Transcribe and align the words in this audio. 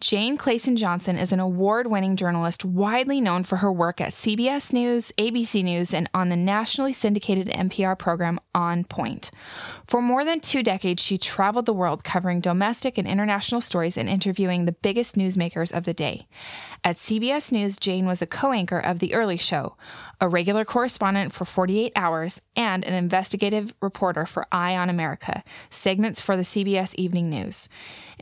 Jane 0.00 0.38
Clayson 0.38 0.76
Johnson 0.76 1.18
is 1.18 1.32
an 1.32 1.40
award 1.40 1.88
winning 1.88 2.14
journalist 2.14 2.64
widely 2.64 3.20
known 3.20 3.42
for 3.42 3.56
her 3.56 3.72
work 3.72 4.00
at 4.00 4.12
CBS 4.12 4.72
News, 4.72 5.10
ABC 5.18 5.64
News, 5.64 5.92
and 5.92 6.08
on 6.14 6.28
the 6.28 6.36
nationally 6.36 6.92
syndicated 6.92 7.48
NPR 7.48 7.98
program 7.98 8.38
On 8.54 8.84
Point. 8.84 9.32
For 9.88 10.00
more 10.00 10.24
than 10.24 10.38
two 10.38 10.62
decades, 10.62 11.02
she 11.02 11.18
traveled 11.18 11.66
the 11.66 11.72
world 11.72 12.04
covering 12.04 12.40
domestic 12.40 12.96
and 12.96 13.08
international 13.08 13.60
stories 13.60 13.98
and 13.98 14.08
interviewing 14.08 14.66
the 14.66 14.72
biggest 14.72 15.16
newsmakers 15.16 15.76
of 15.76 15.82
the 15.82 15.94
day. 15.94 16.28
At 16.84 16.96
CBS 16.96 17.50
News, 17.50 17.76
Jane 17.76 18.06
was 18.06 18.22
a 18.22 18.26
co 18.26 18.52
anchor 18.52 18.78
of 18.78 19.00
The 19.00 19.14
Early 19.14 19.36
Show, 19.36 19.76
a 20.20 20.28
regular 20.28 20.64
correspondent 20.64 21.32
for 21.32 21.44
48 21.44 21.92
Hours, 21.96 22.40
and 22.54 22.84
an 22.84 22.94
investigative 22.94 23.74
reporter 23.82 24.26
for 24.26 24.46
Eye 24.52 24.76
on 24.76 24.90
America, 24.90 25.42
segments 25.70 26.20
for 26.20 26.36
the 26.36 26.44
CBS 26.44 26.94
Evening 26.94 27.28
News. 27.28 27.68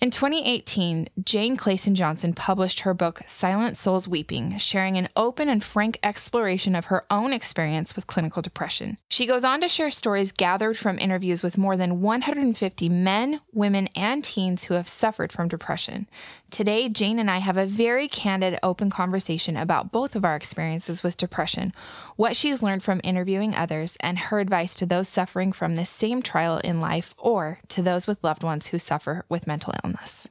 In 0.02 0.10
2018, 0.10 1.08
Jane 1.24 1.56
Clayson 1.56 1.94
Johnson 1.94 2.34
published 2.34 2.80
her 2.80 2.92
book 2.92 3.22
Silent 3.26 3.78
Souls 3.78 4.06
Weeping, 4.06 4.58
sharing 4.58 4.98
an 4.98 5.08
open 5.16 5.48
and 5.48 5.64
frank 5.64 5.98
exploration 6.02 6.74
of 6.74 6.86
her 6.86 7.06
own 7.10 7.32
experience 7.32 7.96
with 7.96 8.06
clinical 8.06 8.42
depression. 8.42 8.98
She 9.08 9.24
goes 9.24 9.42
on 9.42 9.62
to 9.62 9.68
share 9.68 9.90
stories 9.90 10.32
gathered 10.32 10.76
from 10.76 10.98
interviews 10.98 11.42
with 11.42 11.56
more 11.56 11.78
than 11.78 12.02
150 12.02 12.88
men, 12.90 13.40
women, 13.54 13.88
and 13.96 14.22
teens 14.22 14.64
who 14.64 14.74
have 14.74 14.86
suffered 14.86 15.32
from 15.32 15.48
depression. 15.48 16.08
Today, 16.50 16.88
Jane 16.88 17.18
and 17.18 17.30
I 17.30 17.38
have 17.38 17.56
a 17.56 17.66
very 17.66 18.08
candid, 18.08 18.58
open 18.62 18.88
conversation 18.88 19.56
about 19.56 19.90
both 19.90 20.14
of 20.14 20.24
our 20.24 20.36
experiences 20.36 21.02
with 21.02 21.16
depression, 21.16 21.72
what 22.16 22.36
she's 22.36 22.62
learned 22.62 22.82
from 22.82 23.00
interviewing 23.02 23.54
others, 23.54 23.96
and 24.00 24.18
her 24.18 24.38
advice 24.38 24.74
to 24.76 24.86
those 24.86 25.08
suffering 25.08 25.52
from 25.52 25.76
this 25.76 25.90
same 25.90 26.22
trial 26.22 26.58
in 26.58 26.80
life 26.80 27.14
or 27.18 27.58
to 27.68 27.82
those 27.82 28.06
with 28.06 28.22
loved 28.22 28.42
ones 28.42 28.68
who 28.68 28.78
suffer 28.78 29.24
with 29.28 29.46
mental 29.46 29.74
illness. 29.84 30.28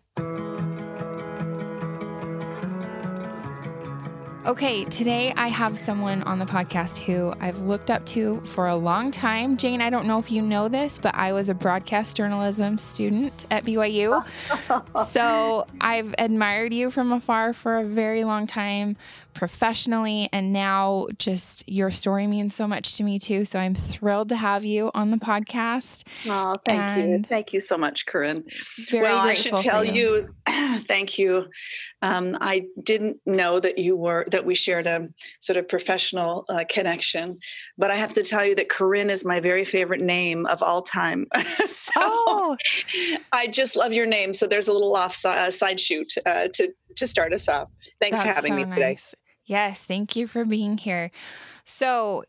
Okay, 4.45 4.85
today 4.85 5.33
I 5.35 5.47
have 5.47 5.75
someone 5.75 6.21
on 6.21 6.37
the 6.37 6.45
podcast 6.45 6.97
who 6.97 7.33
I've 7.39 7.61
looked 7.61 7.89
up 7.89 8.05
to 8.07 8.41
for 8.41 8.67
a 8.67 8.75
long 8.75 9.09
time. 9.09 9.57
Jane, 9.57 9.81
I 9.81 9.89
don't 9.89 10.05
know 10.05 10.19
if 10.19 10.29
you 10.29 10.43
know 10.43 10.67
this, 10.67 10.99
but 11.01 11.15
I 11.15 11.33
was 11.33 11.49
a 11.49 11.55
broadcast 11.55 12.15
journalism 12.15 12.77
student 12.77 13.47
at 13.49 13.65
BYU. 13.65 14.23
so 15.11 15.65
I've 15.81 16.13
admired 16.19 16.75
you 16.75 16.91
from 16.91 17.11
afar 17.11 17.53
for 17.53 17.79
a 17.79 17.83
very 17.83 18.23
long 18.23 18.45
time 18.45 18.97
professionally, 19.35 20.29
and 20.33 20.51
now 20.51 21.07
just 21.19 21.67
your 21.69 21.91
story 21.91 22.25
means 22.25 22.55
so 22.55 22.67
much 22.67 22.97
to 22.97 23.03
me 23.03 23.19
too. 23.19 23.45
So 23.45 23.59
I'm 23.59 23.75
thrilled 23.75 24.29
to 24.29 24.35
have 24.35 24.63
you 24.63 24.89
on 24.95 25.11
the 25.11 25.17
podcast. 25.17 26.03
Oh, 26.25 26.55
thank 26.65 26.81
and 26.81 27.11
you. 27.11 27.23
Thank 27.23 27.53
you 27.53 27.59
so 27.59 27.77
much, 27.77 28.05
Corinne. 28.07 28.45
well, 28.91 29.19
I 29.19 29.35
should 29.35 29.57
tell 29.57 29.83
you, 29.83 30.27
you 30.47 30.81
thank 30.87 31.19
you. 31.19 31.45
Um, 32.01 32.37
I 32.39 32.65
didn't 32.81 33.17
know 33.25 33.59
that 33.59 33.77
you 33.77 33.95
were 33.95 34.25
that 34.31 34.45
we 34.45 34.55
shared 34.55 34.87
a 34.87 35.09
sort 35.39 35.57
of 35.57 35.67
professional 35.67 36.45
uh, 36.49 36.63
connection, 36.69 37.39
but 37.77 37.91
I 37.91 37.95
have 37.95 38.13
to 38.13 38.23
tell 38.23 38.45
you 38.45 38.55
that 38.55 38.69
Corinne 38.69 39.09
is 39.09 39.25
my 39.25 39.39
very 39.39 39.65
favorite 39.65 40.01
name 40.01 40.45
of 40.45 40.63
all 40.63 40.81
time. 40.81 41.25
so 41.67 41.91
oh. 41.97 42.57
I 43.31 43.47
just 43.47 43.75
love 43.75 43.91
your 43.91 44.05
name. 44.05 44.33
So 44.33 44.47
there's 44.47 44.67
a 44.67 44.73
little 44.73 44.95
off 44.95 45.23
uh, 45.25 45.51
side 45.51 45.79
shoot 45.79 46.13
uh, 46.25 46.47
to 46.53 46.73
to 46.95 47.07
start 47.07 47.33
us 47.33 47.47
off. 47.47 47.69
Thanks 47.99 48.19
That's 48.19 48.29
for 48.29 48.35
having 48.35 48.53
so 48.53 48.57
me 48.57 48.63
today. 48.65 48.91
Nice. 48.91 49.13
Yes, 49.45 49.83
thank 49.83 50.15
you 50.15 50.27
for 50.27 50.43
being 50.43 50.77
here. 50.77 51.11
So, 51.65 52.23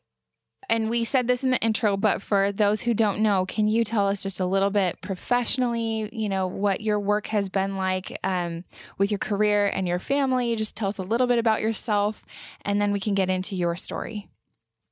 and 0.68 0.90
we 0.90 1.04
said 1.04 1.28
this 1.28 1.42
in 1.42 1.50
the 1.50 1.60
intro, 1.60 1.96
but 1.96 2.20
for 2.20 2.52
those 2.52 2.82
who 2.82 2.92
don't 2.92 3.20
know, 3.20 3.46
can 3.46 3.68
you 3.68 3.84
tell 3.84 4.08
us 4.08 4.22
just 4.22 4.40
a 4.40 4.46
little 4.46 4.70
bit 4.70 5.00
professionally, 5.00 6.10
you 6.12 6.28
know, 6.28 6.46
what 6.46 6.80
your 6.80 7.00
work 7.00 7.28
has 7.28 7.48
been 7.48 7.76
like 7.76 8.18
um, 8.22 8.64
with 8.98 9.10
your 9.10 9.18
career 9.18 9.66
and 9.66 9.88
your 9.88 9.98
family? 9.98 10.54
Just 10.56 10.76
tell 10.76 10.88
us 10.88 10.98
a 10.98 11.02
little 11.02 11.26
bit 11.26 11.38
about 11.38 11.62
yourself, 11.62 12.24
and 12.62 12.80
then 12.80 12.92
we 12.92 13.00
can 13.00 13.14
get 13.14 13.30
into 13.30 13.56
your 13.56 13.76
story. 13.76 14.28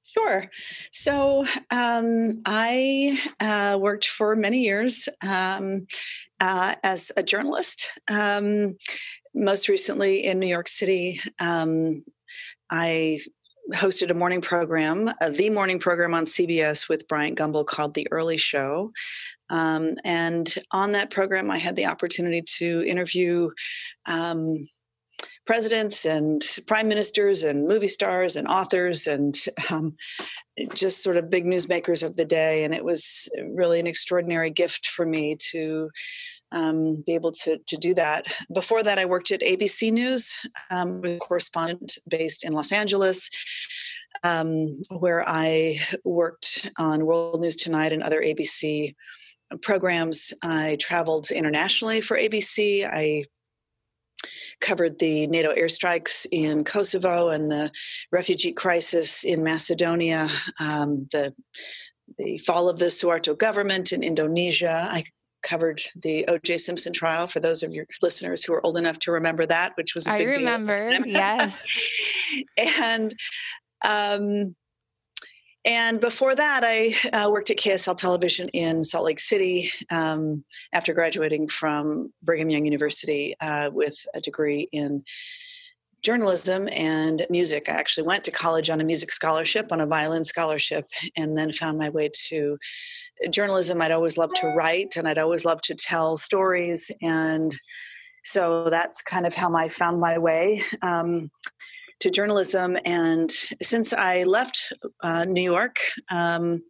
Sure. 0.05 0.45
So 0.93 1.45
um, 1.71 2.41
I 2.47 3.21
uh, 3.41 3.77
worked 3.81 4.07
for 4.07 4.37
many 4.37 4.61
years 4.61 5.09
um, 5.21 5.89
uh, 6.41 6.77
as 6.85 7.11
a 7.17 7.23
journalist. 7.23 7.91
Um, 8.07 8.77
most 9.35 9.69
recently 9.69 10.25
in 10.25 10.39
New 10.39 10.47
York 10.47 10.69
City, 10.69 11.21
um, 11.41 12.05
I 12.71 13.21
hosted 13.73 14.11
a 14.11 14.15
morning 14.15 14.41
program, 14.41 15.13
uh, 15.21 15.31
the 15.31 15.51
morning 15.51 15.79
program 15.79 16.15
on 16.15 16.27
CBS 16.27 16.89
with 16.89 17.09
Bryant 17.09 17.39
Gumbel 17.39 17.67
called 17.67 17.95
The 17.95 18.07
Early 18.11 18.37
Show. 18.37 18.93
Um, 19.51 19.95
and 20.05 20.53
on 20.71 20.93
that 20.93 21.11
program, 21.11 21.51
I 21.51 21.59
had 21.59 21.77
the 21.77 21.87
opportunity 21.87 22.43
to 22.59 22.85
interview 22.87 23.51
um, 24.07 24.69
presidents 25.47 26.05
and 26.05 26.43
prime 26.67 26.89
ministers 26.89 27.43
and 27.43 27.69
movie 27.69 27.89
stars 27.89 28.37
and 28.37 28.49
authors 28.49 29.07
and 29.07 29.39
um, 29.71 29.95
just 30.75 31.03
sort 31.03 31.17
of 31.17 31.31
big 31.31 31.45
newsmakers 31.45 32.03
of 32.03 32.17
the 32.17 32.25
day. 32.25 32.65
And 32.65 32.75
it 32.75 32.85
was 32.85 33.29
really 33.51 33.81
an 33.81 33.87
extraordinary 33.87 34.51
gift 34.51 34.87
for 34.87 35.05
me 35.05 35.37
to 35.51 35.91
um, 36.53 37.03
be 37.07 37.15
able 37.15 37.33
to, 37.33 37.59
to 37.59 37.77
do 37.77 37.95
that. 37.95 38.27
Before 38.53 38.83
that, 38.83 38.99
I 38.99 39.05
worked 39.05 39.31
at 39.31 39.41
ABC 39.41 39.93
News, 39.93 40.33
um, 40.71 41.05
a 41.05 41.19
correspondent 41.19 41.99
based 42.09 42.45
in 42.45 42.53
Los 42.53 42.73
Angeles, 42.73 43.29
um, 44.23 44.83
where 44.91 45.29
I 45.29 45.81
worked 46.05 46.71
on 46.79 47.07
World 47.07 47.41
News 47.41 47.57
Tonight 47.57 47.93
and 47.93 48.03
other 48.03 48.21
ABC 48.21 48.95
programs. 49.63 50.33
I 50.43 50.77
traveled 50.81 51.31
internationally 51.31 52.01
for 52.01 52.17
ABC. 52.17 52.89
I 52.91 53.25
covered 54.61 54.99
the 54.99 55.27
NATO 55.27 55.53
airstrikes 55.55 56.27
in 56.31 56.65
Kosovo 56.65 57.29
and 57.29 57.51
the 57.51 57.71
refugee 58.11 58.53
crisis 58.53 59.25
in 59.25 59.43
Macedonia, 59.43 60.31
um, 60.61 61.07
the 61.13 61.35
the 62.19 62.37
fall 62.39 62.69
of 62.69 62.79
the 62.79 62.87
Suharto 62.87 63.37
government 63.37 63.93
in 63.93 64.03
Indonesia. 64.03 64.87
I 64.91 65.05
covered 65.45 65.81
the 66.03 66.27
O.J. 66.27 66.57
Simpson 66.57 66.93
trial 66.93 67.27
for 67.27 67.39
those 67.39 67.63
of 67.63 67.73
your 67.73 67.87
listeners 68.03 68.43
who 68.43 68.53
are 68.55 68.65
old 68.67 68.77
enough 68.77 68.99
to 69.01 69.13
remember 69.13 69.47
that, 69.47 69.73
which 69.77 69.95
was 69.95 70.09
a 70.09 70.19
big 70.19 70.27
deal. 70.27 70.29
I 70.29 70.39
remember, 70.39 70.91
yes. 71.07 71.65
and 72.57 73.15
um, 73.85 74.57
and 75.65 75.99
before 75.99 76.35
that, 76.35 76.63
I 76.63 76.95
uh, 77.11 77.31
worked 77.31 77.51
at 77.51 77.57
KSL 77.57 77.97
Television 77.97 78.49
in 78.51 78.85
Salt 78.85 79.07
Lake 79.07 79.21
City 79.21 79.71
um, 79.91 80.45
after 80.75 80.93
graduating 80.93 81.49
from 81.49 82.13
Brigham 82.23 82.51
Young 82.51 82.67
University 82.67 83.35
uh, 83.41 83.71
with 83.73 83.97
a 84.15 84.21
degree 84.21 84.69
in 84.73 85.05
journalism 86.03 86.69
and 86.71 87.27
music. 87.31 87.71
I 87.71 87.73
actually 87.73 88.07
went 88.07 88.25
to 88.25 88.31
college 88.31 88.69
on 88.69 88.83
a 88.83 88.85
music 88.85 89.11
scholarship, 89.11 89.73
on 89.73 89.81
a 89.81 89.87
violin 89.87 90.27
scholarship, 90.27 90.87
and 91.17 91.37
then 91.37 91.51
found 91.51 91.79
my 91.79 91.89
way 91.89 92.11
to 92.29 92.59
journalism, 93.31 93.81
I'd 93.81 93.91
always 93.91 94.17
loved 94.17 94.37
to 94.37 94.49
write 94.49 94.97
and 94.97 95.09
I'd 95.09 95.19
always 95.19 95.45
loved 95.45 95.65
to 95.65 95.75
tell 95.75 96.17
stories. 96.17 96.91
And 97.03 97.55
so 98.25 98.71
that's 98.71 99.03
kind 99.03 99.27
of 99.27 99.35
how 99.35 99.55
I 99.55 99.69
found 99.69 100.01
my 100.01 100.19
way 100.19 100.63
um, 100.83 101.31
to 102.01 102.11
journalism. 102.11 102.77
And 102.85 103.31
since 103.63 103.93
I 103.93 104.25
left 104.25 104.73
uh, 105.03 105.25
New 105.25 105.43
York, 105.43 105.79
um, 106.11 106.63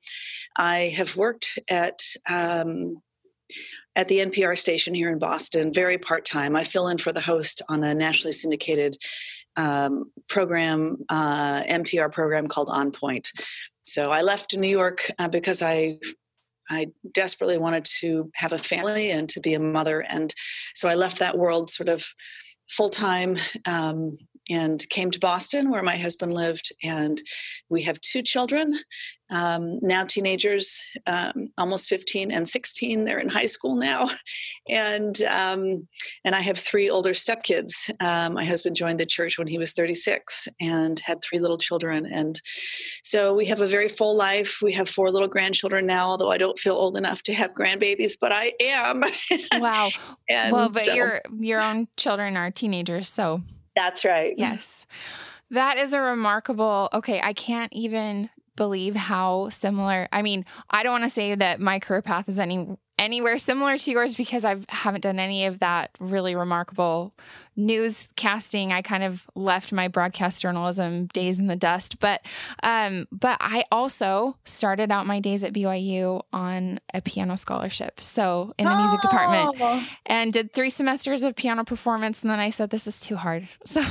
I 0.57 0.95
have 0.97 1.17
worked 1.17 1.59
at 1.69 2.01
um, 2.29 3.03
at 3.97 4.09
the 4.09 4.19
NPR 4.19 4.59
station 4.59 4.93
here 4.93 5.11
in 5.11 5.19
Boston, 5.19 5.73
very 5.73 5.99
part 5.99 6.25
time. 6.25 6.57
I 6.57 6.65
fill 6.65 6.89
in 6.89 6.99
for 6.99 7.13
the 7.13 7.21
host 7.21 7.63
on 7.69 7.85
a 7.85 7.95
nationally 7.95 8.33
syndicated 8.33 8.97
um, 9.57 10.11
program, 10.29 10.97
uh, 11.09 11.63
NPR 11.63 12.11
program 12.11 12.49
called 12.49 12.69
On 12.71 12.91
Point. 12.91 13.31
So 13.85 14.11
I 14.11 14.23
left 14.23 14.57
New 14.57 14.69
York 14.69 15.11
uh, 15.19 15.29
because 15.29 15.63
I 15.63 15.99
I 16.71 16.89
desperately 17.15 17.59
wanted 17.59 17.85
to 18.01 18.31
have 18.35 18.53
a 18.53 18.59
family 18.59 19.11
and 19.11 19.29
to 19.31 19.41
be 19.41 19.55
a 19.55 19.61
mother. 19.61 20.01
And 20.09 20.35
so 20.75 20.89
I 20.89 20.95
left 20.95 21.19
that 21.19 21.39
world 21.39 21.71
sort 21.71 21.89
of 21.89 22.05
full 22.69 22.91
time 22.91 23.37
um, 23.67 24.17
and 24.51 24.87
came 24.91 25.11
to 25.11 25.19
Boston 25.19 25.71
where 25.71 25.83
my 25.83 25.97
husband 25.97 26.35
lived. 26.35 26.73
And 26.83 27.21
we 27.69 27.83
have 27.83 28.01
two 28.01 28.23
children, 28.23 28.79
um, 29.31 29.79
now 29.81 30.05
teenagers, 30.05 30.81
um, 31.07 31.49
almost 31.57 31.89
15 31.89 32.31
and 32.31 32.49
16. 32.49 33.05
They're 33.05 33.19
in 33.19 33.29
high 33.29 33.47
school 33.47 33.77
now. 33.77 34.11
And, 34.67 35.21
um, 35.25 35.87
and 36.25 36.35
I 36.35 36.41
have 36.41 36.59
three 36.59 36.89
older 36.89 37.11
stepkids. 37.11 37.91
Um, 38.01 38.33
my 38.33 38.45
husband 38.45 38.77
joined 38.77 38.99
the 38.99 39.05
church 39.05 39.39
when 39.39 39.47
he 39.47 39.59
was 39.59 39.75
36 39.75 40.49
and 40.59 40.99
had 41.01 41.23
three 41.23 41.39
little 41.39 41.59
children. 41.59 42.07
And 42.07 42.41
so 43.03 43.35
we 43.35 43.45
have 43.47 43.61
a 43.61 43.67
very 43.67 43.89
full 43.89 44.17
life. 44.17 44.61
We 44.63 44.73
have 44.73 44.89
four 44.89 45.11
little 45.11 45.29
grandchildren 45.29 45.85
now, 45.85 46.07
although 46.07 46.31
I 46.31 46.39
don't 46.39 46.59
feel 46.59 46.77
old 46.77 46.97
enough 46.97 47.23
to 47.25 47.35
have 47.35 47.53
grandbabies, 47.53 48.15
but 48.19 48.33
I 48.33 48.53
am. 48.61 49.05
Wow. 49.55 49.91
well, 50.29 50.71
but 50.71 50.85
so, 50.85 50.95
your, 50.95 51.21
your 51.39 51.61
own 51.61 51.87
children 51.97 52.37
are 52.37 52.51
teenagers. 52.51 53.09
So 53.09 53.43
that's 53.77 54.05
right. 54.05 54.35
Yes. 54.37 54.87
That 55.51 55.79
is 55.79 55.93
a 55.93 56.01
remarkable. 56.01 56.89
Okay, 56.93 57.21
I 57.23 57.33
can't 57.33 57.73
even 57.73 58.31
believe 58.57 58.95
how 58.95 59.49
similar. 59.51 60.09
I 60.13 60.23
mean, 60.23 60.45
I 60.71 60.83
don't 60.83 60.93
want 60.93 61.05
to 61.05 61.11
say 61.11 61.35
that 61.35 61.61
my 61.61 61.79
career 61.79 62.03
path 62.03 62.29
is 62.29 62.39
any 62.39 62.69
anywhere 62.99 63.39
similar 63.39 63.77
to 63.77 63.91
yours 63.91 64.15
because 64.15 64.45
I 64.45 64.57
haven't 64.69 65.01
done 65.01 65.19
any 65.19 65.47
of 65.47 65.59
that 65.59 65.91
really 65.99 66.35
remarkable 66.35 67.13
newscasting. 67.59 68.71
I 68.73 68.83
kind 68.83 69.05
of 69.05 69.27
left 69.35 69.73
my 69.73 69.89
broadcast 69.89 70.43
journalism 70.43 71.07
days 71.07 71.39
in 71.39 71.47
the 71.47 71.57
dust, 71.57 71.99
but 72.01 72.21
um, 72.63 73.07
but 73.13 73.37
I 73.41 73.65
also 73.71 74.37
started 74.45 74.91
out 74.91 75.07
my 75.07 75.21
days 75.21 75.45
at 75.45 75.53
BYU 75.53 76.23
on 76.33 76.81
a 76.93 77.01
piano 77.01 77.37
scholarship, 77.37 78.01
so 78.01 78.53
in 78.59 78.67
the 78.67 78.75
music 78.77 79.01
department, 79.01 79.57
Oh. 79.61 79.87
and 80.07 80.33
did 80.33 80.53
three 80.53 80.71
semesters 80.71 81.23
of 81.23 81.37
piano 81.37 81.65
performance, 81.65 82.23
and 82.23 82.31
then 82.31 82.39
I 82.41 82.51
said 82.51 82.71
this 82.71 82.87
is 82.87 83.01
too 83.01 83.17
hard, 83.17 83.49
so 83.65 83.83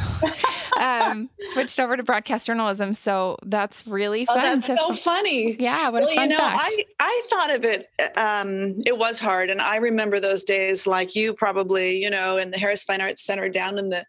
um, 0.79 1.29
switched 1.53 1.79
over 1.79 1.95
to 1.97 2.03
broadcast 2.03 2.47
journalism. 2.47 2.93
So 2.93 3.37
that's 3.45 3.87
really 3.87 4.25
Oh, 4.29 4.33
fun 4.33 4.59
that's 4.61 4.67
to. 4.67 4.75
so 4.77 4.95
funny. 4.97 5.55
yeah, 5.59 5.89
what 5.89 6.03
well, 6.03 6.11
a 6.11 6.15
fun 6.15 6.29
you 6.31 6.37
know, 6.37 6.43
fact. 6.43 6.59
I, 6.63 6.83
I 6.99 7.21
thought 7.29 7.51
of 7.51 7.65
it. 7.65 7.89
Um, 8.17 8.81
it 8.85 8.97
was 8.97 9.19
hard, 9.19 9.49
and 9.49 9.61
I 9.61 9.77
remember 9.77 10.19
those 10.19 10.43
days, 10.43 10.85
like 10.87 11.15
you 11.15 11.33
probably, 11.33 12.01
you 12.01 12.09
know, 12.09 12.37
in 12.37 12.51
the 12.51 12.57
Harris 12.57 12.83
Fine 12.83 13.01
Arts 13.01 13.21
Center, 13.23 13.49
down 13.53 13.77
in 13.79 13.89
the 13.89 14.05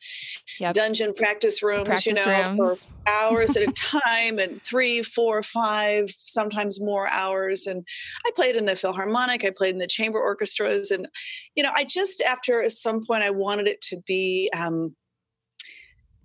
Yep. 0.58 0.74
dungeon 0.74 1.14
practice 1.14 1.62
rooms, 1.62 1.86
Practice 1.86 2.06
you 2.06 2.14
know, 2.14 2.42
rooms. 2.42 2.56
for 2.56 2.76
hours 3.06 3.56
at 3.56 3.62
a 3.62 3.72
time, 3.72 4.38
and 4.38 4.60
three, 4.64 5.02
four, 5.02 5.42
five, 5.42 6.08
sometimes 6.10 6.80
more 6.80 7.06
hours. 7.08 7.66
And 7.66 7.86
I 8.26 8.30
played 8.34 8.56
in 8.56 8.64
the 8.66 8.76
Philharmonic, 8.76 9.44
I 9.44 9.50
played 9.50 9.74
in 9.74 9.78
the 9.78 9.86
chamber 9.86 10.20
orchestras, 10.20 10.90
and 10.90 11.06
you 11.54 11.62
know, 11.62 11.72
I 11.74 11.84
just 11.84 12.20
after 12.22 12.62
at 12.62 12.72
some 12.72 13.04
point, 13.06 13.22
I 13.22 13.30
wanted 13.30 13.68
it 13.68 13.80
to 13.82 14.00
be. 14.06 14.50
Um, 14.56 14.94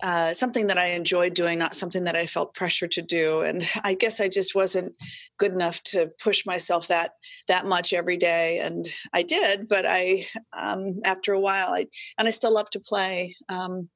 uh, 0.02 0.34
something 0.34 0.68
that 0.68 0.78
I 0.78 0.88
enjoyed 0.88 1.34
doing, 1.34 1.60
not 1.60 1.76
something 1.76 2.06
that 2.06 2.16
I 2.16 2.26
felt 2.26 2.54
pressure 2.54 2.88
to 2.88 3.02
do. 3.02 3.42
And 3.42 3.68
I 3.84 3.94
guess 3.94 4.20
I 4.20 4.28
just 4.28 4.56
wasn't 4.56 4.94
good 5.38 5.52
enough 5.52 5.82
to 5.84 6.10
push 6.22 6.46
myself 6.46 6.88
that 6.88 7.12
that 7.48 7.66
much 7.66 7.94
every 7.94 8.18
day. 8.18 8.60
And 8.60 8.86
I 9.14 9.24
did, 9.24 9.68
but 9.68 9.86
I 9.88 10.26
um, 10.58 11.00
after 11.04 11.34
a 11.34 11.40
while, 11.40 11.74
I 11.74 11.88
and 12.18 12.28
I 12.28 12.32
still 12.32 12.54
love 12.54 12.70
to 12.72 12.80
play. 12.80 13.36
Um, 13.50 13.90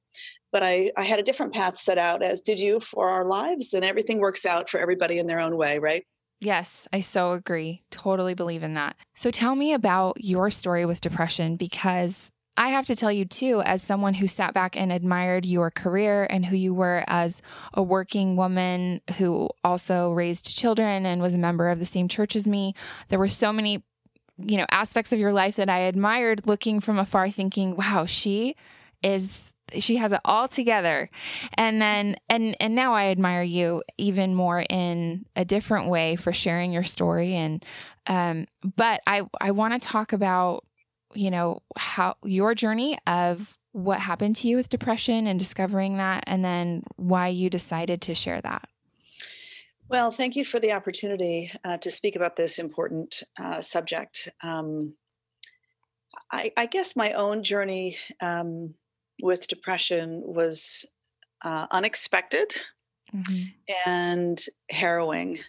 but 0.51 0.61
I, 0.61 0.91
I 0.95 1.03
had 1.03 1.19
a 1.19 1.23
different 1.23 1.53
path 1.53 1.79
set 1.79 1.97
out, 1.97 2.21
as 2.21 2.41
did 2.41 2.59
you, 2.59 2.79
for 2.79 3.09
our 3.09 3.25
lives, 3.25 3.73
and 3.73 3.83
everything 3.83 4.19
works 4.19 4.45
out 4.45 4.69
for 4.69 4.79
everybody 4.79 5.17
in 5.17 5.25
their 5.25 5.39
own 5.39 5.57
way, 5.57 5.79
right? 5.79 6.05
Yes, 6.39 6.87
I 6.93 6.99
so 6.99 7.31
agree. 7.31 7.81
Totally 7.89 8.35
believe 8.35 8.63
in 8.63 8.75
that. 8.75 8.95
So 9.15 9.31
tell 9.31 9.55
me 9.55 9.73
about 9.73 10.17
your 10.23 10.51
story 10.51 10.85
with 10.85 11.01
depression 11.01 11.55
because 11.55 12.31
I 12.55 12.69
have 12.69 12.85
to 12.85 12.95
tell 12.95 13.11
you 13.11 13.25
too, 13.25 13.61
as 13.65 13.81
someone 13.81 14.13
who 14.13 14.27
sat 14.27 14.53
back 14.53 14.77
and 14.77 14.91
admired 14.91 15.45
your 15.45 15.71
career 15.71 16.27
and 16.29 16.45
who 16.45 16.55
you 16.55 16.73
were 16.73 17.03
as 17.07 17.41
a 17.73 17.81
working 17.81 18.35
woman 18.35 19.01
who 19.17 19.49
also 19.63 20.11
raised 20.11 20.55
children 20.55 21.05
and 21.05 21.21
was 21.21 21.33
a 21.33 21.39
member 21.39 21.69
of 21.69 21.79
the 21.79 21.85
same 21.85 22.07
church 22.07 22.35
as 22.35 22.45
me, 22.45 22.75
there 23.07 23.17
were 23.17 23.27
so 23.27 23.51
many, 23.51 23.83
you 24.37 24.57
know, 24.57 24.67
aspects 24.69 25.11
of 25.11 25.19
your 25.19 25.33
life 25.33 25.55
that 25.55 25.69
I 25.69 25.79
admired 25.79 26.45
looking 26.45 26.79
from 26.79 26.99
afar, 26.99 27.29
thinking, 27.31 27.75
wow, 27.75 28.05
she 28.05 28.55
is 29.01 29.53
she 29.79 29.95
has 29.95 30.11
it 30.11 30.19
all 30.23 30.47
together. 30.47 31.09
And 31.57 31.81
then 31.81 32.17
and 32.29 32.55
and 32.59 32.75
now 32.75 32.93
i 32.93 33.05
admire 33.05 33.41
you 33.41 33.81
even 33.97 34.35
more 34.35 34.63
in 34.69 35.25
a 35.35 35.45
different 35.45 35.89
way 35.89 36.15
for 36.15 36.31
sharing 36.31 36.71
your 36.71 36.83
story 36.83 37.33
and 37.33 37.65
um 38.07 38.45
but 38.75 39.01
i 39.07 39.23
i 39.39 39.51
want 39.51 39.79
to 39.79 39.87
talk 39.87 40.13
about 40.13 40.65
you 41.15 41.31
know 41.31 41.61
how 41.77 42.15
your 42.23 42.55
journey 42.55 42.97
of 43.07 43.57
what 43.71 43.99
happened 43.99 44.35
to 44.35 44.47
you 44.47 44.55
with 44.55 44.69
depression 44.69 45.25
and 45.27 45.39
discovering 45.39 45.97
that 45.97 46.23
and 46.27 46.45
then 46.45 46.83
why 46.95 47.27
you 47.27 47.49
decided 47.49 48.01
to 48.01 48.13
share 48.13 48.41
that 48.41 48.67
Well, 49.89 50.11
thank 50.11 50.35
you 50.35 50.45
for 50.45 50.59
the 50.59 50.71
opportunity 50.71 51.51
uh, 51.63 51.77
to 51.77 51.91
speak 51.91 52.15
about 52.15 52.35
this 52.35 52.57
important 52.57 53.21
uh, 53.39 53.61
subject. 53.61 54.29
Um, 54.41 54.95
I, 56.31 56.51
I 56.57 56.65
guess 56.65 56.95
my 56.95 57.13
own 57.13 57.43
journey 57.43 57.97
um, 58.21 58.73
with 59.21 59.47
depression 59.47 60.21
was 60.25 60.85
uh, 61.43 61.67
unexpected 61.69 62.55
and 63.85 64.43
harrowing. 64.69 65.39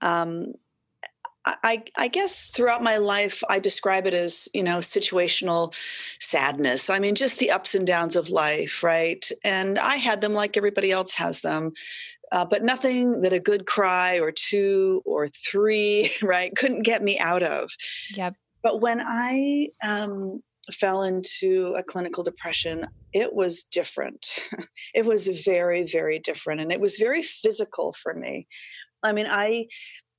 Um, 0.00 0.54
I, 1.46 1.82
I 1.96 2.08
guess 2.08 2.48
throughout 2.48 2.82
my 2.82 2.96
life, 2.96 3.42
I 3.50 3.58
describe 3.58 4.06
it 4.06 4.14
as, 4.14 4.48
you 4.54 4.62
know, 4.62 4.78
situational 4.78 5.74
sadness. 6.18 6.88
I 6.88 6.98
mean, 6.98 7.14
just 7.14 7.38
the 7.38 7.50
ups 7.50 7.74
and 7.74 7.86
downs 7.86 8.16
of 8.16 8.30
life, 8.30 8.82
right? 8.82 9.28
And 9.42 9.78
I 9.78 9.96
had 9.96 10.22
them 10.22 10.32
like 10.32 10.56
everybody 10.56 10.90
else 10.90 11.12
has 11.14 11.40
them, 11.40 11.72
uh, 12.32 12.46
but 12.46 12.62
nothing 12.62 13.20
that 13.20 13.34
a 13.34 13.40
good 13.40 13.66
cry 13.66 14.18
or 14.20 14.32
two 14.32 15.02
or 15.04 15.28
three, 15.28 16.10
right, 16.22 16.54
couldn't 16.56 16.82
get 16.82 17.02
me 17.02 17.18
out 17.18 17.42
of. 17.42 17.70
Yep. 18.14 18.36
But 18.62 18.80
when 18.80 19.02
I 19.06 19.68
um, 19.82 20.42
fell 20.72 21.02
into 21.02 21.74
a 21.76 21.82
clinical 21.82 22.24
depression, 22.24 22.86
it 23.12 23.34
was 23.34 23.64
different. 23.64 24.40
it 24.94 25.04
was 25.04 25.26
very, 25.26 25.82
very 25.82 26.18
different. 26.18 26.62
And 26.62 26.72
it 26.72 26.80
was 26.80 26.96
very 26.96 27.22
physical 27.22 27.92
for 28.02 28.14
me. 28.14 28.46
I 29.02 29.12
mean, 29.12 29.26
I 29.28 29.66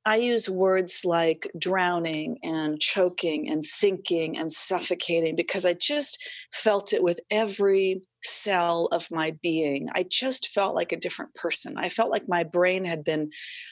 I 0.06 0.18
use 0.18 0.48
words 0.48 1.02
like 1.04 1.50
drowning 1.58 2.38
and 2.44 2.80
choking 2.80 3.50
and 3.50 3.66
sinking 3.66 4.38
and 4.38 4.52
suffocating 4.52 5.36
because 5.36 5.66
I 5.66 5.74
just 5.74 6.24
felt 6.54 6.94
it 6.94 7.02
with 7.02 7.20
every 7.32 8.02
cell 8.24 8.88
of 8.92 9.08
my 9.10 9.36
being. 9.42 9.88
I 9.96 10.06
just 10.10 10.50
felt 10.50 10.76
like 10.76 10.92
a 10.92 10.98
different 10.98 11.34
person. 11.34 11.76
I 11.78 11.90
felt 11.90 12.12
like 12.12 12.30
my 12.30 12.44
brain 12.44 12.86
had 12.86 13.04
been 13.04 13.32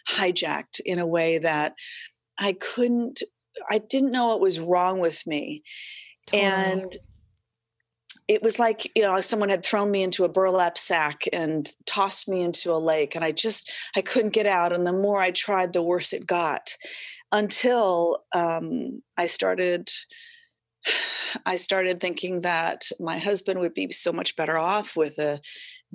hijacked 0.09 0.79
in 0.83 0.97
a 0.97 1.07
way 1.07 1.37
that 1.37 1.73
I 2.39 2.53
couldn't, 2.53 3.21
I 3.69 3.77
didn't 3.77 4.11
know 4.11 4.27
what 4.29 4.41
was 4.41 4.59
wrong 4.59 4.99
with 4.99 5.21
me. 5.27 5.61
Totally. 6.25 6.51
And 6.51 6.97
it 8.27 8.41
was 8.41 8.59
like 8.59 8.91
you 8.95 9.01
know 9.01 9.19
someone 9.21 9.49
had 9.49 9.63
thrown 9.63 9.91
me 9.91 10.03
into 10.03 10.23
a 10.23 10.29
burlap 10.29 10.77
sack 10.77 11.23
and 11.33 11.71
tossed 11.85 12.27
me 12.27 12.41
into 12.41 12.71
a 12.71 12.77
lake 12.77 13.15
and 13.15 13.23
i 13.23 13.31
just 13.31 13.71
i 13.95 14.01
couldn't 14.01 14.33
get 14.33 14.47
out 14.47 14.73
and 14.73 14.85
the 14.85 14.93
more 14.93 15.19
i 15.19 15.31
tried 15.31 15.73
the 15.73 15.81
worse 15.81 16.13
it 16.13 16.25
got 16.25 16.75
until 17.31 18.19
um, 18.33 19.01
i 19.17 19.27
started 19.27 19.89
i 21.45 21.55
started 21.55 21.99
thinking 21.99 22.41
that 22.41 22.83
my 22.99 23.17
husband 23.17 23.59
would 23.59 23.73
be 23.73 23.91
so 23.91 24.11
much 24.11 24.35
better 24.35 24.57
off 24.57 24.95
with 24.95 25.17
a 25.17 25.39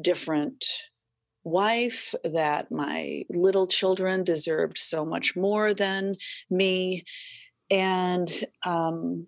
different 0.00 0.64
wife 1.44 2.14
that 2.24 2.70
my 2.70 3.24
little 3.30 3.66
children 3.66 4.22
deserved 4.22 4.76
so 4.76 5.04
much 5.04 5.34
more 5.34 5.72
than 5.72 6.14
me 6.50 7.04
and 7.70 8.30
um, 8.64 9.26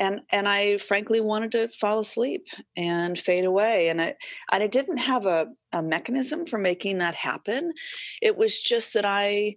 and 0.00 0.22
and 0.30 0.48
I 0.48 0.78
frankly 0.78 1.20
wanted 1.20 1.52
to 1.52 1.68
fall 1.68 2.00
asleep 2.00 2.46
and 2.76 3.18
fade 3.18 3.44
away. 3.44 3.88
And 3.90 4.00
I 4.00 4.16
and 4.50 4.62
I 4.62 4.66
didn't 4.66 4.96
have 4.96 5.26
a, 5.26 5.48
a 5.72 5.82
mechanism 5.82 6.46
for 6.46 6.58
making 6.58 6.98
that 6.98 7.14
happen. 7.14 7.72
It 8.20 8.36
was 8.36 8.60
just 8.60 8.94
that 8.94 9.04
I 9.04 9.56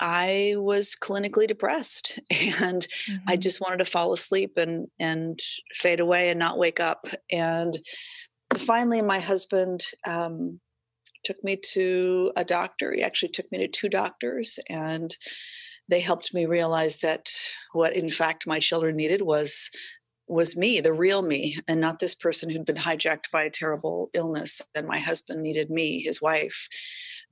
I 0.00 0.54
was 0.56 0.96
clinically 1.00 1.46
depressed 1.46 2.18
and 2.30 2.86
Mm-hmm. 3.08 3.24
I 3.28 3.36
just 3.36 3.60
wanted 3.60 3.78
to 3.78 3.84
fall 3.84 4.12
asleep 4.12 4.52
and 4.56 4.88
and 4.98 5.38
fade 5.74 6.00
away 6.00 6.30
and 6.30 6.38
not 6.38 6.58
wake 6.58 6.80
up. 6.80 7.06
And 7.30 7.76
finally, 8.56 9.02
my 9.02 9.20
husband 9.20 9.84
um, 10.06 10.58
took 11.24 11.42
me 11.44 11.56
to 11.72 12.32
a 12.36 12.44
doctor. 12.44 12.92
He 12.92 13.02
actually 13.02 13.30
took 13.30 13.50
me 13.52 13.58
to 13.58 13.68
two 13.68 13.88
doctors 13.88 14.58
and 14.68 15.14
they 15.90 16.00
helped 16.00 16.32
me 16.32 16.46
realize 16.46 16.98
that 16.98 17.28
what 17.72 17.94
in 17.94 18.08
fact 18.08 18.46
my 18.46 18.58
children 18.58 18.96
needed 18.96 19.22
was 19.22 19.68
was 20.28 20.56
me 20.56 20.80
the 20.80 20.92
real 20.92 21.22
me 21.22 21.58
and 21.66 21.80
not 21.80 21.98
this 21.98 22.14
person 22.14 22.48
who'd 22.48 22.64
been 22.64 22.76
hijacked 22.76 23.30
by 23.32 23.42
a 23.42 23.50
terrible 23.50 24.08
illness 24.14 24.62
and 24.74 24.86
my 24.86 24.98
husband 24.98 25.42
needed 25.42 25.70
me 25.70 26.02
his 26.02 26.22
wife 26.22 26.68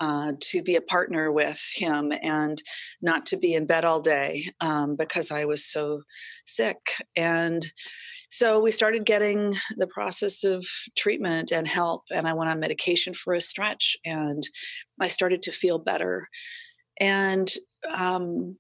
uh, 0.00 0.33
to 0.41 0.62
be 0.62 0.77
a 0.77 0.81
partner 0.81 1.33
with 1.33 1.61
him 1.75 2.12
and 2.23 2.62
not 3.00 3.27
to 3.27 3.37
be 3.37 3.55
in 3.55 3.67
bed 3.67 3.85
all 3.85 4.00
day 4.00 4.49
um, 4.61 4.97
because 4.97 5.31
i 5.31 5.45
was 5.45 5.65
so 5.65 6.03
sick. 6.47 6.77
And 7.17 7.67
so 8.31 8.61
we 8.61 8.71
started 8.71 9.07
getting 9.07 9.57
the 9.77 9.87
process 9.87 10.45
of 10.45 10.67
treatment 10.97 11.50
and 11.50 11.67
help 11.67 12.03
and 12.12 12.29
i 12.29 12.35
went 12.35 12.50
on 12.50 12.61
medication 12.61 13.15
for 13.15 13.33
a 13.33 13.41
stretch 13.41 13.97
and 14.05 14.43
i 15.00 15.09
started 15.09 15.41
to 15.43 15.50
feel 15.50 15.79
better 15.79 16.29
and 17.00 17.52
um, 17.97 18.57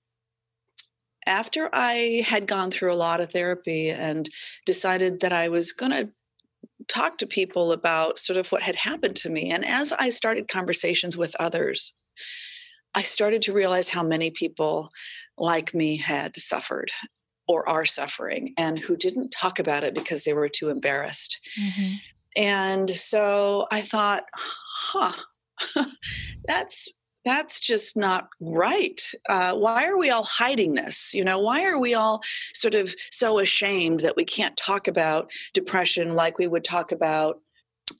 after 1.26 1.68
I 1.72 2.24
had 2.26 2.46
gone 2.46 2.70
through 2.70 2.92
a 2.92 2.94
lot 2.94 3.20
of 3.20 3.30
therapy 3.30 3.90
and 3.90 4.28
decided 4.64 5.20
that 5.20 5.32
I 5.32 5.48
was 5.48 5.72
going 5.72 5.92
to 5.92 6.08
talk 6.88 7.18
to 7.18 7.26
people 7.26 7.72
about 7.72 8.18
sort 8.18 8.38
of 8.38 8.50
what 8.50 8.62
had 8.62 8.74
happened 8.74 9.16
to 9.16 9.30
me, 9.30 9.50
and 9.50 9.64
as 9.64 9.92
I 9.92 10.10
started 10.10 10.48
conversations 10.48 11.16
with 11.16 11.36
others, 11.38 11.92
I 12.94 13.02
started 13.02 13.42
to 13.42 13.52
realize 13.52 13.88
how 13.88 14.02
many 14.02 14.30
people 14.30 14.90
like 15.36 15.74
me 15.74 15.96
had 15.96 16.36
suffered 16.36 16.90
or 17.46 17.68
are 17.68 17.84
suffering 17.84 18.54
and 18.56 18.78
who 18.78 18.96
didn't 18.96 19.30
talk 19.30 19.58
about 19.58 19.84
it 19.84 19.94
because 19.94 20.24
they 20.24 20.32
were 20.32 20.48
too 20.48 20.68
embarrassed. 20.68 21.38
Mm-hmm. 21.58 21.94
And 22.36 22.90
so 22.90 23.66
I 23.72 23.80
thought, 23.80 24.24
huh, 24.34 25.12
that's 26.46 26.88
that's 27.28 27.60
just 27.60 27.96
not 27.96 28.28
right. 28.40 29.00
Uh, 29.28 29.54
why 29.54 29.86
are 29.86 29.98
we 29.98 30.10
all 30.10 30.24
hiding 30.24 30.74
this? 30.74 31.12
You 31.12 31.24
know, 31.24 31.38
why 31.38 31.64
are 31.64 31.78
we 31.78 31.94
all 31.94 32.22
sort 32.54 32.74
of 32.74 32.94
so 33.10 33.38
ashamed 33.38 34.00
that 34.00 34.16
we 34.16 34.24
can't 34.24 34.56
talk 34.56 34.88
about 34.88 35.30
depression 35.54 36.14
like 36.14 36.38
we 36.38 36.46
would 36.46 36.64
talk 36.64 36.92
about 36.92 37.40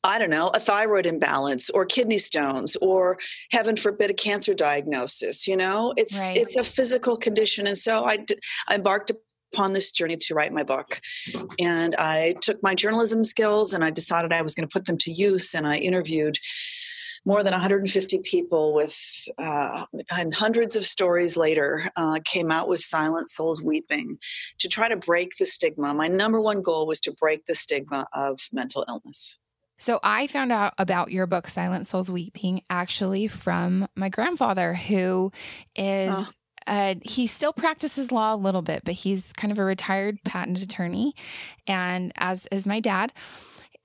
I 0.04 0.18
don't 0.18 0.28
know, 0.28 0.49
a 0.49 0.61
thyroid 0.61 1.06
imbalance 1.06 1.70
or 1.70 1.87
kidney 1.87 2.18
stones 2.18 2.76
or 2.82 3.18
heaven 3.50 3.75
forbid 3.75 4.11
a 4.11 4.14
cancer 4.14 4.52
diagnosis, 4.52 5.47
you 5.47 5.56
know? 5.56 5.94
It's 5.97 6.18
right. 6.18 6.37
it's 6.37 6.56
a 6.56 6.64
physical 6.64 7.16
condition 7.16 7.66
and 7.66 7.78
so 7.78 8.06
I, 8.06 8.18
I 8.68 8.75
embarked 8.75 9.12
upon 9.52 9.73
this 9.73 9.90
journey 9.90 10.16
to 10.16 10.35
write 10.35 10.52
my 10.52 10.62
book. 10.62 11.00
And 11.58 11.94
I 11.97 12.35
took 12.42 12.62
my 12.62 12.75
journalism 12.75 13.25
skills 13.25 13.73
and 13.73 13.85
I 13.85 13.90
decided 13.90 14.32
I 14.32 14.42
was 14.42 14.54
going 14.54 14.68
to 14.68 14.73
put 14.73 14.85
them 14.85 14.99
to 14.99 15.11
use 15.11 15.54
and 15.54 15.66
I 15.66 15.76
interviewed 15.76 16.38
more 17.28 17.42
than 17.42 17.52
150 17.52 18.20
people 18.20 18.73
with 18.73 18.99
uh, 19.37 19.85
and 20.11 20.35
hundreds 20.35 20.75
of 20.75 20.85
stories 20.87 21.37
later 21.37 21.90
uh, 21.97 22.18
came 22.25 22.50
out 22.50 22.70
with 22.70 22.80
silent 22.80 23.28
souls 23.28 23.62
weeping 23.62 24.18
to 24.58 24.66
try 24.66 24.88
to 24.88 24.97
break 24.97 25.32
the 25.38 25.44
stigma 25.44 25.92
my 25.92 26.08
number 26.08 26.40
one 26.40 26.62
goal 26.62 26.87
was 26.87 27.00
to 27.00 27.12
break 27.12 27.44
the 27.44 27.54
stigma 27.54 28.06
of 28.14 28.40
mental 28.50 28.82
illness 28.88 29.38
so 29.78 30.00
I 30.02 30.26
found 30.26 30.50
out 30.50 30.75
about 30.76 31.12
your 31.12 31.28
book, 31.28 31.47
Silent 31.47 31.87
Souls 31.87 32.11
Weeping, 32.11 32.62
actually 32.68 33.28
from 33.28 33.87
my 33.94 34.08
grandfather, 34.08 34.75
who 34.75 35.30
is. 35.76 36.14
Oh. 36.16 36.26
Uh, 36.66 36.97
he 37.00 37.26
still 37.26 37.52
practices 37.52 38.12
law 38.12 38.35
a 38.35 38.37
little 38.37 38.61
bit, 38.61 38.82
but 38.85 38.92
he's 38.92 39.32
kind 39.32 39.50
of 39.50 39.58
a 39.58 39.64
retired 39.64 40.18
patent 40.25 40.61
attorney, 40.61 41.14
and 41.66 42.12
as 42.16 42.47
is 42.52 42.66
my 42.66 42.78
dad. 42.78 43.11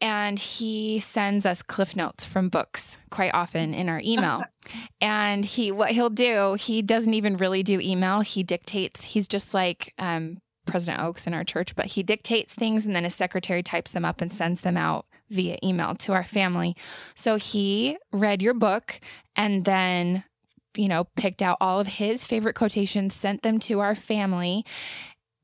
And 0.03 0.37
he 0.37 0.99
sends 0.99 1.45
us 1.45 1.61
cliff 1.61 1.95
notes 1.95 2.25
from 2.25 2.49
books 2.49 2.97
quite 3.09 3.33
often 3.33 3.73
in 3.73 3.87
our 3.87 4.01
email. 4.03 4.43
and 5.01 5.45
he, 5.45 5.71
what 5.71 5.91
he'll 5.91 6.09
do, 6.09 6.55
he 6.55 6.81
doesn't 6.81 7.13
even 7.13 7.37
really 7.37 7.63
do 7.63 7.79
email. 7.79 8.19
He 8.19 8.43
dictates. 8.43 9.05
He's 9.05 9.29
just 9.29 9.53
like 9.53 9.93
um, 9.97 10.41
President 10.65 11.01
Oaks 11.01 11.25
in 11.25 11.33
our 11.33 11.45
church, 11.45 11.73
but 11.73 11.85
he 11.85 12.03
dictates 12.03 12.53
things, 12.53 12.85
and 12.85 12.93
then 12.93 13.05
his 13.05 13.15
secretary 13.15 13.63
types 13.63 13.91
them 13.91 14.03
up 14.03 14.19
and 14.19 14.33
sends 14.33 14.59
them 14.59 14.75
out 14.75 15.05
via 15.29 15.57
email 15.63 15.95
to 15.95 16.11
our 16.11 16.25
family. 16.25 16.75
So 17.15 17.37
he 17.37 17.97
read 18.11 18.41
your 18.41 18.53
book 18.53 18.99
and 19.37 19.63
then, 19.63 20.25
you 20.75 20.89
know, 20.89 21.05
picked 21.15 21.41
out 21.41 21.57
all 21.61 21.79
of 21.79 21.87
his 21.87 22.25
favorite 22.25 22.55
quotations, 22.55 23.15
sent 23.15 23.41
them 23.41 23.57
to 23.59 23.79
our 23.79 23.95
family. 23.95 24.65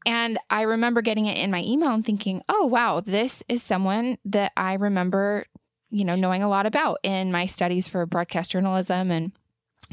And 0.06 0.38
I 0.50 0.64
remember 0.64 1.02
getting 1.02 1.26
it 1.26 1.38
in 1.38 1.52
my 1.52 1.62
email 1.64 1.92
and 1.92 2.06
thinking, 2.06 2.42
oh, 2.50 2.66
wow, 2.66 3.00
this 3.00 3.44
is 3.50 3.62
someone 3.62 4.18
that 4.26 4.52
I 4.56 4.74
remember, 4.74 5.46
you 5.90 6.06
know, 6.06 6.16
knowing 6.16 6.42
a 6.42 6.50
lot 6.50 6.66
about 6.66 7.00
in 7.04 7.32
my 7.32 7.46
studies 7.46 7.88
for 7.88 8.06
broadcast 8.06 8.52
journalism. 8.52 9.12
And 9.12 9.32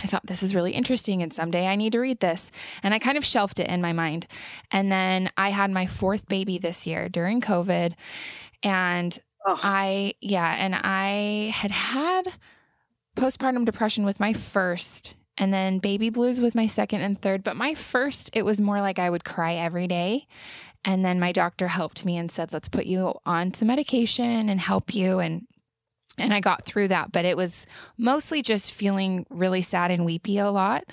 I 0.02 0.06
thought 0.06 0.26
this 0.26 0.42
is 0.42 0.54
really 0.54 0.72
interesting 0.72 1.22
and 1.22 1.32
someday 1.32 1.66
I 1.66 1.76
need 1.76 1.92
to 1.92 2.00
read 2.00 2.20
this. 2.20 2.50
And 2.82 2.94
I 2.94 2.98
kind 2.98 3.18
of 3.18 3.25
shelved 3.25 3.58
it 3.60 3.68
in 3.68 3.80
my 3.80 3.92
mind. 3.92 4.26
And 4.70 4.92
then 4.92 5.30
I 5.36 5.50
had 5.50 5.70
my 5.70 5.86
fourth 5.86 6.28
baby 6.28 6.58
this 6.58 6.86
year 6.86 7.08
during 7.08 7.40
COVID. 7.40 7.94
And 8.62 9.18
Oh. 9.46 9.56
I, 9.62 10.14
yeah, 10.20 10.56
and 10.58 10.75
I 10.75 11.52
had 11.54 11.70
had 11.70 12.32
postpartum 13.16 13.64
depression 13.64 14.04
with 14.04 14.18
my 14.18 14.32
first, 14.32 15.14
and 15.38 15.52
then 15.52 15.78
baby 15.78 16.11
blues 16.11 16.40
with 16.40 16.55
my 16.55 16.66
second 16.66 17.02
and 17.02 17.21
third. 17.21 17.45
But 17.45 17.57
my 17.57 17.75
first, 17.75 18.31
it 18.33 18.45
was 18.45 18.61
more 18.61 18.81
like 18.81 18.99
I 18.99 19.11
would 19.11 19.25
cry 19.25 19.55
every 19.55 19.87
day. 19.87 20.26
And 20.85 21.05
then 21.05 21.19
my 21.19 21.33
doctor 21.33 21.69
helped 21.69 22.05
me 22.05 22.16
and 22.16 22.31
said, 22.31 22.52
let's 22.52 22.69
put 22.69 22.87
you 22.87 23.14
on 23.26 23.52
some 23.55 23.69
medication 23.69 24.49
and 24.49 24.61
help 24.61 24.95
you. 24.95 25.19
And 25.19 25.47
and 26.19 26.33
I 26.33 26.40
got 26.40 26.64
through 26.64 26.88
that, 26.88 27.12
but 27.12 27.26
it 27.26 27.37
was 27.37 27.66
mostly 27.99 28.40
just 28.40 28.73
feeling 28.73 29.26
really 29.28 29.61
sad 29.61 29.90
and 29.90 30.07
weepy 30.07 30.38
a 30.38 30.50
lot 30.50 30.85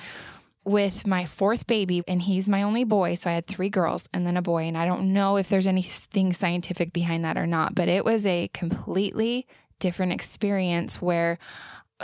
with 0.66 1.06
my 1.08 1.26
fourth 1.26 1.68
baby, 1.68 2.04
and 2.08 2.22
he's 2.22 2.48
my 2.48 2.62
only 2.64 2.84
boy. 2.84 3.16
So 3.16 3.30
I 3.30 3.34
had 3.34 3.48
three 3.48 3.70
girls 3.70 4.06
and 4.14 4.26
then 4.26 4.38
a 4.38 4.42
boy. 4.42 4.64
And 4.64 4.78
I 4.78 4.86
don't 4.86 5.14
know 5.14 5.38
if 5.38 5.50
there's 5.50 5.68
anything 5.68 6.34
scientific 6.34 6.94
behind 6.94 7.24
that 7.26 7.38
or 7.38 7.48
not, 7.48 7.76
but 7.76 7.88
it 7.88 8.06
was 8.06 8.26
a 8.26 8.50
completely 8.54 9.48
different 9.80 10.14
experience 10.14 11.02
where 11.02 11.38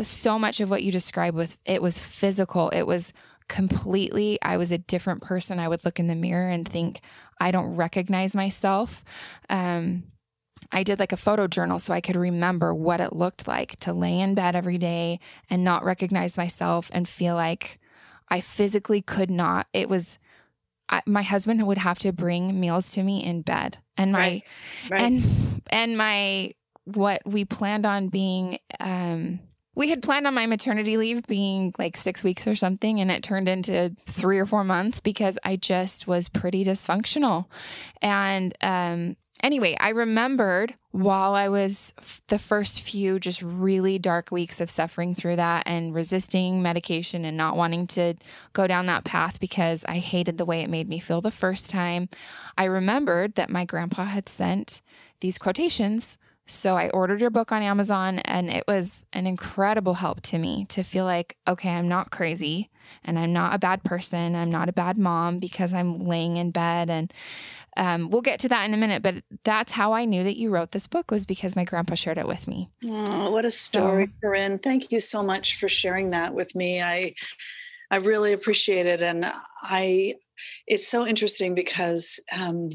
so 0.04 0.40
much 0.40 0.60
of 0.60 0.70
what 0.70 0.84
you 0.84 0.92
described 0.92 1.36
with 1.36 1.58
it 1.66 1.82
was 1.82 2.00
physical. 2.00 2.70
It 2.70 2.84
was 2.84 3.14
completely, 3.48 4.40
I 4.42 4.58
was 4.58 4.72
a 4.72 4.78
different 4.78 5.22
person. 5.22 5.60
I 5.60 5.68
would 5.68 5.84
look 5.84 6.00
in 6.00 6.08
the 6.08 6.16
mirror 6.16 6.50
and 6.50 6.68
think, 6.68 7.02
I 7.40 7.52
don't 7.52 7.76
recognize 7.76 8.36
myself. 8.36 9.04
Um, 9.50 10.04
I 10.72 10.84
did 10.84 11.00
like 11.00 11.12
a 11.12 11.18
photo 11.18 11.48
journal 11.48 11.80
so 11.80 11.94
I 11.94 12.02
could 12.02 12.16
remember 12.16 12.74
what 12.74 13.02
it 13.02 13.14
looked 13.14 13.48
like 13.48 13.78
to 13.82 13.94
lay 13.94 14.20
in 14.20 14.36
bed 14.36 14.56
every 14.56 14.78
day 14.78 15.20
and 15.50 15.64
not 15.64 15.84
recognize 15.84 16.38
myself 16.38 16.92
and 16.94 17.08
feel 17.08 17.36
like 17.36 17.80
I 18.30 18.42
physically 18.42 19.02
could 19.02 19.32
not. 19.32 19.68
It 19.74 19.90
was 19.90 20.20
I, 20.90 21.02
my 21.06 21.22
husband 21.22 21.66
would 21.66 21.78
have 21.78 22.00
to 22.00 22.12
bring 22.12 22.60
meals 22.60 22.92
to 22.94 23.04
me 23.04 23.24
in 23.24 23.42
bed, 23.42 23.78
and 23.98 24.12
my 24.12 24.20
right. 24.20 24.44
Right. 24.90 25.02
and 25.02 25.62
and 25.70 25.98
my 25.98 26.54
what 26.86 27.22
we 27.26 27.46
planned 27.46 27.86
on 27.86 28.10
being. 28.10 28.60
Um, 28.80 29.40
we 29.76 29.90
had 29.90 30.02
planned 30.02 30.28
on 30.28 30.34
my 30.34 30.46
maternity 30.46 30.98
leave 30.98 31.26
being 31.28 31.74
like 31.78 31.96
six 31.96 32.24
weeks 32.24 32.48
or 32.48 32.56
something, 32.56 33.00
and 33.00 33.12
it 33.12 33.24
turned 33.24 33.48
into 33.48 33.96
three 34.06 34.40
or 34.40 34.46
four 34.46 34.64
months 34.64 35.00
because 35.00 35.38
I 35.44 35.56
just 35.56 36.08
was 36.08 36.30
pretty 36.30 36.66
dysfunctional. 36.66 37.46
And 38.02 38.54
um, 38.62 39.16
Anyway, 39.42 39.76
I 39.80 39.90
remembered 39.90 40.76
while 40.92 41.34
I 41.34 41.48
was 41.48 41.94
f- 41.98 42.22
the 42.28 42.38
first 42.38 42.82
few 42.82 43.20
just 43.20 43.42
really 43.42 43.98
dark 43.98 44.32
weeks 44.32 44.60
of 44.60 44.70
suffering 44.70 45.16
through 45.16 45.38
that 45.38 45.64
and 45.66 45.96
resisting 45.96 46.62
medication 46.62 47.24
and 47.24 47.38
not 47.38 47.56
wanting 47.56 47.88
to 47.88 48.16
go 48.52 48.68
down 48.68 48.88
that 48.88 49.06
path 49.06 49.40
because 49.40 49.86
I 49.88 50.00
hated 50.00 50.38
the 50.38 50.46
way 50.46 50.60
it 50.60 50.70
made 50.70 50.90
me 50.90 51.00
feel 51.00 51.22
the 51.22 51.32
first 51.32 51.70
time. 51.70 52.10
I 52.58 52.66
remembered 52.66 53.36
that 53.36 53.50
my 53.50 53.64
grandpa 53.64 54.06
had 54.06 54.28
sent 54.28 54.82
these 55.22 55.38
quotations. 55.38 56.18
So 56.50 56.76
I 56.76 56.90
ordered 56.90 57.22
your 57.22 57.30
book 57.30 57.52
on 57.52 57.62
Amazon 57.62 58.20
and 58.20 58.50
it 58.50 58.64
was 58.68 59.06
an 59.14 59.28
incredible 59.28 59.96
help 59.96 60.22
to 60.22 60.38
me 60.38 60.66
to 60.70 60.84
feel 60.84 61.06
like, 61.06 61.38
okay, 61.48 61.70
I'm 61.70 61.88
not 61.88 62.12
crazy 62.12 62.70
and 63.04 63.20
I'm 63.20 63.32
not 63.32 63.54
a 63.54 63.60
bad 63.60 63.84
person. 63.84 64.36
I'm 64.36 64.52
not 64.52 64.68
a 64.68 64.74
bad 64.74 64.98
mom 64.98 65.40
because 65.40 65.74
I'm 65.74 66.06
laying 66.06 66.38
in 66.38 66.52
bed 66.52 66.90
and 66.90 67.14
um, 67.78 68.10
we'll 68.10 68.22
get 68.22 68.40
to 68.42 68.50
that 68.50 68.66
in 68.66 68.74
a 68.74 68.78
minute, 68.78 69.04
but 69.04 69.24
that's 69.44 69.72
how 69.72 69.94
I 69.94 70.06
knew 70.06 70.24
that 70.24 70.38
you 70.38 70.50
wrote 70.50 70.72
this 70.72 70.88
book 70.88 71.12
was 71.12 71.26
because 71.26 71.56
my 71.56 71.64
grandpa 71.64 71.96
shared 71.96 72.18
it 72.18 72.28
with 72.28 72.48
me. 72.48 72.70
Oh, 72.84 73.30
what 73.32 73.46
a 73.46 73.52
story, 73.52 74.08
so, 74.08 74.12
Corinne. 74.22 74.60
Thank 74.60 74.92
you 74.92 75.00
so 75.00 75.24
much 75.24 75.56
for 75.58 75.70
sharing 75.70 76.10
that 76.10 76.34
with 76.34 76.56
me. 76.56 76.82
I 76.82 77.14
I 77.92 77.98
really 77.98 78.34
appreciate 78.34 78.86
it. 78.86 79.02
And 79.02 79.32
I 79.64 80.16
it's 80.68 80.88
so 80.88 81.06
interesting 81.06 81.56
because 81.56 82.20
um, 82.40 82.70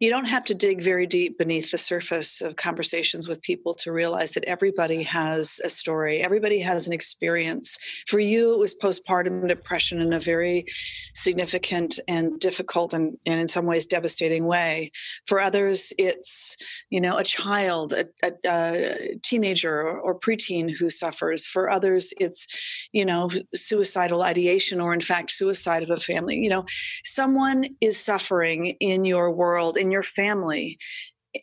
you 0.00 0.10
don't 0.10 0.26
have 0.26 0.44
to 0.44 0.54
dig 0.54 0.82
very 0.82 1.06
deep 1.06 1.38
beneath 1.38 1.70
the 1.70 1.78
surface 1.78 2.40
of 2.40 2.56
conversations 2.56 3.28
with 3.28 3.42
people 3.42 3.74
to 3.74 3.92
realize 3.92 4.32
that 4.32 4.44
everybody 4.44 5.02
has 5.02 5.60
a 5.64 5.68
story, 5.68 6.22
everybody 6.22 6.60
has 6.60 6.86
an 6.86 6.92
experience. 6.92 7.78
For 8.06 8.18
you, 8.18 8.52
it 8.52 8.58
was 8.58 8.74
postpartum 8.74 9.48
depression 9.48 10.00
in 10.00 10.12
a 10.12 10.20
very 10.20 10.66
significant 11.14 11.98
and 12.08 12.38
difficult 12.40 12.92
and, 12.92 13.16
and 13.26 13.40
in 13.40 13.48
some 13.48 13.66
ways 13.66 13.86
devastating 13.86 14.46
way. 14.46 14.90
For 15.26 15.40
others, 15.40 15.92
it's 15.98 16.56
you 16.90 17.00
know 17.00 17.16
a 17.16 17.24
child, 17.24 17.92
a, 17.92 18.06
a, 18.22 18.32
a 18.46 19.18
teenager 19.22 19.80
or, 19.80 19.98
or 20.00 20.18
preteen 20.18 20.74
who 20.74 20.88
suffers. 20.88 21.46
For 21.46 21.70
others, 21.70 22.12
it's 22.18 22.46
you 22.92 23.04
know 23.04 23.30
suicidal 23.54 24.22
ideation 24.22 24.80
or 24.80 24.94
in 24.94 25.00
fact 25.00 25.30
suicide 25.30 25.82
of 25.82 25.90
a 25.90 25.96
family. 25.96 26.36
You 26.36 26.50
know, 26.50 26.64
someone 27.04 27.64
is 27.80 27.98
suffering 27.98 28.76
in 28.80 29.04
your 29.04 29.30
world 29.30 29.65
world, 29.66 29.76
in 29.76 29.90
your 29.90 30.02
family, 30.02 30.78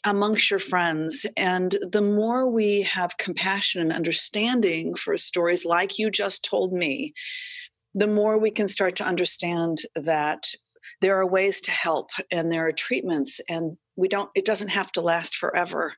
amongst 0.06 0.50
your 0.50 0.60
friends. 0.60 1.26
And 1.38 1.78
the 1.92 2.02
more 2.02 2.50
we 2.50 2.82
have 2.84 3.18
compassion 3.18 3.82
and 3.82 3.94
understanding 3.94 4.96
for 4.96 5.18
stories 5.18 5.66
like 5.66 6.00
you 6.00 6.10
just 6.10 6.44
told 6.44 6.74
me, 6.74 7.14
the 7.94 8.08
more 8.08 8.38
we 8.40 8.50
can 8.50 8.68
start 8.68 8.96
to 8.96 9.06
understand 9.06 9.80
that 9.96 10.46
there 11.02 11.20
are 11.20 11.28
ways 11.28 11.62
to 11.62 11.72
help 11.72 12.10
and 12.32 12.52
there 12.52 12.66
are 12.66 12.72
treatments 12.72 13.42
and 13.50 13.78
we 13.96 14.08
don't 14.08 14.30
it 14.36 14.46
doesn't 14.46 14.70
have 14.70 14.92
to 14.94 15.02
last 15.02 15.36
forever 15.36 15.94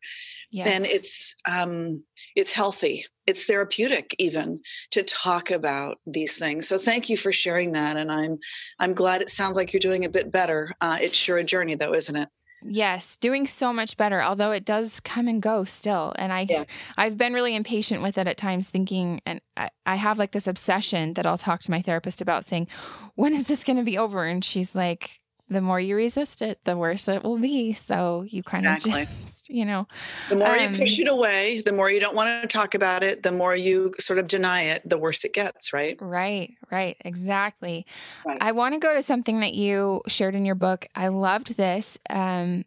yes. 0.52 0.68
and 0.68 0.86
it's 0.86 1.36
um 1.48 2.04
it's 2.36 2.52
healthy 2.52 3.06
it's 3.28 3.46
therapeutic 3.46 4.16
even 4.20 4.60
to 4.92 5.04
talk 5.04 5.52
about 5.52 6.00
these 6.06 6.38
things 6.38 6.68
so 6.68 6.78
thank 6.78 7.10
you 7.10 7.18
for 7.18 7.32
sharing 7.32 7.72
that 7.72 7.98
and 7.98 8.12
i'm 8.12 8.38
i'm 8.80 8.94
glad 8.94 9.22
it 9.22 9.30
sounds 9.30 9.56
like 9.56 9.74
you're 9.74 9.80
doing 9.80 10.06
a 10.06 10.10
bit 10.10 10.32
better 10.32 10.72
uh, 10.82 10.98
it's 11.02 11.18
sure 11.18 11.38
a 11.38 11.44
journey 11.44 11.76
though 11.76 11.94
isn't 11.94 12.16
it 12.16 12.30
Yes, 12.68 13.18
doing 13.18 13.46
so 13.46 13.72
much 13.72 13.96
better, 13.96 14.24
although 14.24 14.52
it 14.52 14.66
does 14.66 15.00
come 15.00 15.28
and 15.28 15.40
go 15.40 15.66
still. 15.66 16.14
And 16.16 16.34
I 16.34 16.48
yeah. 16.50 16.64
I've 16.98 17.18
been 17.18 17.34
really 17.34 17.56
impatient 17.56 18.02
with 18.02 18.18
it 18.18 18.28
at 18.28 18.38
times 18.38 18.70
thinking 18.70 19.22
and 19.26 19.40
I, 19.56 19.70
I 19.86 19.96
have 19.96 20.18
like 20.18 20.32
this 20.32 20.48
obsession 20.48 21.14
that 21.14 21.28
I'll 21.28 21.38
talk 21.38 21.62
to 21.62 21.72
my 21.72 21.82
therapist 21.82 22.22
about 22.22 22.48
saying, 22.48 22.68
when 23.14 23.34
is 23.34 23.44
this 23.44 23.64
going 23.64 23.78
to 23.78 23.84
be 23.84 24.00
over? 24.00 24.26
And 24.26 24.44
she's 24.44 24.74
like, 24.74 25.22
the 25.50 25.62
more 25.62 25.80
you 25.80 25.96
resist 25.96 26.42
it, 26.42 26.60
the 26.64 26.76
worse 26.76 27.08
it 27.08 27.24
will 27.24 27.38
be. 27.38 27.74
So 27.74 28.26
you 28.28 28.42
kind 28.42 28.66
exactly. 28.66 29.04
of 29.04 29.10
just, 29.26 29.50
you 29.50 29.64
know, 29.66 29.88
the 30.30 30.38
more 30.38 30.56
um, 30.56 30.74
you 30.74 30.80
push 30.80 31.00
it 31.00 31.08
away, 31.08 31.62
the 31.62 31.72
more 31.72 31.90
you 31.92 32.00
don't 32.00 32.16
want 32.16 32.42
to 32.42 32.48
talk 32.48 32.74
about 32.74 33.04
it, 33.04 33.22
the 33.22 33.32
more 33.32 33.56
you 33.56 33.94
sort 34.00 34.18
of 34.18 34.28
deny 34.28 34.64
it, 34.64 34.88
the 34.90 34.98
worse 34.98 35.24
it 35.24 35.34
gets, 35.34 35.72
right? 35.72 35.98
Right, 36.02 36.54
right, 36.72 36.98
exactly. 37.02 37.86
Right. 38.26 38.38
I 38.42 38.54
want 38.54 38.74
to 38.74 38.80
go 38.80 38.96
to 38.96 39.04
something 39.04 39.42
that 39.42 39.54
you 39.54 40.02
shared 40.08 40.36
in 40.36 40.46
your 40.46 40.56
book. 40.56 40.88
I 40.96 41.10
loved 41.10 41.58
this. 41.58 41.98
Um, 42.10 42.66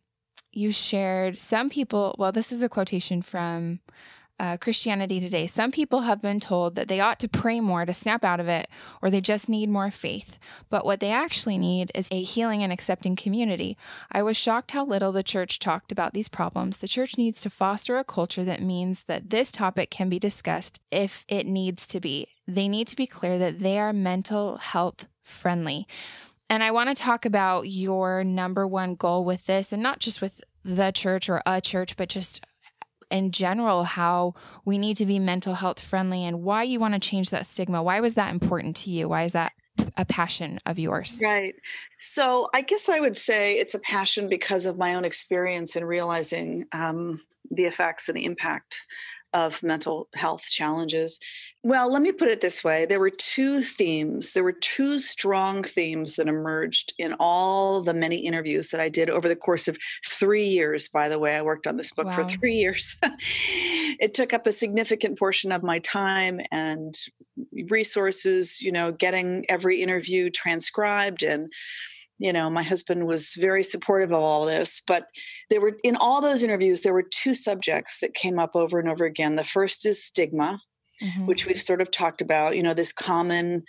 you 0.53 0.73
shared 0.73 1.37
some 1.37 1.71
people, 1.71 2.15
well, 2.19 2.33
this 2.33 2.53
is 2.53 2.63
a 2.63 2.69
quotation 2.69 3.23
from 3.23 3.81
uh, 4.39 4.57
Christianity 4.57 5.21
Today, 5.21 5.47
some 5.47 5.73
people 5.73 6.03
have 6.03 6.23
been 6.23 6.41
told 6.41 6.75
that 6.75 6.89
they 6.89 7.01
ought 7.01 7.19
to 7.21 7.29
pray 7.29 7.61
more 7.61 7.85
to 7.85 7.93
snap 7.93 8.25
out 8.25 8.41
of 8.41 8.49
it, 8.49 8.69
or 9.03 9.11
they 9.11 9.21
just 9.21 9.49
need 9.49 9.69
more 9.69 9.91
faith. 9.91 10.39
But 10.71 10.85
what 10.85 11.01
they 11.01 11.11
actually 11.11 11.59
need 11.59 11.91
is 11.95 12.09
a 12.11 12.23
healing 12.23 12.63
and 12.63 12.73
accepting 12.73 13.17
community. 13.17 13.77
I 14.13 14.23
was 14.23 14.37
shocked 14.37 14.71
how 14.71 14.85
little 14.85 15.13
the 15.13 15.23
church 15.23 15.59
talked 15.59 15.93
about 15.93 16.15
these 16.15 16.29
problems. 16.29 16.79
The 16.79 16.89
church 16.89 17.17
needs 17.17 17.41
to 17.43 17.51
foster 17.51 17.97
a 17.97 18.05
culture 18.05 18.45
that 18.45 18.63
means 18.63 19.05
that 19.05 19.31
this 19.31 19.51
topic 19.51 19.91
can 19.91 20.09
be 20.09 20.19
discussed 20.19 20.81
if 20.91 21.25
it 21.29 21.47
needs 21.47 21.87
to 21.89 22.01
be. 22.01 22.29
They 22.47 22.69
need 22.69 22.89
to 22.89 22.97
be 22.97 23.07
clear 23.07 23.39
that 23.39 23.61
they 23.61 23.79
are 23.79 23.93
mental 23.93 24.57
health 24.57 25.07
friendly. 25.23 25.87
And 26.51 26.63
I 26.63 26.71
want 26.71 26.89
to 26.89 26.95
talk 26.95 27.27
about 27.27 27.69
your 27.69 28.25
number 28.25 28.67
one 28.67 28.95
goal 28.95 29.25
with 29.25 29.45
this, 29.47 29.73
and 29.73 29.83
not 29.83 29.99
just 29.99 30.23
with 30.23 30.43
the 30.65 30.91
church 30.91 31.29
or 31.29 31.43
a 31.45 31.61
church, 31.61 31.97
but 31.97 32.09
just 32.09 32.45
in 33.11 33.31
general 33.31 33.85
how 33.85 34.35
we 34.65 34.79
need 34.79 34.97
to 34.99 35.07
be 35.07 35.19
mental 35.19 35.55
health 35.55 35.81
friendly 35.81 36.25
and 36.25 36.43
why 36.43 36.63
you 36.63 36.81
want 36.81 36.95
to 36.95 37.01
change 37.01 37.31
that 37.31 37.47
stigma. 37.47 37.83
Why 37.83 38.01
was 38.01 38.15
that 38.15 38.33
important 38.33 38.77
to 38.77 38.91
you? 38.91 39.09
Why 39.09 39.25
is 39.25 39.33
that 39.33 39.53
a 39.97 40.05
passion 40.05 40.59
of 40.67 40.79
yours? 40.79 41.19
Right. 41.23 41.55
So 41.99 42.49
I 42.55 42.63
guess 42.63 42.89
I 42.89 43.01
would 43.01 43.17
say 43.17 43.59
it's 43.59 43.75
a 43.75 43.81
passion 43.81 44.29
because 44.29 44.67
of 44.67 44.79
my 44.79 44.95
own 44.95 45.05
experience 45.05 45.77
in 45.77 45.85
realizing 45.85 46.67
um, 46.73 47.21
the 47.51 47.65
effects 47.65 48.09
and 48.09 48.17
the 48.17 48.25
impact 48.25 48.83
of 49.33 49.63
mental 49.63 50.09
health 50.15 50.43
challenges. 50.43 51.21
Well, 51.65 51.93
let 51.93 52.03
me 52.03 52.13
put 52.13 52.29
it 52.29 52.41
this 52.41 52.63
way 52.63 52.87
there 52.87 53.01
were 53.01 53.11
two 53.11 53.63
themes, 53.63 54.33
there 54.33 54.45
were 54.45 54.53
two 54.53 54.99
strong 54.99 55.65
themes 55.65 56.15
that 56.15 56.29
emerged 56.29 56.95
in 56.99 57.15
all 57.19 57.81
the 57.81 57.95
many 57.95 58.19
interviews 58.19 58.71
that 58.71 58.81
I 58.81 58.89
did 58.89 59.11
over 59.11 59.29
the 59.29 59.37
course 59.37 59.67
of 59.67 59.77
three 60.07 60.47
years. 60.47 60.89
By 60.89 61.09
the 61.09 61.19
way, 61.19 61.35
I 61.35 61.43
worked 61.43 61.67
on 61.67 61.77
this 61.77 61.93
book 61.93 62.07
wow. 62.07 62.15
for 62.15 62.29
three 62.29 62.55
years. 62.55 62.97
it 64.01 64.15
took 64.15 64.33
up 64.33 64.47
a 64.47 64.53
significant 64.53 65.19
portion 65.19 65.51
of 65.51 65.65
my 65.65 65.81
time 65.81 66.41
and 66.53 66.97
resources, 67.69 68.61
you 68.61 68.71
know, 68.71 68.93
getting 68.93 69.45
every 69.49 69.83
interview 69.83 70.31
transcribed 70.31 71.25
and 71.25 71.53
you 72.21 72.33
know 72.33 72.51
my 72.51 72.65
husband 72.65 73.07
was 73.07 73.35
very 73.35 73.63
supportive 73.63 74.11
of 74.11 74.21
all 74.21 74.45
this 74.45 74.83
but 74.89 75.07
there 75.51 75.61
were 75.61 75.77
in 75.85 75.95
all 75.95 76.21
those 76.21 76.43
interviews 76.43 76.83
there 76.83 76.93
were 76.93 77.05
two 77.05 77.33
subjects 77.33 78.01
that 78.01 78.13
came 78.13 78.41
up 78.41 78.57
over 78.57 78.81
and 78.81 78.89
over 78.89 79.05
again 79.05 79.37
the 79.37 79.45
first 79.45 79.87
is 79.87 80.03
stigma 80.03 80.61
mm-hmm. 81.03 81.27
which 81.27 81.47
we've 81.47 81.61
sort 81.61 81.81
of 81.81 81.91
talked 81.91 82.21
about 82.21 82.57
you 82.57 82.63
know 82.63 82.75
this 82.75 82.93
common 82.93 83.63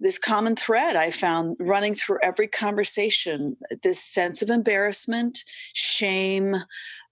this 0.00 0.18
common 0.18 0.56
thread 0.56 0.96
i 0.96 1.10
found 1.10 1.56
running 1.60 1.94
through 1.94 2.18
every 2.22 2.48
conversation 2.48 3.56
this 3.82 4.02
sense 4.02 4.42
of 4.42 4.50
embarrassment 4.50 5.44
shame 5.72 6.56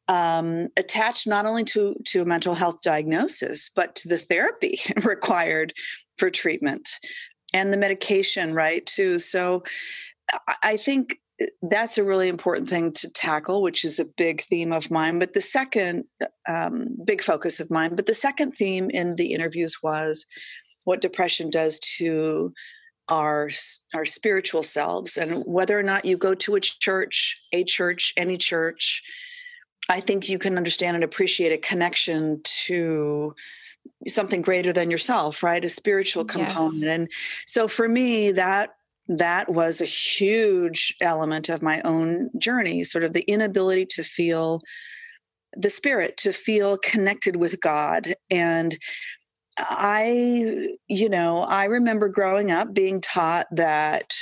um, 0.08 0.68
attached 0.76 1.26
not 1.26 1.46
only 1.46 1.64
to 1.64 1.94
to 2.04 2.22
a 2.22 2.26
mental 2.26 2.54
health 2.54 2.80
diagnosis 2.82 3.70
but 3.74 3.94
to 3.94 4.08
the 4.08 4.18
therapy 4.18 4.80
required 5.04 5.72
for 6.16 6.28
treatment 6.28 6.88
and 7.54 7.72
the 7.72 7.76
medication 7.76 8.52
right 8.52 8.84
too 8.86 9.18
so 9.18 9.62
I 10.62 10.76
think 10.76 11.18
that's 11.62 11.98
a 11.98 12.04
really 12.04 12.28
important 12.28 12.68
thing 12.68 12.92
to 12.92 13.10
tackle, 13.10 13.62
which 13.62 13.84
is 13.84 13.98
a 13.98 14.04
big 14.04 14.44
theme 14.44 14.72
of 14.72 14.90
mine. 14.90 15.18
But 15.18 15.32
the 15.32 15.40
second 15.40 16.04
um, 16.48 16.88
big 17.04 17.22
focus 17.22 17.60
of 17.60 17.70
mine, 17.70 17.94
but 17.96 18.06
the 18.06 18.14
second 18.14 18.52
theme 18.52 18.90
in 18.90 19.14
the 19.16 19.32
interviews 19.32 19.82
was 19.82 20.26
what 20.84 21.00
depression 21.00 21.50
does 21.50 21.78
to 21.98 22.52
our 23.08 23.50
our 23.94 24.04
spiritual 24.04 24.62
selves, 24.62 25.16
and 25.16 25.42
whether 25.44 25.78
or 25.78 25.82
not 25.82 26.04
you 26.04 26.16
go 26.16 26.34
to 26.34 26.54
a 26.54 26.60
church, 26.60 27.40
a 27.52 27.64
church, 27.64 28.12
any 28.16 28.38
church. 28.38 29.02
I 29.88 30.00
think 30.00 30.28
you 30.28 30.38
can 30.38 30.56
understand 30.56 30.94
and 30.94 31.04
appreciate 31.04 31.52
a 31.52 31.58
connection 31.58 32.40
to 32.66 33.34
something 34.06 34.42
greater 34.42 34.72
than 34.72 34.90
yourself, 34.90 35.42
right? 35.42 35.64
A 35.64 35.68
spiritual 35.68 36.24
component. 36.24 36.82
Yes. 36.82 36.94
And 36.94 37.08
so 37.46 37.66
for 37.66 37.88
me, 37.88 38.30
that 38.32 38.76
that 39.08 39.48
was 39.48 39.80
a 39.80 39.86
huge 39.86 40.94
element 41.00 41.48
of 41.48 41.62
my 41.62 41.80
own 41.82 42.30
journey 42.38 42.84
sort 42.84 43.04
of 43.04 43.12
the 43.12 43.22
inability 43.22 43.84
to 43.86 44.02
feel 44.02 44.60
the 45.56 45.70
spirit 45.70 46.16
to 46.16 46.32
feel 46.32 46.78
connected 46.78 47.36
with 47.36 47.60
god. 47.60 48.14
And 48.30 48.78
i 49.58 50.66
you 50.88 51.08
know 51.10 51.42
i 51.42 51.64
remember 51.64 52.08
growing 52.08 52.50
up 52.50 52.72
being 52.72 53.02
taught 53.02 53.46
that 53.52 54.14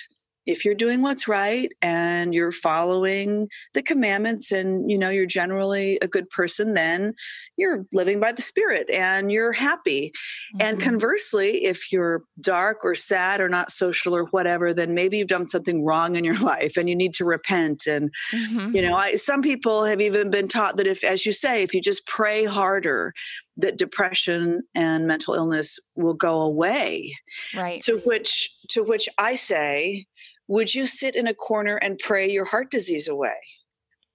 if 0.46 0.64
you're 0.64 0.74
doing 0.74 1.02
what's 1.02 1.28
right 1.28 1.70
and 1.82 2.34
you're 2.34 2.52
following 2.52 3.48
the 3.74 3.82
commandments 3.82 4.50
and 4.50 4.90
you 4.90 4.98
know 4.98 5.10
you're 5.10 5.26
generally 5.26 5.98
a 6.02 6.08
good 6.08 6.28
person 6.30 6.74
then 6.74 7.12
you're 7.56 7.86
living 7.92 8.20
by 8.20 8.32
the 8.32 8.42
spirit 8.42 8.88
and 8.90 9.30
you're 9.30 9.52
happy 9.52 10.12
mm-hmm. 10.54 10.62
and 10.62 10.80
conversely 10.80 11.64
if 11.64 11.92
you're 11.92 12.22
dark 12.40 12.78
or 12.84 12.94
sad 12.94 13.40
or 13.40 13.48
not 13.48 13.70
social 13.70 14.14
or 14.14 14.24
whatever 14.26 14.72
then 14.72 14.94
maybe 14.94 15.18
you've 15.18 15.28
done 15.28 15.48
something 15.48 15.84
wrong 15.84 16.16
in 16.16 16.24
your 16.24 16.38
life 16.40 16.76
and 16.76 16.88
you 16.88 16.96
need 16.96 17.14
to 17.14 17.24
repent 17.24 17.86
and 17.86 18.10
mm-hmm. 18.32 18.74
you 18.74 18.82
know 18.82 18.96
I, 18.96 19.16
some 19.16 19.42
people 19.42 19.84
have 19.84 20.00
even 20.00 20.30
been 20.30 20.48
taught 20.48 20.76
that 20.78 20.86
if 20.86 21.04
as 21.04 21.26
you 21.26 21.32
say 21.32 21.62
if 21.62 21.74
you 21.74 21.80
just 21.80 22.06
pray 22.06 22.44
harder 22.44 23.12
that 23.56 23.76
depression 23.76 24.62
and 24.74 25.06
mental 25.06 25.34
illness 25.34 25.78
will 25.96 26.14
go 26.14 26.40
away 26.40 27.14
right 27.54 27.80
to 27.82 27.98
which 27.98 28.50
to 28.68 28.82
which 28.82 29.08
i 29.18 29.34
say 29.34 30.06
would 30.50 30.74
you 30.74 30.84
sit 30.84 31.14
in 31.14 31.28
a 31.28 31.32
corner 31.32 31.76
and 31.76 31.96
pray 31.96 32.28
your 32.28 32.44
heart 32.44 32.72
disease 32.72 33.06
away? 33.06 33.36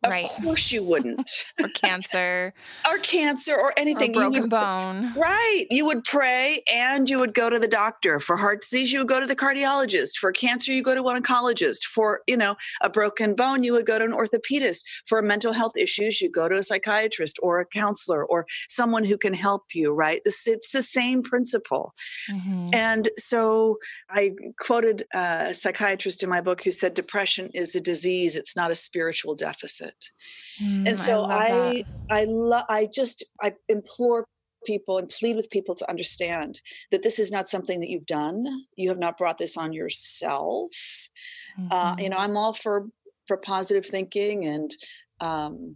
Of 0.06 0.12
right. 0.12 0.30
course 0.44 0.72
you 0.72 0.84
wouldn't. 0.84 1.32
or 1.62 1.70
cancer. 1.70 2.54
or 2.88 2.98
cancer 3.00 3.56
or 3.56 3.74
anything. 3.76 4.12
Or 4.12 4.22
broken 4.22 4.42
would, 4.44 4.50
bone. 4.52 5.14
Right. 5.16 5.66
You 5.72 5.86
would 5.86 6.04
pray 6.04 6.62
and 6.72 7.10
you 7.10 7.18
would 7.18 7.34
go 7.34 7.50
to 7.50 7.58
the 7.58 7.68
doctor. 7.68 8.20
For 8.20 8.38
heart 8.38 8.62
disease, 8.62 8.94
you 8.94 9.00
would 9.00 9.08
go 9.08 9.20
to 9.20 9.26
the 9.26 9.36
cardiologist. 9.36 10.18
For 10.18 10.32
cancer, 10.32 10.72
you 10.72 10.84
go 10.84 10.94
to 10.94 11.08
an 11.08 11.24
oncologist. 11.24 11.86
For, 11.86 12.22
you 12.28 12.38
know, 12.38 12.56
a 12.82 12.90
broken 12.90 13.34
bone, 13.36 13.64
you 13.64 13.74
would 13.74 13.88
go 13.88 13.98
to 13.98 14.06
an 14.06 14.12
orthopedist. 14.12 14.84
For 15.08 15.22
mental 15.22 15.54
health 15.54 15.76
issues, 15.76 16.22
you 16.22 16.30
go 16.30 16.48
to 16.48 16.56
a 16.56 16.64
psychiatrist 16.64 17.40
or 17.42 17.60
a 17.60 17.66
counselor 17.66 18.26
or 18.26 18.46
someone 18.70 19.06
who 19.06 19.18
can 19.18 19.34
help 19.34 19.64
you, 19.74 19.92
right? 19.92 20.22
It's, 20.26 20.48
it's 20.48 20.72
the 20.72 20.84
same 20.84 21.24
principle. 21.24 21.94
Mm-hmm. 22.32 22.70
And 22.74 23.10
so 23.18 23.78
I 24.10 24.34
quoted 24.60 25.06
a 25.14 25.54
psychiatrist 25.54 26.22
in 26.22 26.30
my 26.30 26.42
book 26.42 26.64
who 26.64 26.72
said 26.72 26.94
depression 26.94 27.50
is 27.54 27.76
a 27.76 27.82
disease, 27.82 28.36
it's 28.36 28.56
not 28.56 28.70
a 28.70 28.76
spiritual 28.76 29.34
deficit 29.34 29.95
it. 30.00 30.64
Mm, 30.64 30.90
and 30.90 31.00
so 31.00 31.24
I 31.26 31.84
I, 32.10 32.22
I 32.22 32.24
love 32.26 32.66
I 32.70 32.88
just 32.94 33.24
I 33.42 33.54
implore 33.70 34.26
people 34.66 34.98
and 34.98 35.08
plead 35.10 35.36
with 35.36 35.50
people 35.50 35.76
to 35.76 35.90
understand 35.90 36.60
that 36.92 37.04
this 37.04 37.20
is 37.20 37.32
not 37.32 37.48
something 37.48 37.80
that 37.80 37.90
you've 37.90 38.06
done. 38.06 38.46
You 38.76 38.90
have 38.90 38.98
not 38.98 39.18
brought 39.18 39.38
this 39.38 39.58
on 39.58 39.74
yourself. 39.74 40.72
Mm-hmm. 41.60 41.68
Uh, 41.72 41.96
you 42.00 42.10
know, 42.10 42.18
I'm 42.18 42.36
all 42.36 42.54
for 42.54 42.88
for 43.28 43.38
positive 43.38 43.86
thinking 43.86 44.46
and 44.46 44.72
um, 45.22 45.76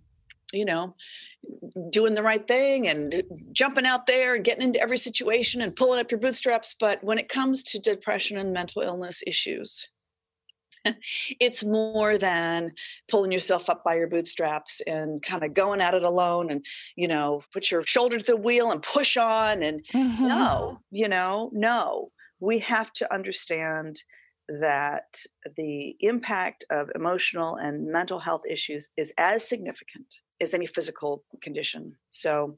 you 0.53 0.65
know 0.65 0.95
doing 1.91 2.15
the 2.15 2.23
right 2.23 2.47
thing 2.47 2.87
and 2.87 3.23
jumping 3.53 3.85
out 3.85 4.07
there 4.07 4.35
and 4.35 4.43
getting 4.43 4.63
into 4.63 4.81
every 4.81 4.97
situation 4.97 5.61
and 5.61 5.75
pulling 5.75 5.99
up 5.99 6.11
your 6.11 6.19
bootstraps 6.19 6.75
but 6.79 7.03
when 7.03 7.17
it 7.17 7.29
comes 7.29 7.63
to 7.63 7.79
depression 7.79 8.37
and 8.37 8.51
mental 8.51 8.81
illness 8.81 9.23
issues 9.25 9.87
it's 11.39 11.63
more 11.63 12.17
than 12.17 12.71
pulling 13.09 13.31
yourself 13.31 13.69
up 13.69 13.83
by 13.83 13.95
your 13.95 14.07
bootstraps 14.07 14.81
and 14.81 15.21
kind 15.21 15.43
of 15.43 15.53
going 15.53 15.81
at 15.81 15.93
it 15.93 16.03
alone 16.03 16.49
and 16.49 16.65
you 16.95 17.07
know 17.07 17.41
put 17.53 17.71
your 17.71 17.83
shoulder 17.83 18.17
to 18.17 18.25
the 18.25 18.37
wheel 18.37 18.71
and 18.71 18.81
push 18.81 19.17
on 19.17 19.63
and 19.63 19.85
mm-hmm. 19.93 20.27
no 20.27 20.79
you 20.91 21.07
know 21.07 21.49
no 21.53 22.11
we 22.39 22.59
have 22.59 22.91
to 22.93 23.13
understand 23.13 24.01
that 24.47 25.21
the 25.57 25.95
impact 25.99 26.65
of 26.71 26.89
emotional 26.95 27.55
and 27.57 27.85
mental 27.85 28.19
health 28.19 28.41
issues 28.49 28.89
is 28.97 29.13
as 29.17 29.47
significant 29.47 30.07
as 30.41 30.53
any 30.53 30.65
physical 30.65 31.23
condition 31.43 31.93
so 32.09 32.55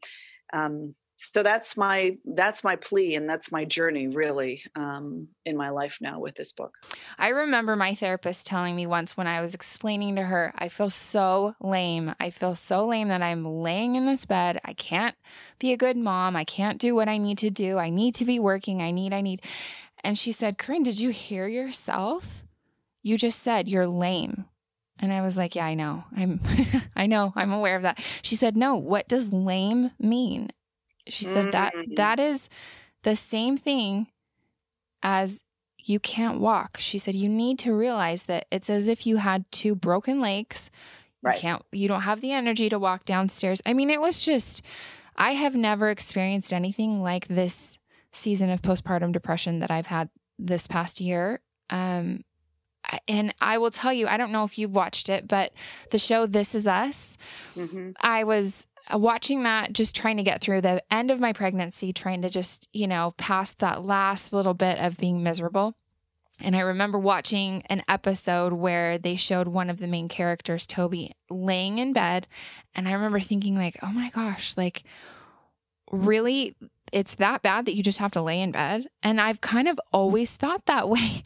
um, 0.53 0.95
so 1.33 1.43
that's 1.43 1.77
my 1.77 2.17
that's 2.25 2.63
my 2.63 2.75
plea 2.75 3.15
and 3.15 3.29
that's 3.29 3.51
my 3.51 3.65
journey 3.65 4.07
really 4.07 4.63
um, 4.75 5.27
in 5.45 5.55
my 5.55 5.69
life 5.69 5.99
now 6.01 6.19
with 6.19 6.35
this 6.35 6.51
book. 6.51 6.77
I 7.17 7.29
remember 7.29 7.75
my 7.75 7.93
therapist 7.93 8.47
telling 8.47 8.75
me 8.75 8.87
once 8.87 9.15
when 9.15 9.27
i 9.27 9.41
was 9.41 9.53
explaining 9.53 10.15
to 10.15 10.23
her 10.23 10.53
i 10.57 10.67
feel 10.67 10.89
so 10.89 11.55
lame. 11.61 12.15
I 12.19 12.29
feel 12.29 12.55
so 12.55 12.87
lame 12.87 13.09
that 13.09 13.21
i'm 13.21 13.45
laying 13.45 13.95
in 13.95 14.05
this 14.05 14.25
bed. 14.25 14.59
I 14.65 14.73
can't 14.73 15.15
be 15.59 15.71
a 15.71 15.77
good 15.77 15.97
mom. 15.97 16.35
I 16.35 16.43
can't 16.43 16.79
do 16.79 16.95
what 16.95 17.07
i 17.07 17.17
need 17.17 17.37
to 17.39 17.49
do. 17.49 17.77
I 17.77 17.89
need 17.89 18.15
to 18.15 18.25
be 18.25 18.39
working. 18.39 18.81
I 18.81 18.91
need 18.91 19.13
i 19.13 19.21
need. 19.21 19.41
And 20.03 20.17
she 20.17 20.31
said 20.31 20.57
corinne 20.57 20.83
did 20.83 20.99
you 20.99 21.11
hear 21.11 21.47
yourself? 21.47 22.43
You 23.03 23.17
just 23.17 23.41
said 23.41 23.67
you're 23.67 23.87
lame. 23.87 24.45
And 24.99 25.11
I 25.11 25.21
was 25.21 25.35
like, 25.35 25.55
yeah, 25.55 25.65
I 25.65 25.73
know. 25.73 26.03
I'm 26.15 26.39
I 26.95 27.07
know. 27.07 27.33
I'm 27.35 27.51
aware 27.51 27.75
of 27.75 27.81
that. 27.81 27.99
She 28.21 28.35
said, 28.35 28.55
"No, 28.55 28.75
what 28.75 29.07
does 29.07 29.33
lame 29.33 29.89
mean?" 29.99 30.51
She 31.07 31.25
said 31.25 31.45
mm-hmm. 31.45 31.51
that 31.51 31.73
that 31.95 32.19
is 32.19 32.49
the 33.03 33.15
same 33.15 33.57
thing 33.57 34.07
as 35.03 35.43
you 35.77 35.99
can't 35.99 36.39
walk. 36.39 36.77
She 36.79 36.97
said 36.97 37.15
you 37.15 37.29
need 37.29 37.57
to 37.59 37.73
realize 37.73 38.25
that 38.25 38.45
it's 38.51 38.69
as 38.69 38.87
if 38.87 39.07
you 39.07 39.17
had 39.17 39.51
two 39.51 39.75
broken 39.75 40.21
legs. 40.21 40.69
Right. 41.23 41.35
You 41.35 41.41
can't 41.41 41.65
you 41.71 41.87
don't 41.87 42.01
have 42.01 42.21
the 42.21 42.31
energy 42.31 42.69
to 42.69 42.79
walk 42.79 43.05
downstairs. 43.05 43.61
I 43.65 43.73
mean, 43.73 43.89
it 43.89 44.01
was 44.01 44.19
just 44.19 44.61
I 45.15 45.33
have 45.33 45.55
never 45.55 45.89
experienced 45.89 46.53
anything 46.53 47.01
like 47.01 47.27
this 47.27 47.79
season 48.11 48.49
of 48.49 48.61
postpartum 48.61 49.11
depression 49.11 49.59
that 49.59 49.71
I've 49.71 49.87
had 49.87 50.09
this 50.37 50.67
past 50.67 50.99
year. 50.99 51.41
Um, 51.69 52.23
and 53.07 53.33
I 53.39 53.57
will 53.57 53.71
tell 53.71 53.93
you, 53.93 54.07
I 54.07 54.17
don't 54.17 54.31
know 54.31 54.43
if 54.43 54.57
you've 54.57 54.73
watched 54.73 55.09
it, 55.09 55.27
but 55.27 55.53
the 55.91 55.97
show 55.97 56.25
This 56.25 56.55
Is 56.55 56.67
Us, 56.67 57.17
mm-hmm. 57.55 57.91
I 58.01 58.23
was 58.23 58.65
Uh, 58.93 58.97
watching 58.97 59.43
that, 59.43 59.73
just 59.73 59.95
trying 59.95 60.17
to 60.17 60.23
get 60.23 60.41
through 60.41 60.61
the 60.61 60.83
end 60.91 61.11
of 61.11 61.19
my 61.19 61.33
pregnancy, 61.33 61.93
trying 61.93 62.21
to 62.21 62.29
just, 62.29 62.67
you 62.73 62.87
know, 62.87 63.13
pass 63.17 63.53
that 63.53 63.85
last 63.85 64.33
little 64.33 64.53
bit 64.53 64.79
of 64.79 64.97
being 64.97 65.23
miserable. 65.23 65.75
And 66.39 66.55
I 66.55 66.61
remember 66.61 66.97
watching 66.97 67.61
an 67.67 67.83
episode 67.87 68.53
where 68.53 68.97
they 68.97 69.15
showed 69.15 69.47
one 69.47 69.69
of 69.69 69.77
the 69.77 69.87
main 69.87 70.09
characters, 70.09 70.65
Toby, 70.65 71.11
laying 71.29 71.77
in 71.77 71.93
bed. 71.93 72.27
And 72.73 72.87
I 72.87 72.93
remember 72.93 73.19
thinking, 73.19 73.55
like, 73.55 73.77
oh 73.83 73.91
my 73.91 74.09
gosh, 74.09 74.57
like, 74.57 74.83
really 75.91 76.55
it's 76.91 77.15
that 77.15 77.41
bad 77.41 77.65
that 77.65 77.75
you 77.75 77.83
just 77.83 77.99
have 77.99 78.11
to 78.11 78.21
lay 78.21 78.41
in 78.41 78.51
bed. 78.51 78.87
And 79.01 79.21
I've 79.21 79.41
kind 79.41 79.67
of 79.67 79.79
always 79.91 80.33
thought 80.33 80.65
that 80.65 80.89
way. 80.95 81.23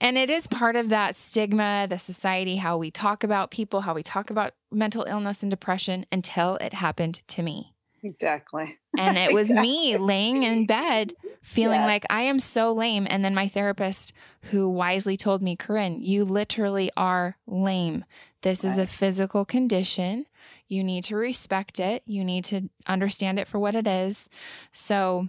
And 0.00 0.16
it 0.18 0.30
is 0.30 0.46
part 0.46 0.76
of 0.76 0.88
that 0.90 1.16
stigma, 1.16 1.86
the 1.88 1.98
society, 1.98 2.56
how 2.56 2.78
we 2.78 2.90
talk 2.90 3.24
about 3.24 3.50
people, 3.50 3.82
how 3.82 3.94
we 3.94 4.02
talk 4.02 4.30
about 4.30 4.54
mental 4.70 5.04
illness 5.08 5.42
and 5.42 5.50
depression 5.50 6.06
until 6.12 6.56
it 6.56 6.74
happened 6.74 7.20
to 7.28 7.42
me. 7.42 7.74
Exactly. 8.02 8.78
And 8.98 9.16
it 9.16 9.32
was 9.32 9.48
exactly. 9.48 9.68
me 9.68 9.96
laying 9.96 10.42
in 10.42 10.66
bed 10.66 11.14
feeling 11.40 11.82
yeah. 11.82 11.86
like 11.86 12.04
I 12.10 12.22
am 12.22 12.40
so 12.40 12.72
lame. 12.72 13.06
And 13.08 13.24
then 13.24 13.32
my 13.32 13.46
therapist, 13.46 14.12
who 14.46 14.68
wisely 14.68 15.16
told 15.16 15.40
me, 15.40 15.54
Corinne, 15.54 16.02
you 16.02 16.24
literally 16.24 16.90
are 16.96 17.36
lame. 17.46 18.04
This 18.42 18.64
right. 18.64 18.72
is 18.72 18.78
a 18.78 18.88
physical 18.88 19.44
condition. 19.44 20.26
You 20.68 20.84
need 20.84 21.04
to 21.04 21.16
respect 21.16 21.80
it. 21.80 22.02
You 22.06 22.24
need 22.24 22.44
to 22.46 22.68
understand 22.86 23.38
it 23.38 23.48
for 23.48 23.58
what 23.58 23.74
it 23.74 23.86
is. 23.86 24.28
So, 24.72 25.28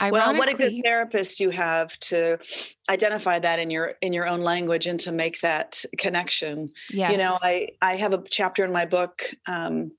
well, 0.00 0.36
what 0.36 0.48
a 0.48 0.54
good 0.54 0.80
therapist 0.84 1.40
you 1.40 1.50
have 1.50 1.98
to 2.00 2.38
identify 2.88 3.38
that 3.38 3.58
in 3.58 3.70
your 3.70 3.94
in 4.00 4.12
your 4.12 4.28
own 4.28 4.40
language 4.40 4.86
and 4.86 4.98
to 5.00 5.12
make 5.12 5.40
that 5.40 5.84
connection. 5.98 6.70
Yes. 6.90 7.12
You 7.12 7.18
know, 7.18 7.38
I 7.42 7.68
I 7.82 7.96
have 7.96 8.12
a 8.12 8.22
chapter 8.30 8.64
in 8.64 8.72
my 8.72 8.84
book 8.84 9.24
um, 9.46 9.90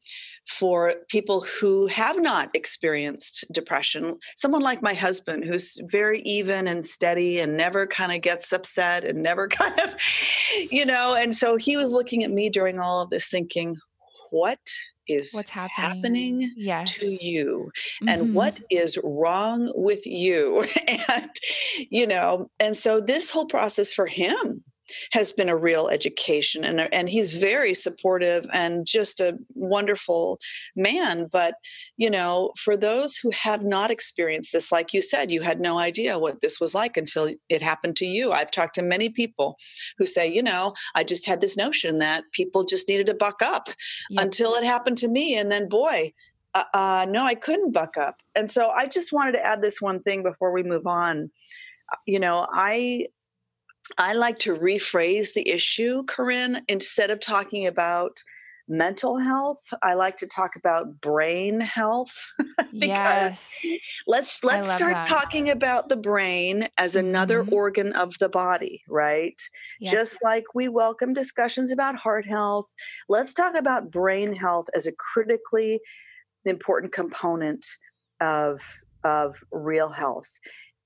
for 0.47 0.95
people 1.09 1.41
who 1.41 1.87
have 1.87 2.21
not 2.21 2.49
experienced 2.53 3.45
depression. 3.51 4.17
Someone 4.37 4.61
like 4.61 4.81
my 4.81 4.93
husband, 4.93 5.43
who's 5.45 5.79
very 5.89 6.21
even 6.21 6.67
and 6.67 6.83
steady 6.83 7.39
and 7.39 7.57
never 7.57 7.85
kind 7.85 8.11
of 8.11 8.21
gets 8.21 8.51
upset 8.53 9.03
and 9.03 9.21
never 9.21 9.47
kind 9.49 9.79
of, 9.79 9.95
you 10.71 10.85
know. 10.85 11.15
And 11.15 11.35
so 11.35 11.55
he 11.57 11.77
was 11.77 11.91
looking 11.91 12.23
at 12.23 12.31
me 12.31 12.49
during 12.49 12.79
all 12.79 13.01
of 13.01 13.09
this, 13.09 13.27
thinking, 13.27 13.75
what 14.31 14.59
is 15.07 15.33
what's 15.33 15.49
happening, 15.49 16.41
happening 16.41 16.53
yes. 16.55 16.93
to 16.93 17.25
you 17.25 17.71
and 18.07 18.21
mm-hmm. 18.21 18.33
what 18.33 18.57
is 18.69 18.97
wrong 19.03 19.71
with 19.75 20.05
you 20.05 20.63
and 20.87 21.31
you 21.89 22.05
know 22.05 22.49
and 22.59 22.75
so 22.75 23.01
this 23.01 23.29
whole 23.29 23.47
process 23.47 23.91
for 23.91 24.05
him 24.05 24.63
has 25.11 25.31
been 25.31 25.49
a 25.49 25.57
real 25.57 25.87
education 25.89 26.63
and 26.63 26.81
and 26.93 27.09
he's 27.09 27.33
very 27.33 27.73
supportive 27.73 28.45
and 28.53 28.85
just 28.85 29.19
a 29.19 29.37
wonderful 29.53 30.39
man. 30.75 31.27
But 31.31 31.55
you 31.97 32.09
know 32.09 32.51
for 32.57 32.75
those 32.77 33.15
who 33.15 33.31
have 33.31 33.63
not 33.63 33.91
experienced 33.91 34.53
this 34.53 34.71
like 34.71 34.93
you 34.93 35.01
said 35.01 35.31
you 35.31 35.41
had 35.41 35.59
no 35.59 35.77
idea 35.77 36.19
what 36.19 36.41
this 36.41 36.59
was 36.59 36.73
like 36.73 36.97
until 36.97 37.33
it 37.49 37.61
happened 37.61 37.95
to 37.97 38.05
you. 38.05 38.31
I've 38.31 38.51
talked 38.51 38.75
to 38.75 38.81
many 38.81 39.09
people 39.09 39.57
who 39.97 40.05
say 40.05 40.27
you 40.27 40.43
know 40.43 40.73
i 40.95 41.03
just 41.03 41.25
had 41.25 41.41
this 41.41 41.57
notion 41.57 41.99
that 41.99 42.23
people 42.31 42.63
just 42.63 42.87
needed 42.89 43.07
to 43.07 43.13
buck 43.13 43.41
up 43.41 43.69
yep. 44.09 44.23
until 44.23 44.53
it 44.55 44.63
happened 44.63 44.97
to 44.97 45.07
me 45.07 45.37
and 45.37 45.51
then 45.51 45.69
boy 45.69 46.11
uh, 46.55 46.63
uh, 46.73 47.05
no 47.09 47.23
i 47.23 47.35
couldn't 47.35 47.71
buck 47.73 47.97
up. 47.97 48.17
And 48.35 48.49
so 48.49 48.69
i 48.69 48.87
just 48.87 49.13
wanted 49.13 49.33
to 49.33 49.45
add 49.45 49.61
this 49.61 49.81
one 49.81 50.01
thing 50.01 50.23
before 50.23 50.51
we 50.51 50.63
move 50.63 50.87
on. 50.87 51.31
You 52.05 52.19
know 52.19 52.47
i 52.51 53.07
I 53.97 54.13
like 54.13 54.39
to 54.39 54.55
rephrase 54.55 55.33
the 55.33 55.47
issue, 55.47 56.03
Corinne, 56.07 56.63
instead 56.67 57.11
of 57.11 57.19
talking 57.19 57.67
about 57.67 58.21
mental 58.69 59.17
health 59.17 59.63
i 59.81 59.95
like 59.95 60.15
to 60.15 60.27
talk 60.27 60.55
about 60.55 61.01
brain 61.01 61.59
health 61.59 62.15
yes 62.71 63.51
let's 64.05 64.43
let's 64.43 64.71
start 64.71 64.93
that. 64.93 65.09
talking 65.09 65.49
about 65.49 65.89
the 65.89 65.95
brain 65.95 66.67
as 66.77 66.95
another 66.95 67.41
mm-hmm. 67.41 67.53
organ 67.55 67.93
of 67.93 68.15
the 68.19 68.29
body 68.29 68.83
right 68.87 69.41
yes. 69.79 69.91
just 69.91 70.17
like 70.23 70.43
we 70.53 70.69
welcome 70.69 71.15
discussions 71.15 71.71
about 71.71 71.95
heart 71.95 72.27
health 72.27 72.67
let's 73.09 73.33
talk 73.33 73.55
about 73.57 73.89
brain 73.89 74.35
health 74.35 74.67
as 74.75 74.85
a 74.85 74.91
critically 74.91 75.79
important 76.45 76.93
component 76.93 77.65
of 78.21 78.61
of 79.03 79.43
real 79.51 79.89
health 79.89 80.31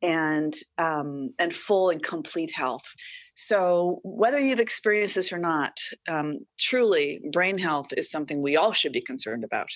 and 0.04 0.54
um, 0.78 1.34
and 1.40 1.56
full 1.56 1.90
and 1.90 2.04
complete 2.04 2.52
health. 2.54 2.94
So 3.34 4.02
whether 4.04 4.40
you've 4.40 4.60
experienced 4.60 5.16
this 5.16 5.32
or 5.32 5.40
not, 5.40 5.80
um, 6.08 6.40
truly, 6.60 7.22
brain 7.32 7.58
health 7.58 7.94
is 7.98 8.12
something 8.12 8.42
we 8.42 8.58
all 8.58 8.74
should 8.74 8.92
be 8.92 9.02
concerned 9.02 9.44
about. 9.44 9.70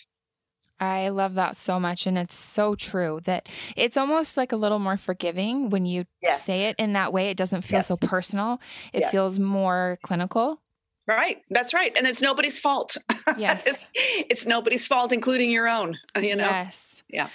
I 0.79 1.09
love 1.09 1.33
that 1.35 1.55
so 1.55 1.79
much. 1.79 2.05
And 2.05 2.19
it's 2.19 2.35
so 2.35 2.75
true 2.75 3.19
that 3.23 3.49
it's 3.75 3.97
almost 3.97 4.37
like 4.37 4.51
a 4.51 4.55
little 4.55 4.77
more 4.77 4.97
forgiving 4.97 5.71
when 5.71 5.87
you 5.87 6.05
yes. 6.21 6.43
say 6.43 6.65
it 6.65 6.75
in 6.77 6.93
that 6.93 7.11
way. 7.11 7.29
It 7.29 7.37
doesn't 7.37 7.63
feel 7.63 7.79
yes. 7.79 7.87
so 7.87 7.97
personal, 7.97 8.61
it 8.93 8.99
yes. 8.99 9.11
feels 9.11 9.39
more 9.39 9.97
clinical. 10.03 10.61
Right. 11.07 11.41
That's 11.49 11.73
right. 11.73 11.95
And 11.97 12.05
it's 12.05 12.21
nobody's 12.21 12.59
fault. 12.59 12.97
Yes. 13.37 13.67
it's, 13.67 13.91
it's 13.93 14.45
nobody's 14.45 14.87
fault, 14.87 15.11
including 15.11 15.51
your 15.51 15.67
own, 15.67 15.97
you 16.21 16.33
know? 16.33 16.45
Yes. 16.47 17.03
Yeah. 17.09 17.27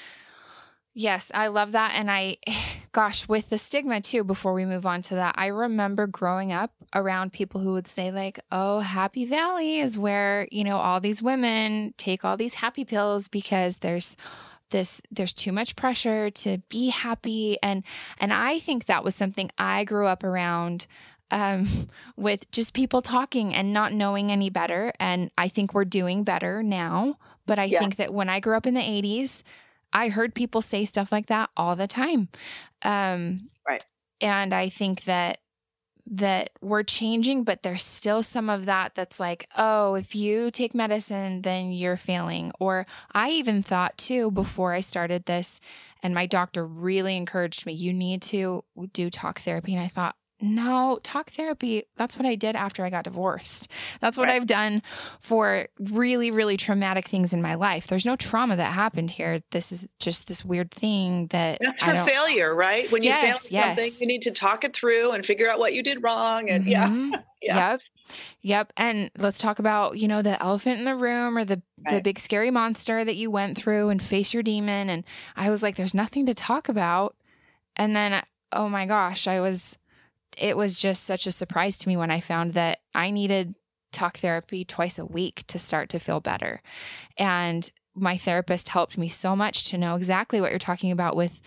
Yes, 0.94 1.30
I 1.34 1.46
love 1.46 1.72
that. 1.72 1.92
And 1.94 2.10
I, 2.10 2.36
gosh, 2.92 3.28
with 3.28 3.48
the 3.48 3.58
stigma 3.58 4.00
too, 4.00 4.24
before 4.24 4.52
we 4.52 4.64
move 4.64 4.86
on 4.86 5.02
to 5.02 5.14
that, 5.14 5.34
I 5.38 5.46
remember 5.46 6.06
growing 6.06 6.52
up 6.52 6.72
around 6.94 7.32
people 7.32 7.60
who 7.60 7.72
would 7.72 7.88
say, 7.88 8.10
like, 8.10 8.40
oh, 8.50 8.80
Happy 8.80 9.24
Valley 9.24 9.80
is 9.80 9.98
where, 9.98 10.46
you 10.50 10.64
know, 10.64 10.78
all 10.78 11.00
these 11.00 11.22
women 11.22 11.94
take 11.96 12.24
all 12.24 12.36
these 12.36 12.54
happy 12.54 12.84
pills 12.84 13.28
because 13.28 13.78
there's, 13.78 14.16
this 14.70 15.02
there's 15.10 15.34
too 15.34 15.52
much 15.52 15.76
pressure 15.76 16.30
to 16.30 16.56
be 16.70 16.88
happy 16.88 17.58
and 17.62 17.84
and 18.18 18.32
I 18.32 18.58
think 18.58 18.86
that 18.86 19.04
was 19.04 19.14
something 19.14 19.50
I 19.58 19.84
grew 19.84 20.06
up 20.06 20.24
around 20.24 20.86
um, 21.32 21.66
with 22.16 22.48
just 22.52 22.72
people 22.72 23.02
talking 23.02 23.54
and 23.54 23.72
not 23.72 23.92
knowing 23.92 24.30
any 24.30 24.50
better. 24.50 24.92
And 25.00 25.30
I 25.36 25.48
think 25.48 25.74
we're 25.74 25.84
doing 25.84 26.22
better 26.22 26.62
now. 26.62 27.16
But 27.44 27.58
I 27.58 27.64
yeah. 27.64 27.80
think 27.80 27.96
that 27.96 28.14
when 28.14 28.28
I 28.28 28.38
grew 28.38 28.56
up 28.56 28.66
in 28.66 28.74
the 28.74 28.80
80s, 28.80 29.42
I 29.92 30.08
heard 30.08 30.34
people 30.34 30.62
say 30.62 30.84
stuff 30.84 31.12
like 31.12 31.26
that 31.26 31.50
all 31.56 31.76
the 31.76 31.86
time. 31.86 32.28
Um, 32.82 33.48
right. 33.68 33.84
And 34.20 34.54
I 34.54 34.68
think 34.68 35.04
that 35.04 35.38
that 36.04 36.50
we're 36.60 36.82
changing, 36.82 37.44
but 37.44 37.62
there's 37.62 37.82
still 37.82 38.22
some 38.22 38.50
of 38.50 38.64
that 38.64 38.94
that's 38.94 39.20
like, 39.20 39.48
oh, 39.56 39.94
if 39.94 40.14
you 40.14 40.50
take 40.50 40.74
medicine, 40.74 41.42
then 41.42 41.70
you're 41.70 41.96
failing. 41.96 42.52
Or 42.58 42.86
I 43.12 43.30
even 43.30 43.62
thought 43.62 43.96
too 43.98 44.30
before 44.32 44.72
I 44.72 44.80
started 44.80 45.26
this, 45.26 45.60
and 46.02 46.12
my 46.12 46.26
doctor 46.26 46.66
really 46.66 47.16
encouraged 47.16 47.66
me, 47.66 47.72
you 47.72 47.92
need 47.92 48.20
to 48.22 48.64
do 48.92 49.10
talk 49.10 49.40
therapy. 49.40 49.74
And 49.74 49.84
I 49.84 49.88
thought, 49.88 50.16
no, 50.42 50.98
talk 51.02 51.30
therapy, 51.30 51.84
that's 51.96 52.18
what 52.18 52.26
I 52.26 52.34
did 52.34 52.56
after 52.56 52.84
I 52.84 52.90
got 52.90 53.04
divorced. 53.04 53.68
That's 54.00 54.18
what 54.18 54.28
right. 54.28 54.34
I've 54.34 54.46
done 54.46 54.82
for 55.20 55.68
really, 55.78 56.30
really 56.30 56.56
traumatic 56.56 57.06
things 57.06 57.32
in 57.32 57.40
my 57.40 57.54
life. 57.54 57.86
There's 57.86 58.04
no 58.04 58.16
trauma 58.16 58.56
that 58.56 58.72
happened 58.72 59.10
here. 59.10 59.42
This 59.50 59.70
is 59.70 59.86
just 60.00 60.26
this 60.26 60.44
weird 60.44 60.70
thing 60.70 61.28
that 61.28 61.60
That's 61.60 61.82
for 61.82 61.96
failure, 62.04 62.54
right? 62.54 62.90
When 62.90 63.02
you 63.02 63.10
yes, 63.10 63.22
fail 63.22 63.48
yes. 63.50 63.76
something, 63.78 63.92
you 64.00 64.06
need 64.06 64.22
to 64.22 64.32
talk 64.32 64.64
it 64.64 64.74
through 64.74 65.12
and 65.12 65.24
figure 65.24 65.48
out 65.48 65.58
what 65.58 65.74
you 65.74 65.82
did 65.82 66.02
wrong. 66.02 66.50
And 66.50 66.64
mm-hmm. 66.64 67.12
yeah. 67.12 67.20
yeah. 67.42 67.70
Yep. 67.70 67.80
Yep. 68.42 68.72
And 68.76 69.10
let's 69.18 69.38
talk 69.38 69.58
about, 69.60 69.98
you 69.98 70.08
know, 70.08 70.22
the 70.22 70.42
elephant 70.42 70.78
in 70.78 70.84
the 70.84 70.96
room 70.96 71.38
or 71.38 71.44
the 71.44 71.62
right. 71.86 71.96
the 71.96 72.00
big 72.02 72.18
scary 72.18 72.50
monster 72.50 73.04
that 73.04 73.16
you 73.16 73.30
went 73.30 73.56
through 73.56 73.90
and 73.90 74.02
face 74.02 74.34
your 74.34 74.42
demon. 74.42 74.90
And 74.90 75.04
I 75.36 75.50
was 75.50 75.62
like, 75.62 75.76
there's 75.76 75.94
nothing 75.94 76.26
to 76.26 76.34
talk 76.34 76.68
about. 76.68 77.16
And 77.76 77.94
then, 77.94 78.22
oh 78.52 78.68
my 78.68 78.86
gosh, 78.86 79.26
I 79.26 79.40
was 79.40 79.78
it 80.38 80.56
was 80.56 80.78
just 80.78 81.04
such 81.04 81.26
a 81.26 81.32
surprise 81.32 81.78
to 81.78 81.88
me 81.88 81.96
when 81.96 82.10
I 82.10 82.20
found 82.20 82.54
that 82.54 82.80
I 82.94 83.10
needed 83.10 83.54
talk 83.92 84.18
therapy 84.18 84.64
twice 84.64 84.98
a 84.98 85.04
week 85.04 85.44
to 85.48 85.58
start 85.58 85.88
to 85.90 85.98
feel 85.98 86.20
better. 86.20 86.62
And 87.18 87.70
my 87.94 88.16
therapist 88.16 88.70
helped 88.70 88.96
me 88.96 89.08
so 89.08 89.36
much 89.36 89.68
to 89.70 89.78
know 89.78 89.94
exactly 89.94 90.40
what 90.40 90.50
you're 90.50 90.58
talking 90.58 90.90
about 90.90 91.14
with 91.14 91.42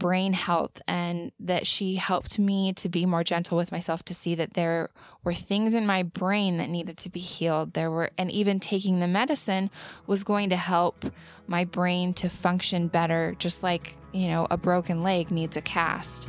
brain 0.00 0.32
health 0.32 0.80
and 0.88 1.30
that 1.38 1.66
she 1.66 1.96
helped 1.96 2.38
me 2.38 2.72
to 2.72 2.88
be 2.88 3.04
more 3.04 3.22
gentle 3.22 3.58
with 3.58 3.70
myself 3.70 4.02
to 4.02 4.14
see 4.14 4.34
that 4.34 4.54
there 4.54 4.88
were 5.22 5.34
things 5.34 5.74
in 5.74 5.86
my 5.86 6.02
brain 6.02 6.56
that 6.56 6.70
needed 6.70 6.96
to 6.96 7.10
be 7.10 7.20
healed 7.20 7.74
there 7.74 7.90
were 7.90 8.10
and 8.16 8.30
even 8.30 8.58
taking 8.58 8.98
the 8.98 9.06
medicine 9.06 9.70
was 10.06 10.24
going 10.24 10.48
to 10.48 10.56
help 10.56 11.04
my 11.46 11.66
brain 11.66 12.14
to 12.14 12.30
function 12.30 12.88
better 12.88 13.36
just 13.38 13.62
like 13.62 13.94
you 14.12 14.26
know 14.26 14.46
a 14.50 14.56
broken 14.56 15.02
leg 15.02 15.30
needs 15.30 15.54
a 15.58 15.60
cast 15.60 16.26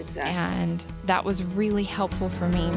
exactly. 0.00 0.32
and 0.32 0.84
that 1.04 1.24
was 1.24 1.42
really 1.42 1.84
helpful 1.84 2.28
for 2.28 2.48
me 2.48 2.70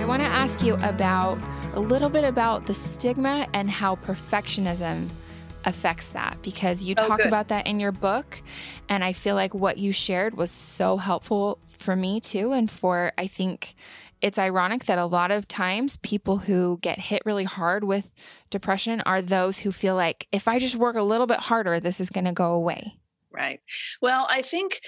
I 0.00 0.04
wanna 0.06 0.24
ask 0.24 0.62
you 0.62 0.74
about 0.74 1.38
a 1.74 1.80
little 1.80 2.08
bit 2.08 2.24
about 2.24 2.66
the 2.66 2.74
stigma 2.74 3.46
and 3.52 3.70
how 3.70 3.96
perfectionism 3.96 5.08
affects 5.64 6.08
that 6.10 6.38
because 6.42 6.82
you 6.82 6.94
oh, 6.98 7.08
talk 7.08 7.20
oh, 7.22 7.28
about 7.28 7.48
that 7.48 7.66
in 7.66 7.80
your 7.80 7.92
book 7.92 8.40
and 8.88 9.02
I 9.02 9.12
feel 9.12 9.34
like 9.34 9.54
what 9.54 9.78
you 9.78 9.92
shared 9.92 10.36
was 10.36 10.50
so 10.50 10.96
helpful 10.96 11.58
for 11.76 11.96
me 11.96 12.20
too 12.20 12.52
and 12.52 12.70
for 12.70 13.12
I 13.18 13.26
think 13.26 13.74
it's 14.20 14.38
ironic 14.38 14.86
that 14.86 14.98
a 14.98 15.06
lot 15.06 15.30
of 15.30 15.46
times 15.46 15.96
people 15.98 16.38
who 16.38 16.78
get 16.80 16.98
hit 16.98 17.22
really 17.24 17.44
hard 17.44 17.84
with 17.84 18.10
depression 18.50 19.00
are 19.02 19.22
those 19.22 19.58
who 19.58 19.72
feel 19.72 19.94
like 19.94 20.26
if 20.32 20.48
I 20.48 20.58
just 20.58 20.76
work 20.76 20.96
a 20.96 21.02
little 21.02 21.26
bit 21.26 21.38
harder 21.38 21.80
this 21.80 22.00
is 22.00 22.10
going 22.10 22.24
to 22.24 22.32
go 22.32 22.52
away. 22.52 22.94
Right. 23.30 23.60
Well, 24.00 24.26
I 24.30 24.42
think 24.42 24.80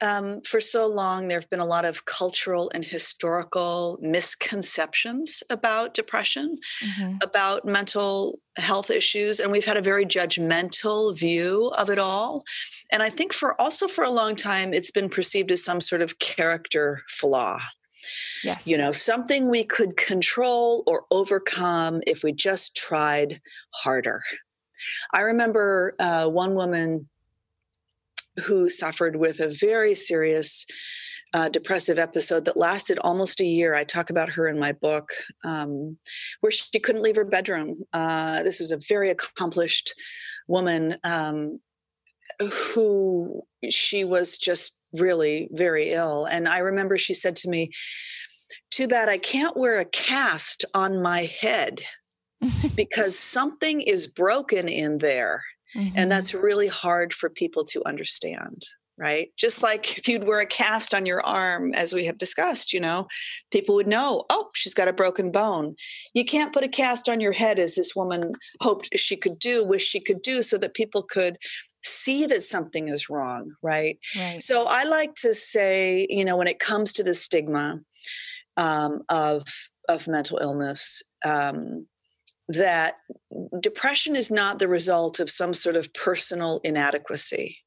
um, 0.00 0.40
for 0.42 0.60
so 0.60 0.86
long, 0.86 1.28
there 1.28 1.40
have 1.40 1.50
been 1.50 1.60
a 1.60 1.66
lot 1.66 1.84
of 1.84 2.04
cultural 2.04 2.70
and 2.74 2.84
historical 2.84 3.98
misconceptions 4.00 5.42
about 5.50 5.94
depression, 5.94 6.58
mm-hmm. 6.84 7.16
about 7.20 7.64
mental 7.64 8.38
health 8.56 8.90
issues, 8.90 9.40
and 9.40 9.50
we've 9.50 9.64
had 9.64 9.76
a 9.76 9.82
very 9.82 10.06
judgmental 10.06 11.16
view 11.16 11.68
of 11.78 11.90
it 11.90 11.98
all. 11.98 12.44
And 12.92 13.02
I 13.02 13.10
think 13.10 13.32
for 13.32 13.60
also 13.60 13.88
for 13.88 14.04
a 14.04 14.10
long 14.10 14.36
time, 14.36 14.72
it's 14.72 14.90
been 14.90 15.08
perceived 15.08 15.50
as 15.50 15.64
some 15.64 15.80
sort 15.80 16.02
of 16.02 16.18
character 16.18 17.02
flaw. 17.08 17.60
Yes. 18.44 18.66
You 18.66 18.78
know, 18.78 18.92
something 18.92 19.48
we 19.48 19.64
could 19.64 19.96
control 19.96 20.84
or 20.86 21.04
overcome 21.10 22.02
if 22.06 22.22
we 22.22 22.32
just 22.32 22.76
tried 22.76 23.40
harder. 23.74 24.22
I 25.12 25.22
remember 25.22 25.96
uh, 25.98 26.28
one 26.28 26.54
woman 26.54 27.08
who 28.44 28.68
suffered 28.68 29.16
with 29.16 29.40
a 29.40 29.50
very 29.60 29.94
serious 29.94 30.66
uh, 31.34 31.48
depressive 31.48 31.98
episode 31.98 32.44
that 32.46 32.56
lasted 32.56 32.98
almost 33.00 33.40
a 33.40 33.44
year. 33.44 33.74
I 33.74 33.84
talk 33.84 34.10
about 34.10 34.30
her 34.30 34.48
in 34.48 34.58
my 34.58 34.72
book, 34.72 35.10
um, 35.44 35.98
where 36.40 36.50
she 36.50 36.80
couldn't 36.80 37.02
leave 37.02 37.16
her 37.16 37.24
bedroom. 37.24 37.76
Uh, 37.92 38.42
this 38.42 38.60
was 38.60 38.70
a 38.70 38.80
very 38.88 39.10
accomplished 39.10 39.94
woman 40.46 40.96
um, 41.04 41.60
who 42.40 43.42
she 43.68 44.04
was 44.04 44.38
just 44.38 44.80
really 44.92 45.48
very 45.52 45.90
ill. 45.90 46.24
And 46.24 46.48
I 46.48 46.58
remember 46.58 46.96
she 46.96 47.14
said 47.14 47.36
to 47.36 47.48
me, 47.48 47.70
Too 48.70 48.88
bad 48.88 49.08
I 49.08 49.18
can't 49.18 49.56
wear 49.56 49.78
a 49.78 49.84
cast 49.84 50.64
on 50.72 51.02
my 51.02 51.24
head 51.40 51.82
because 52.74 53.18
something 53.18 53.82
is 53.82 54.06
broken 54.06 54.68
in 54.68 54.98
there. 54.98 55.42
Mm-hmm. 55.76 55.96
And 55.96 56.10
that's 56.10 56.34
really 56.34 56.68
hard 56.68 57.12
for 57.12 57.28
people 57.28 57.64
to 57.66 57.82
understand 57.86 58.64
right? 58.98 59.28
Just 59.36 59.62
like 59.62 59.96
if 59.96 60.08
you'd 60.08 60.26
wear 60.26 60.40
a 60.40 60.46
cast 60.46 60.92
on 60.92 61.06
your 61.06 61.24
arm, 61.24 61.72
as 61.74 61.92
we 61.92 62.04
have 62.04 62.18
discussed, 62.18 62.72
you 62.72 62.80
know, 62.80 63.06
people 63.52 63.74
would 63.76 63.86
know, 63.86 64.24
oh, 64.28 64.50
she's 64.54 64.74
got 64.74 64.88
a 64.88 64.92
broken 64.92 65.30
bone. 65.30 65.76
You 66.14 66.24
can't 66.24 66.52
put 66.52 66.64
a 66.64 66.68
cast 66.68 67.08
on 67.08 67.20
your 67.20 67.32
head 67.32 67.58
as 67.58 67.76
this 67.76 67.94
woman 67.94 68.32
hoped 68.60 68.88
she 68.96 69.16
could 69.16 69.38
do, 69.38 69.64
wish 69.64 69.86
she 69.86 70.00
could 70.00 70.20
do, 70.20 70.42
so 70.42 70.58
that 70.58 70.74
people 70.74 71.02
could 71.04 71.38
see 71.84 72.26
that 72.26 72.42
something 72.42 72.88
is 72.88 73.08
wrong, 73.08 73.52
right? 73.62 73.98
right. 74.16 74.42
So 74.42 74.66
I 74.66 74.82
like 74.84 75.14
to 75.16 75.32
say, 75.32 76.06
you 76.10 76.24
know, 76.24 76.36
when 76.36 76.48
it 76.48 76.58
comes 76.58 76.92
to 76.94 77.04
the 77.04 77.14
stigma 77.14 77.80
um, 78.56 79.02
of 79.08 79.44
of 79.88 80.08
mental 80.08 80.38
illness, 80.38 81.02
um, 81.24 81.86
that 82.48 82.94
depression 83.60 84.16
is 84.16 84.30
not 84.30 84.58
the 84.58 84.68
result 84.68 85.20
of 85.20 85.30
some 85.30 85.52
sort 85.52 85.76
of 85.76 85.92
personal 85.92 86.60
inadequacy. 86.64 87.58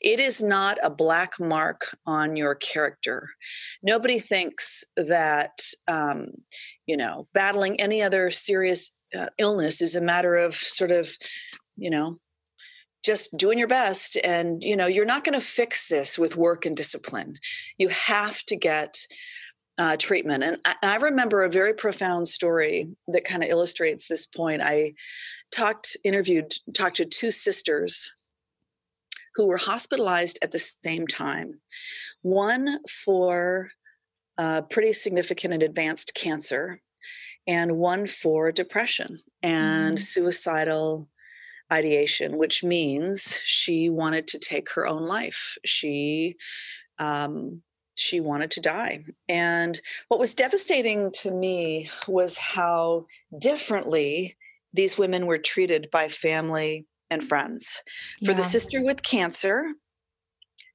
It 0.00 0.18
is 0.18 0.42
not 0.42 0.78
a 0.82 0.90
black 0.90 1.32
mark 1.38 1.96
on 2.06 2.36
your 2.36 2.54
character. 2.54 3.28
Nobody 3.82 4.18
thinks 4.18 4.82
that, 4.96 5.60
um, 5.86 6.28
you 6.86 6.96
know, 6.96 7.28
battling 7.34 7.80
any 7.80 8.02
other 8.02 8.30
serious 8.30 8.96
uh, 9.16 9.26
illness 9.38 9.80
is 9.80 9.94
a 9.94 10.00
matter 10.00 10.36
of 10.36 10.56
sort 10.56 10.90
of, 10.90 11.10
you 11.76 11.90
know, 11.90 12.18
just 13.04 13.36
doing 13.36 13.58
your 13.58 13.68
best. 13.68 14.16
And, 14.24 14.62
you 14.62 14.76
know, 14.76 14.86
you're 14.86 15.04
not 15.04 15.24
going 15.24 15.38
to 15.38 15.46
fix 15.46 15.86
this 15.88 16.18
with 16.18 16.36
work 16.36 16.66
and 16.66 16.76
discipline. 16.76 17.38
You 17.76 17.88
have 17.88 18.42
to 18.44 18.56
get 18.56 18.98
uh, 19.78 19.96
treatment. 19.96 20.42
And 20.42 20.58
I, 20.64 20.74
I, 20.82 20.96
remember 20.96 21.44
a 21.44 21.50
very 21.50 21.72
profound 21.72 22.26
story 22.26 22.88
that 23.06 23.24
kind 23.24 23.44
of 23.44 23.48
illustrates 23.48 24.08
this 24.08 24.26
point. 24.26 24.60
I 24.60 24.94
talked, 25.52 25.96
interviewed, 26.04 26.52
talked 26.74 26.96
to 26.96 27.04
two 27.04 27.30
sisters 27.30 28.10
who 29.36 29.46
were 29.46 29.56
hospitalized 29.56 30.38
at 30.42 30.50
the 30.50 30.58
same 30.58 31.06
time. 31.06 31.60
One 32.22 32.80
for 32.88 33.70
uh, 34.36 34.62
pretty 34.62 34.92
significant 34.92 35.54
and 35.54 35.62
advanced 35.62 36.14
cancer, 36.14 36.80
and 37.46 37.78
one 37.78 38.06
for 38.06 38.52
depression 38.52 39.18
and 39.42 39.96
mm. 39.96 40.00
suicidal 40.00 41.08
ideation, 41.72 42.36
which 42.36 42.64
means 42.64 43.36
she 43.44 43.88
wanted 43.88 44.26
to 44.28 44.38
take 44.38 44.70
her 44.72 44.86
own 44.86 45.02
life. 45.02 45.56
She 45.64 46.36
um, 46.98 47.62
she 47.98 48.20
wanted 48.20 48.50
to 48.52 48.60
die. 48.60 49.04
And 49.28 49.80
what 50.08 50.20
was 50.20 50.34
devastating 50.34 51.10
to 51.22 51.30
me 51.30 51.90
was 52.06 52.36
how 52.36 53.06
differently 53.38 54.36
these 54.72 54.98
women 54.98 55.26
were 55.26 55.38
treated 55.38 55.88
by 55.90 56.08
family 56.08 56.86
and 57.10 57.26
friends. 57.26 57.82
Yeah. 58.20 58.30
For 58.30 58.36
the 58.36 58.44
sister 58.44 58.82
with 58.82 59.02
cancer, 59.02 59.72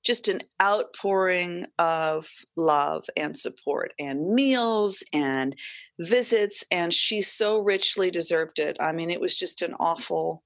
just 0.04 0.28
an 0.28 0.42
outpouring 0.62 1.66
of 1.80 2.28
love 2.58 3.06
and 3.16 3.38
support 3.38 3.94
and 3.98 4.34
meals 4.34 5.04
and 5.14 5.56
visits. 6.00 6.64
And 6.72 6.94
she 6.94 7.22
so 7.22 7.60
richly 7.60 8.12
deserved 8.12 8.60
it. 8.60 8.76
I 8.80 8.92
mean, 8.92 9.10
it 9.10 9.22
was 9.22 9.36
just 9.36 9.62
an 9.62 9.76
awful 9.80 10.44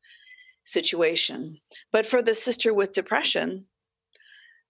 situation. 0.66 1.60
But 1.92 2.06
for 2.06 2.22
the 2.22 2.36
sister 2.36 2.74
with 2.74 2.92
depression, 2.92 3.66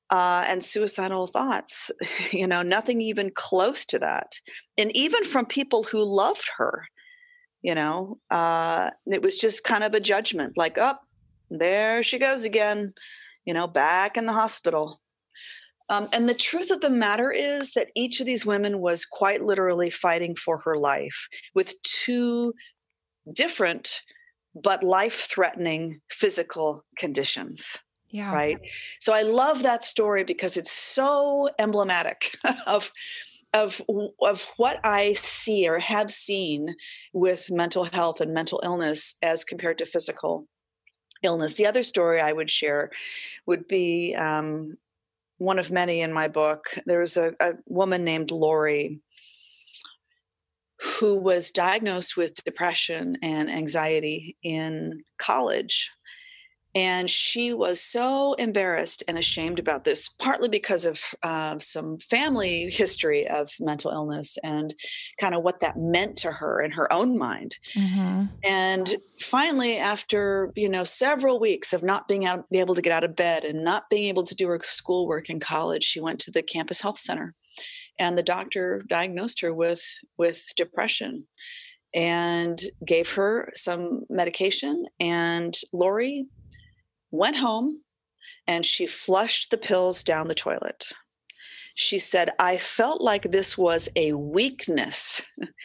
uh, 0.09 0.43
and 0.47 0.63
suicidal 0.63 1.27
thoughts. 1.27 1.91
You 2.31 2.45
know, 2.45 2.61
nothing 2.61 2.99
even 2.99 3.31
close 3.33 3.85
to 3.85 3.99
that. 3.99 4.33
And 4.77 4.93
even 4.95 5.23
from 5.23 5.45
people 5.45 5.83
who 5.83 6.03
loved 6.03 6.49
her, 6.57 6.85
you 7.61 7.73
know, 7.73 8.19
uh, 8.29 8.89
it 9.05 9.21
was 9.21 9.37
just 9.37 9.63
kind 9.63 9.83
of 9.83 9.93
a 9.93 9.99
judgment 9.99 10.57
like, 10.57 10.77
oh, 10.77 10.95
there 11.49 12.03
she 12.03 12.19
goes 12.19 12.43
again, 12.43 12.93
you 13.45 13.53
know, 13.53 13.65
back 13.65 14.17
in 14.17 14.25
the 14.25 14.33
hospital. 14.33 14.99
Um, 15.89 16.09
and 16.11 16.27
the 16.27 16.33
truth 16.33 16.69
of 16.69 16.81
the 16.81 16.89
matter 16.89 17.31
is 17.31 17.71
that 17.73 17.89
each 17.95 18.19
of 18.19 18.25
these 18.25 18.45
women 18.45 18.79
was 18.79 19.05
quite 19.05 19.43
literally 19.43 19.89
fighting 19.89 20.35
for 20.35 20.59
her 20.59 20.77
life 20.77 21.27
with 21.55 21.73
two 21.83 22.53
different 23.33 24.01
but 24.53 24.83
life 24.83 25.27
threatening 25.29 26.01
physical 26.09 26.83
conditions. 26.97 27.77
Yeah. 28.09 28.33
Right. 28.33 28.57
So 28.99 29.13
I 29.13 29.23
love 29.23 29.63
that 29.63 29.83
story 29.83 30.23
because 30.23 30.57
it's 30.57 30.71
so 30.71 31.49
emblematic 31.59 32.31
of 32.67 32.91
of 33.53 33.81
of 34.21 34.47
what 34.57 34.79
I 34.83 35.13
see 35.13 35.67
or 35.67 35.79
have 35.79 36.11
seen 36.11 36.75
with 37.13 37.49
mental 37.49 37.85
health 37.85 38.21
and 38.21 38.33
mental 38.33 38.61
illness 38.63 39.15
as 39.21 39.43
compared 39.43 39.77
to 39.79 39.85
physical 39.85 40.47
illness. 41.23 41.55
The 41.55 41.65
other 41.65 41.83
story 41.83 42.21
I 42.21 42.33
would 42.33 42.51
share 42.51 42.91
would 43.45 43.67
be 43.67 44.15
um, 44.15 44.77
one 45.37 45.59
of 45.59 45.71
many 45.71 46.01
in 46.01 46.13
my 46.13 46.27
book. 46.27 46.65
There 46.85 46.99
was 46.99 47.17
a, 47.17 47.33
a 47.39 47.53
woman 47.65 48.03
named 48.03 48.31
Lori 48.31 48.99
who 50.99 51.17
was 51.17 51.51
diagnosed 51.51 52.15
with 52.17 52.43
depression 52.43 53.17
and 53.23 53.49
anxiety 53.49 54.37
in 54.43 55.03
college 55.17 55.89
and 56.75 57.09
she 57.09 57.53
was 57.53 57.81
so 57.81 58.33
embarrassed 58.33 59.03
and 59.07 59.17
ashamed 59.17 59.57
about 59.57 59.83
this, 59.83 60.09
partly 60.09 60.49
because 60.49 60.85
of 60.85 61.01
uh, 61.23 61.57
some 61.59 61.97
family 61.97 62.69
history 62.69 63.27
of 63.27 63.49
mental 63.59 63.91
illness 63.91 64.37
and 64.43 64.75
kind 65.19 65.33
of 65.33 65.43
what 65.43 65.59
that 65.61 65.77
meant 65.77 66.17
to 66.17 66.31
her 66.31 66.61
in 66.61 66.71
her 66.71 66.91
own 66.91 67.17
mind. 67.17 67.55
Mm-hmm. 67.75 68.25
And 68.43 68.95
finally, 69.19 69.77
after 69.77 70.51
you 70.55 70.69
know 70.69 70.83
several 70.83 71.39
weeks 71.39 71.73
of 71.73 71.83
not 71.83 72.07
being 72.07 72.25
out, 72.25 72.49
be 72.49 72.59
able 72.59 72.75
to 72.75 72.81
get 72.81 72.93
out 72.93 73.03
of 73.03 73.15
bed 73.15 73.43
and 73.43 73.63
not 73.63 73.89
being 73.89 74.05
able 74.05 74.23
to 74.23 74.35
do 74.35 74.47
her 74.47 74.59
schoolwork 74.63 75.29
in 75.29 75.39
college, 75.39 75.83
she 75.83 75.99
went 75.99 76.19
to 76.21 76.31
the 76.31 76.43
campus 76.43 76.81
health 76.81 76.99
center, 76.99 77.33
and 77.97 78.17
the 78.17 78.23
doctor 78.23 78.83
diagnosed 78.87 79.41
her 79.41 79.53
with 79.53 79.83
with 80.17 80.43
depression 80.55 81.25
and 81.93 82.61
gave 82.85 83.09
her 83.11 83.49
some 83.55 84.03
medication. 84.09 84.85
And 84.99 85.57
Lori 85.73 86.27
went 87.11 87.37
home 87.37 87.81
and 88.47 88.65
she 88.65 88.85
flushed 88.85 89.51
the 89.51 89.57
pills 89.57 90.03
down 90.03 90.27
the 90.27 90.35
toilet. 90.35 90.91
She 91.75 91.99
said, 91.99 92.31
I 92.39 92.57
felt 92.57 93.01
like 93.01 93.31
this 93.31 93.57
was 93.57 93.87
a 93.95 94.13
weakness 94.13 95.21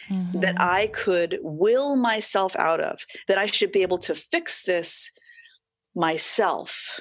mm-hmm. 0.09 0.41
that 0.41 0.61
I 0.61 0.87
could 0.87 1.39
will 1.41 1.95
myself 1.95 2.55
out 2.55 2.79
of, 2.79 2.99
that 3.27 3.39
I 3.39 3.47
should 3.47 3.71
be 3.71 3.81
able 3.81 3.97
to 3.99 4.13
fix 4.13 4.63
this 4.63 5.11
myself. 5.95 6.99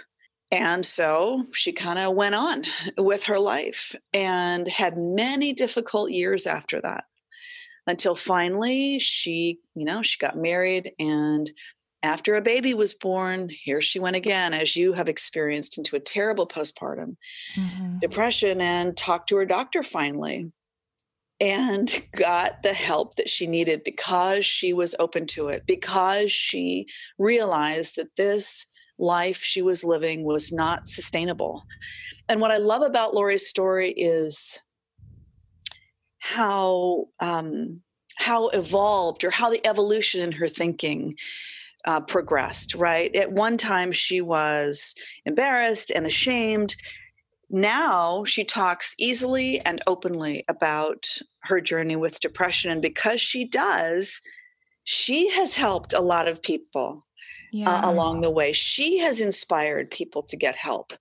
And 0.50 0.85
so 0.85 1.44
she 1.52 1.72
kind 1.72 1.98
of 1.98 2.14
went 2.14 2.35
on 2.35 2.64
with 2.96 3.24
her 3.24 3.38
life 3.38 3.94
and 4.12 4.66
had 4.68 4.96
many 4.96 5.52
difficult 5.52 6.11
years 6.11 6.46
after 6.46 6.81
that 6.81 7.05
until 7.87 8.14
finally 8.14 8.98
she, 8.98 9.59
you 9.74 9.85
know, 9.85 10.02
she 10.02 10.18
got 10.18 10.37
married 10.37 10.92
and 10.98 11.50
after 12.02 12.34
a 12.34 12.42
baby 12.42 12.74
was 12.74 12.94
born, 12.94 13.48
here 13.48 13.80
she 13.80 13.98
went 13.98 14.16
again, 14.16 14.52
as 14.54 14.74
you 14.74 14.92
have 14.92 15.08
experienced, 15.08 15.78
into 15.78 15.96
a 15.96 16.00
terrible 16.00 16.46
postpartum 16.46 17.16
mm-hmm. 17.54 17.98
depression 18.00 18.60
and 18.60 18.96
talked 18.96 19.28
to 19.28 19.36
her 19.36 19.46
doctor 19.46 19.82
finally 19.82 20.50
and 21.40 22.02
got 22.16 22.62
the 22.62 22.72
help 22.72 23.16
that 23.16 23.28
she 23.28 23.46
needed 23.46 23.84
because 23.84 24.44
she 24.44 24.72
was 24.72 24.94
open 24.98 25.26
to 25.26 25.48
it, 25.48 25.64
because 25.66 26.32
she 26.32 26.86
realized 27.18 27.96
that 27.96 28.16
this 28.16 28.66
life 28.98 29.38
she 29.42 29.62
was 29.62 29.84
living 29.84 30.24
was 30.24 30.52
not 30.52 30.86
sustainable. 30.88 31.64
And 32.28 32.40
what 32.40 32.52
I 32.52 32.58
love 32.58 32.82
about 32.82 33.14
Lori's 33.14 33.46
story 33.46 33.90
is 33.90 34.60
how 36.18 37.08
um, 37.20 37.80
how 38.16 38.48
evolved 38.48 39.24
or 39.24 39.30
how 39.30 39.50
the 39.50 39.66
evolution 39.66 40.20
in 40.20 40.32
her 40.32 40.46
thinking 40.46 41.16
uh, 41.84 42.00
progressed, 42.00 42.74
right? 42.74 43.14
At 43.14 43.32
one 43.32 43.56
time, 43.56 43.92
she 43.92 44.20
was 44.20 44.94
embarrassed 45.24 45.90
and 45.90 46.06
ashamed. 46.06 46.76
Now 47.50 48.24
she 48.24 48.44
talks 48.44 48.94
easily 48.98 49.60
and 49.60 49.82
openly 49.86 50.44
about 50.48 51.06
her 51.42 51.60
journey 51.60 51.96
with 51.96 52.20
depression. 52.20 52.70
And 52.70 52.80
because 52.80 53.20
she 53.20 53.44
does, 53.44 54.20
she 54.84 55.28
has 55.30 55.54
helped 55.54 55.92
a 55.92 56.00
lot 56.00 56.28
of 56.28 56.42
people 56.42 57.04
uh, 57.04 57.10
yeah. 57.52 57.70
uh, 57.70 57.90
along 57.90 58.20
the 58.20 58.30
way. 58.30 58.52
She 58.52 58.98
has 58.98 59.20
inspired 59.20 59.90
people 59.90 60.22
to 60.24 60.36
get 60.36 60.56
help 60.56 60.94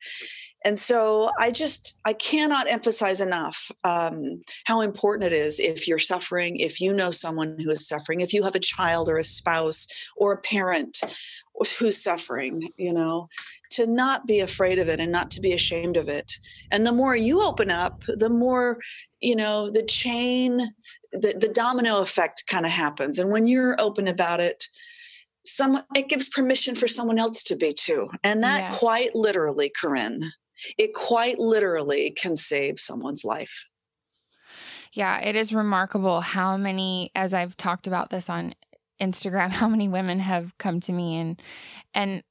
and 0.63 0.77
so 0.77 1.31
i 1.39 1.51
just 1.51 1.99
i 2.05 2.13
cannot 2.13 2.69
emphasize 2.69 3.21
enough 3.21 3.71
um, 3.83 4.41
how 4.65 4.81
important 4.81 5.31
it 5.31 5.33
is 5.33 5.59
if 5.59 5.87
you're 5.87 5.99
suffering 5.99 6.57
if 6.57 6.79
you 6.79 6.93
know 6.93 7.11
someone 7.11 7.57
who 7.59 7.69
is 7.69 7.87
suffering 7.87 8.21
if 8.21 8.33
you 8.33 8.43
have 8.43 8.55
a 8.55 8.59
child 8.59 9.09
or 9.09 9.17
a 9.17 9.23
spouse 9.23 9.87
or 10.15 10.33
a 10.33 10.41
parent 10.41 11.01
who's 11.77 12.01
suffering 12.01 12.69
you 12.77 12.93
know 12.93 13.27
to 13.71 13.87
not 13.87 14.27
be 14.27 14.41
afraid 14.41 14.79
of 14.79 14.89
it 14.89 14.99
and 14.99 15.11
not 15.11 15.31
to 15.31 15.41
be 15.41 15.53
ashamed 15.53 15.97
of 15.97 16.09
it. 16.09 16.33
And 16.71 16.85
the 16.85 16.91
more 16.91 17.15
you 17.15 17.41
open 17.41 17.71
up 17.71 18.03
the 18.07 18.29
more 18.29 18.77
you 19.21 19.35
know 19.35 19.69
the 19.69 19.83
chain 19.83 20.73
the, 21.13 21.33
the 21.37 21.49
domino 21.49 22.01
effect 22.01 22.43
kind 22.47 22.65
of 22.65 22.71
happens. 22.71 23.17
And 23.17 23.31
when 23.31 23.47
you're 23.47 23.79
open 23.79 24.07
about 24.07 24.39
it 24.39 24.63
some 25.45 25.81
it 25.95 26.07
gives 26.09 26.29
permission 26.29 26.75
for 26.75 26.87
someone 26.87 27.17
else 27.17 27.41
to 27.43 27.55
be 27.55 27.73
too. 27.73 28.09
And 28.23 28.43
that 28.43 28.71
yes. 28.71 28.79
quite 28.79 29.15
literally 29.15 29.71
corinne 29.79 30.31
it 30.77 30.93
quite 30.93 31.39
literally 31.39 32.11
can 32.11 32.35
save 32.35 32.79
someone's 32.79 33.23
life. 33.23 33.65
Yeah, 34.93 35.19
it 35.19 35.35
is 35.35 35.53
remarkable 35.53 36.21
how 36.21 36.57
many, 36.57 37.11
as 37.15 37.33
I've 37.33 37.55
talked 37.55 37.87
about 37.87 38.09
this 38.09 38.29
on 38.29 38.53
Instagram, 39.01 39.49
how 39.51 39.67
many 39.67 39.87
women 39.87 40.19
have 40.19 40.57
come 40.57 40.79
to 40.81 40.91
me 40.91 41.17
and 41.17 41.41
and 41.93 42.23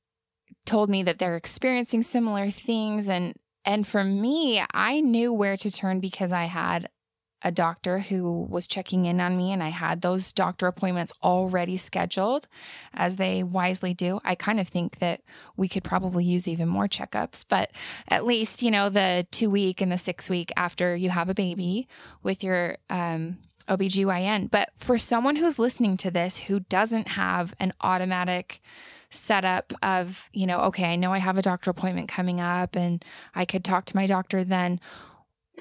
told 0.67 0.91
me 0.91 1.03
that 1.03 1.19
they're 1.19 1.37
experiencing 1.37 2.03
similar 2.03 2.51
things 2.51 3.09
and 3.09 3.35
and 3.65 3.87
for 3.87 4.03
me, 4.03 4.63
I 4.73 5.01
knew 5.01 5.33
where 5.33 5.57
to 5.59 5.71
turn 5.71 6.01
because 6.01 6.33
I 6.33 6.45
had 6.45 6.89
a 7.43 7.51
doctor 7.51 8.01
who 8.01 8.45
was 8.45 8.67
checking 8.67 9.07
in 9.07 9.21
on 9.21 9.37
me 9.37 9.53
and 9.53 9.63
I 9.63 9.71
had 9.71 10.01
those 10.01 10.33
doctor 10.33 10.67
appointments 10.67 11.13
already 11.23 11.77
scheduled 11.77 12.47
as 12.95 13.17
they 13.17 13.43
wisely 13.43 13.95
do. 13.95 14.21
I 14.25 14.35
kind 14.35 14.61
of 14.61 14.69
think 14.69 14.99
that 14.99 15.23
we 15.57 15.69
could 15.69 15.85
probably 15.85 16.25
use 16.25 16.47
even 16.47 16.69
more 16.69 16.89
checkups, 16.89 17.45
but 17.49 17.71
at 18.09 18.27
least, 18.27 18.63
you 18.63 18.71
know, 18.71 18.89
the 18.89 19.27
2 19.31 19.49
week 19.51 19.81
and 19.81 19.91
the 19.91 19.99
6 19.99 20.29
week 20.31 20.53
after 20.57 20.95
you 20.95 21.11
have 21.11 21.29
a 21.29 21.35
baby 21.35 21.89
with 22.23 22.45
your 22.45 22.77
um 22.89 23.39
OBGYN. 23.69 24.51
But 24.51 24.71
for 24.77 24.99
someone 24.99 25.37
who's 25.37 25.59
listening 25.59 25.97
to 25.99 26.11
this 26.11 26.39
who 26.39 26.61
doesn't 26.61 27.09
have 27.09 27.55
an 27.61 27.73
automatic 27.81 28.61
setup 29.11 29.73
of, 29.83 30.29
you 30.33 30.47
know, 30.47 30.61
okay, 30.63 30.85
I 30.85 30.97
know 30.97 31.13
I 31.13 31.19
have 31.19 31.39
a 31.39 31.43
doctor 31.43 31.71
appointment 31.71 32.09
coming 32.09 32.41
up 32.41 32.77
and 32.77 33.05
I 33.35 33.45
could 33.45 33.65
talk 33.65 33.85
to 33.87 33.97
my 33.97 34.07
doctor 34.07 34.45
then 34.45 34.81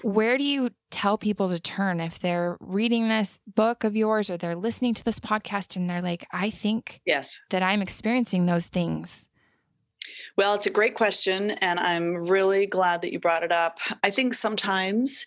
where 0.01 0.37
do 0.37 0.43
you 0.43 0.69
tell 0.91 1.17
people 1.17 1.49
to 1.49 1.59
turn 1.59 1.99
if 1.99 2.19
they're 2.19 2.57
reading 2.59 3.09
this 3.09 3.39
book 3.47 3.83
of 3.83 3.95
yours 3.95 4.29
or 4.29 4.37
they're 4.37 4.55
listening 4.55 4.93
to 4.95 5.03
this 5.03 5.19
podcast 5.19 5.75
and 5.75 5.89
they're 5.89 6.01
like, 6.01 6.25
I 6.31 6.49
think 6.49 7.01
yes. 7.05 7.39
that 7.49 7.63
I'm 7.63 7.81
experiencing 7.81 8.45
those 8.45 8.67
things? 8.67 9.27
Well, 10.37 10.53
it's 10.53 10.67
a 10.67 10.71
great 10.71 10.95
question, 10.95 11.51
and 11.51 11.79
I'm 11.79 12.15
really 12.29 12.65
glad 12.65 13.01
that 13.01 13.11
you 13.11 13.19
brought 13.19 13.43
it 13.43 13.51
up. 13.51 13.77
I 14.03 14.09
think 14.09 14.33
sometimes 14.33 15.25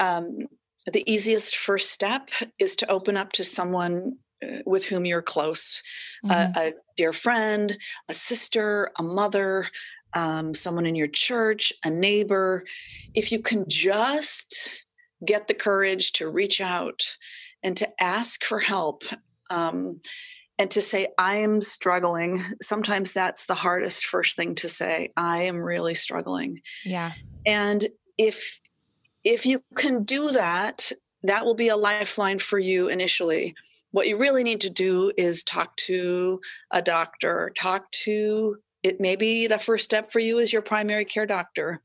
um, 0.00 0.46
the 0.92 1.08
easiest 1.10 1.56
first 1.56 1.90
step 1.90 2.30
is 2.58 2.74
to 2.76 2.90
open 2.90 3.16
up 3.16 3.32
to 3.32 3.44
someone 3.44 4.16
uh, 4.42 4.58
with 4.66 4.86
whom 4.86 5.04
you're 5.04 5.22
close 5.22 5.82
mm-hmm. 6.24 6.58
a, 6.58 6.68
a 6.68 6.72
dear 6.96 7.12
friend, 7.12 7.78
a 8.08 8.14
sister, 8.14 8.90
a 8.98 9.02
mother, 9.02 9.68
um, 10.14 10.54
someone 10.54 10.86
in 10.86 10.94
your 10.94 11.08
church, 11.08 11.72
a 11.84 11.90
neighbor, 11.90 12.64
if 13.14 13.32
you 13.32 13.40
can 13.40 13.64
just 13.68 14.82
get 15.26 15.48
the 15.48 15.54
courage 15.54 16.12
to 16.12 16.28
reach 16.28 16.60
out 16.60 17.16
and 17.62 17.76
to 17.76 17.88
ask 18.02 18.44
for 18.44 18.58
help 18.58 19.02
um, 19.50 20.00
and 20.58 20.70
to 20.70 20.80
say, 20.80 21.08
I 21.18 21.36
am 21.36 21.60
struggling, 21.60 22.42
sometimes 22.60 23.12
that's 23.12 23.46
the 23.46 23.54
hardest 23.54 24.06
first 24.06 24.36
thing 24.36 24.54
to 24.56 24.68
say. 24.68 25.12
I 25.16 25.42
am 25.42 25.56
really 25.56 25.94
struggling. 25.94 26.62
Yeah. 26.84 27.12
And 27.46 27.86
if 28.16 28.60
if 29.24 29.44
you 29.44 29.62
can 29.74 30.04
do 30.04 30.30
that, 30.30 30.92
that 31.22 31.44
will 31.44 31.54
be 31.54 31.68
a 31.68 31.76
lifeline 31.76 32.38
for 32.38 32.58
you 32.58 32.88
initially. 32.88 33.54
What 33.90 34.08
you 34.08 34.16
really 34.16 34.42
need 34.42 34.60
to 34.62 34.70
do 34.70 35.12
is 35.16 35.42
talk 35.42 35.76
to 35.76 36.40
a 36.70 36.80
doctor, 36.80 37.52
talk 37.58 37.90
to 38.04 38.56
it 38.88 39.00
may 39.00 39.16
be 39.16 39.46
the 39.46 39.58
first 39.58 39.84
step 39.84 40.10
for 40.10 40.18
you 40.18 40.38
is 40.38 40.52
your 40.52 40.62
primary 40.62 41.04
care 41.04 41.26
doctor 41.26 41.82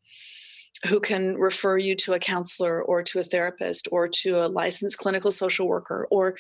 who 0.88 1.00
can 1.00 1.38
refer 1.38 1.78
you 1.78 1.96
to 1.96 2.14
a 2.14 2.20
counselor 2.20 2.82
or 2.82 3.04
to 3.04 3.20
a 3.20 3.24
therapist 3.24 3.88
or 3.92 4.08
to 4.08 4.38
a 4.38 4.48
licensed 4.48 4.98
clinical 4.98 5.32
social 5.32 5.68
worker 5.68 6.08
or 6.10 6.36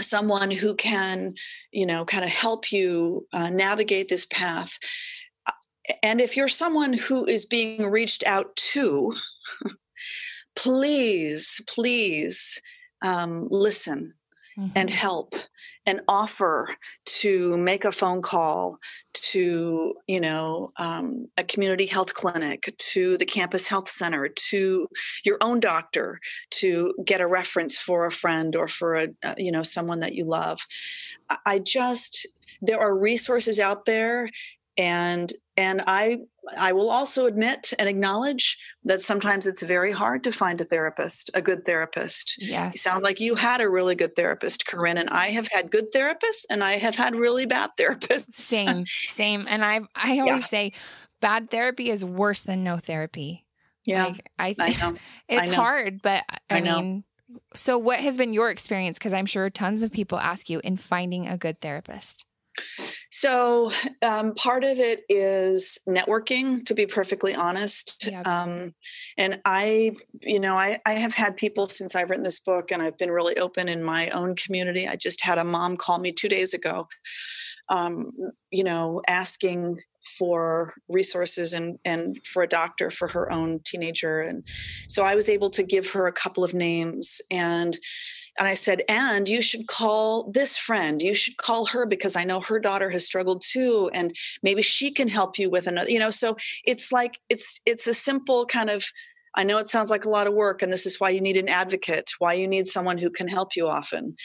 someone 0.00 0.50
who 0.50 0.74
can 0.74 1.34
you 1.70 1.86
know 1.86 2.04
kind 2.04 2.24
of 2.24 2.30
help 2.30 2.72
you 2.72 3.26
uh, 3.32 3.50
navigate 3.50 4.08
this 4.08 4.26
path. 4.26 4.78
And 6.02 6.20
if 6.20 6.36
you're 6.36 6.48
someone 6.48 6.92
who 6.94 7.26
is 7.26 7.44
being 7.44 7.90
reached 7.90 8.24
out 8.24 8.54
to 8.72 9.14
please 10.56 11.60
please 11.68 12.60
um, 13.02 13.48
listen 13.50 14.14
mm-hmm. 14.58 14.70
and 14.74 14.90
help 14.90 15.34
and 15.86 16.00
offer 16.08 16.68
to 17.04 17.56
make 17.56 17.84
a 17.84 17.92
phone 17.92 18.22
call 18.22 18.78
to 19.14 19.94
you 20.06 20.20
know 20.20 20.72
um, 20.76 21.28
a 21.36 21.44
community 21.44 21.86
health 21.86 22.14
clinic 22.14 22.74
to 22.78 23.16
the 23.18 23.26
campus 23.26 23.66
health 23.68 23.90
center 23.90 24.28
to 24.28 24.88
your 25.24 25.38
own 25.40 25.60
doctor 25.60 26.18
to 26.50 26.94
get 27.04 27.20
a 27.20 27.26
reference 27.26 27.78
for 27.78 28.06
a 28.06 28.12
friend 28.12 28.56
or 28.56 28.68
for 28.68 28.94
a 28.94 29.08
uh, 29.22 29.34
you 29.36 29.52
know 29.52 29.62
someone 29.62 30.00
that 30.00 30.14
you 30.14 30.24
love 30.24 30.60
i 31.46 31.58
just 31.58 32.26
there 32.62 32.78
are 32.78 32.96
resources 32.96 33.58
out 33.58 33.84
there 33.84 34.28
and 34.76 35.32
and 35.56 35.82
i 35.86 36.18
i 36.56 36.72
will 36.72 36.90
also 36.90 37.26
admit 37.26 37.72
and 37.78 37.88
acknowledge 37.88 38.58
that 38.84 39.02
sometimes 39.02 39.46
it's 39.46 39.62
very 39.62 39.92
hard 39.92 40.24
to 40.24 40.32
find 40.32 40.60
a 40.60 40.64
therapist 40.64 41.30
a 41.34 41.42
good 41.42 41.64
therapist. 41.64 42.36
Yes. 42.38 42.74
it 42.74 42.78
sounds 42.78 43.02
like 43.02 43.20
you 43.20 43.34
had 43.34 43.60
a 43.60 43.68
really 43.68 43.94
good 43.94 44.16
therapist 44.16 44.66
corinne 44.66 44.98
and 44.98 45.10
i 45.10 45.28
have 45.28 45.46
had 45.50 45.70
good 45.70 45.92
therapists 45.92 46.44
and 46.50 46.64
i 46.64 46.78
have 46.78 46.94
had 46.94 47.14
really 47.14 47.46
bad 47.46 47.70
therapists. 47.78 48.36
Same 48.36 48.84
same. 49.08 49.46
And 49.48 49.64
i 49.64 49.80
i 49.94 50.18
always 50.20 50.42
yeah. 50.42 50.46
say 50.46 50.72
bad 51.20 51.50
therapy 51.50 51.90
is 51.90 52.04
worse 52.04 52.42
than 52.42 52.64
no 52.64 52.78
therapy. 52.78 53.46
Yeah 53.84 54.06
like, 54.06 54.30
i, 54.38 54.54
I 54.58 54.68
know 54.80 54.96
it's 55.28 55.42
I 55.42 55.44
know. 55.46 55.54
hard 55.54 56.02
but 56.02 56.24
i, 56.50 56.56
I 56.56 56.60
mean 56.60 57.04
so 57.54 57.78
what 57.78 57.98
has 57.98 58.18
been 58.18 58.34
your 58.34 58.50
experience? 58.50 58.98
Because 58.98 59.12
i'm 59.12 59.26
sure 59.26 59.50
tons 59.50 59.82
of 59.82 59.92
people 59.92 60.18
ask 60.18 60.48
you 60.48 60.60
in 60.64 60.76
finding 60.76 61.28
a 61.28 61.36
good 61.36 61.60
therapist 61.60 62.24
so, 63.10 63.70
um, 64.02 64.34
part 64.34 64.64
of 64.64 64.78
it 64.78 65.02
is 65.08 65.78
networking, 65.88 66.64
to 66.66 66.74
be 66.74 66.86
perfectly 66.86 67.34
honest. 67.34 68.06
Yep. 68.06 68.26
Um, 68.26 68.74
and 69.18 69.40
I, 69.44 69.92
you 70.20 70.40
know, 70.40 70.56
I, 70.56 70.78
I 70.86 70.94
have 70.94 71.14
had 71.14 71.36
people 71.36 71.68
since 71.68 71.94
I've 71.94 72.10
written 72.10 72.24
this 72.24 72.40
book 72.40 72.70
and 72.70 72.82
I've 72.82 72.98
been 72.98 73.10
really 73.10 73.36
open 73.36 73.68
in 73.68 73.82
my 73.82 74.10
own 74.10 74.34
community. 74.36 74.88
I 74.88 74.96
just 74.96 75.22
had 75.22 75.38
a 75.38 75.44
mom 75.44 75.76
call 75.76 75.98
me 75.98 76.12
two 76.12 76.28
days 76.28 76.54
ago, 76.54 76.88
um, 77.68 78.12
you 78.50 78.64
know, 78.64 79.02
asking 79.08 79.78
for 80.18 80.74
resources 80.88 81.52
and, 81.52 81.78
and 81.84 82.18
for 82.26 82.42
a 82.42 82.48
doctor 82.48 82.90
for 82.90 83.08
her 83.08 83.30
own 83.30 83.60
teenager. 83.64 84.20
And 84.20 84.44
so 84.88 85.04
I 85.04 85.14
was 85.14 85.28
able 85.28 85.50
to 85.50 85.62
give 85.62 85.90
her 85.90 86.06
a 86.06 86.12
couple 86.12 86.44
of 86.44 86.54
names 86.54 87.20
and 87.30 87.78
and 88.38 88.48
I 88.48 88.54
said, 88.54 88.82
and 88.88 89.28
you 89.28 89.42
should 89.42 89.66
call 89.66 90.30
this 90.32 90.56
friend. 90.56 91.02
You 91.02 91.14
should 91.14 91.36
call 91.36 91.66
her 91.66 91.84
because 91.84 92.16
I 92.16 92.24
know 92.24 92.40
her 92.40 92.58
daughter 92.58 92.88
has 92.90 93.04
struggled 93.04 93.42
too. 93.42 93.90
And 93.92 94.16
maybe 94.42 94.62
she 94.62 94.90
can 94.90 95.08
help 95.08 95.38
you 95.38 95.50
with 95.50 95.66
another, 95.66 95.90
you 95.90 95.98
know, 95.98 96.10
so 96.10 96.36
it's 96.64 96.92
like, 96.92 97.18
it's, 97.28 97.60
it's 97.66 97.86
a 97.86 97.94
simple 97.94 98.46
kind 98.46 98.70
of, 98.70 98.84
I 99.34 99.44
know 99.44 99.58
it 99.58 99.68
sounds 99.68 99.90
like 99.90 100.04
a 100.04 100.10
lot 100.10 100.26
of 100.26 100.34
work 100.34 100.62
and 100.62 100.72
this 100.72 100.86
is 100.86 100.98
why 100.98 101.10
you 101.10 101.20
need 101.20 101.36
an 101.36 101.48
advocate, 101.48 102.10
why 102.18 102.34
you 102.34 102.48
need 102.48 102.68
someone 102.68 102.98
who 102.98 103.10
can 103.10 103.28
help 103.28 103.54
you 103.54 103.68
often 103.68 104.16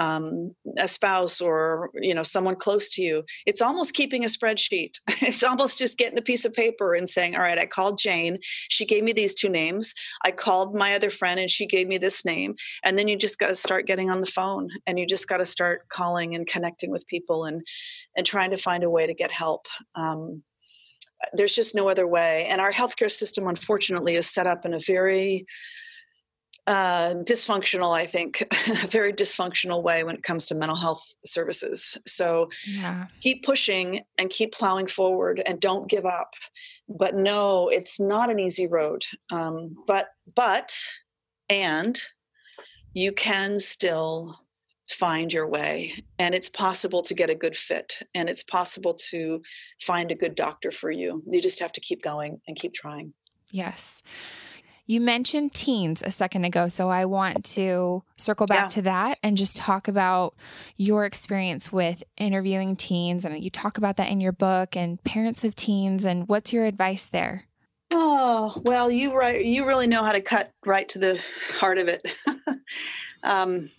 um, 0.00 0.54
a 0.78 0.88
spouse 0.88 1.40
or 1.42 1.90
you 2.00 2.14
know 2.14 2.22
someone 2.22 2.56
close 2.56 2.88
to 2.88 3.02
you 3.02 3.22
it's 3.44 3.60
almost 3.60 3.92
keeping 3.94 4.24
a 4.24 4.28
spreadsheet. 4.28 4.94
It's 5.30 5.42
almost 5.42 5.78
just 5.78 5.98
getting 5.98 6.18
a 6.18 6.22
piece 6.22 6.44
of 6.44 6.54
paper 6.54 6.94
and 6.94 7.08
saying 7.08 7.36
all 7.36 7.42
right 7.42 7.58
i 7.58 7.66
called 7.66 7.98
jane. 7.98 8.38
She 8.68 8.86
gave 8.86 9.04
me 9.04 9.12
these 9.12 9.34
two 9.34 9.48
names. 9.48 9.94
I 10.24 10.30
called 10.30 10.74
my 10.74 10.94
other 10.94 11.10
friend 11.10 11.38
and 11.38 11.50
she 11.50 11.66
gave 11.66 11.86
me 11.86 11.98
this 11.98 12.24
name. 12.24 12.54
And 12.84 12.96
then 12.96 13.06
you 13.06 13.16
just 13.16 13.38
got 13.38 13.48
to 13.48 13.54
start 13.54 13.86
getting 13.86 14.10
on 14.10 14.20
the 14.20 14.26
phone 14.38 14.68
and 14.86 14.98
you 14.98 15.06
just 15.06 15.28
got 15.28 15.36
to 15.38 15.46
start 15.46 15.88
calling 15.88 16.34
and 16.34 16.46
connecting 16.46 16.90
with 16.90 17.06
people 17.06 17.44
and 17.44 17.62
and 18.16 18.24
trying 18.24 18.50
to 18.50 18.56
find 18.56 18.82
a 18.82 18.90
way 18.90 19.06
to 19.06 19.14
get 19.14 19.30
help. 19.30 19.66
Um, 19.94 20.42
there's 21.34 21.54
just 21.54 21.74
no 21.74 21.90
other 21.90 22.06
way. 22.06 22.46
And 22.46 22.60
our 22.60 22.72
healthcare 22.72 23.10
system 23.10 23.46
unfortunately 23.46 24.16
is 24.16 24.28
set 24.28 24.46
up 24.46 24.64
in 24.64 24.72
a 24.72 24.80
very 24.80 25.44
uh, 26.66 27.14
dysfunctional, 27.24 27.96
I 27.96 28.06
think, 28.06 28.42
a 28.82 28.86
very 28.86 29.12
dysfunctional 29.12 29.82
way 29.82 30.04
when 30.04 30.14
it 30.14 30.22
comes 30.22 30.46
to 30.46 30.54
mental 30.54 30.76
health 30.76 31.02
services. 31.24 31.96
So 32.06 32.48
yeah. 32.66 33.06
keep 33.20 33.44
pushing 33.44 34.02
and 34.18 34.30
keep 34.30 34.52
plowing 34.52 34.86
forward 34.86 35.42
and 35.46 35.60
don't 35.60 35.88
give 35.88 36.06
up. 36.06 36.34
But 36.88 37.14
no, 37.16 37.68
it's 37.68 37.98
not 37.98 38.30
an 38.30 38.38
easy 38.38 38.66
road. 38.66 39.04
Um, 39.30 39.76
but, 39.86 40.08
but, 40.34 40.76
and 41.48 42.00
you 42.92 43.12
can 43.12 43.60
still 43.60 44.40
find 44.88 45.32
your 45.32 45.46
way 45.46 45.92
and 46.18 46.34
it's 46.34 46.48
possible 46.48 47.00
to 47.00 47.14
get 47.14 47.30
a 47.30 47.34
good 47.34 47.54
fit 47.54 47.98
and 48.14 48.28
it's 48.28 48.42
possible 48.42 48.92
to 48.92 49.40
find 49.80 50.10
a 50.10 50.16
good 50.16 50.34
doctor 50.34 50.72
for 50.72 50.90
you 50.90 51.22
you 51.28 51.40
just 51.40 51.60
have 51.60 51.70
to 51.70 51.80
keep 51.80 52.02
going 52.02 52.40
and 52.48 52.56
keep 52.56 52.72
trying 52.74 53.12
yes 53.52 54.02
you 54.90 55.00
mentioned 55.00 55.54
teens 55.54 56.02
a 56.04 56.10
second 56.10 56.44
ago, 56.44 56.66
so 56.66 56.88
I 56.88 57.04
want 57.04 57.44
to 57.44 58.02
circle 58.16 58.46
back 58.46 58.64
yeah. 58.64 58.68
to 58.70 58.82
that 58.82 59.18
and 59.22 59.36
just 59.36 59.54
talk 59.54 59.86
about 59.86 60.34
your 60.76 61.04
experience 61.04 61.70
with 61.70 62.02
interviewing 62.16 62.74
teens. 62.74 63.24
And 63.24 63.40
you 63.40 63.50
talk 63.50 63.78
about 63.78 63.98
that 63.98 64.10
in 64.10 64.20
your 64.20 64.32
book 64.32 64.74
and 64.74 65.00
parents 65.04 65.44
of 65.44 65.54
teens. 65.54 66.04
And 66.04 66.28
what's 66.28 66.52
your 66.52 66.64
advice 66.64 67.06
there? 67.06 67.44
Oh 67.92 68.60
well, 68.64 68.90
you 68.90 69.14
right. 69.14 69.44
You 69.44 69.64
really 69.64 69.86
know 69.86 70.02
how 70.02 70.10
to 70.10 70.20
cut 70.20 70.50
right 70.66 70.88
to 70.88 70.98
the 70.98 71.20
heart 71.52 71.78
of 71.78 71.86
it. 71.86 72.12
um, 73.22 73.70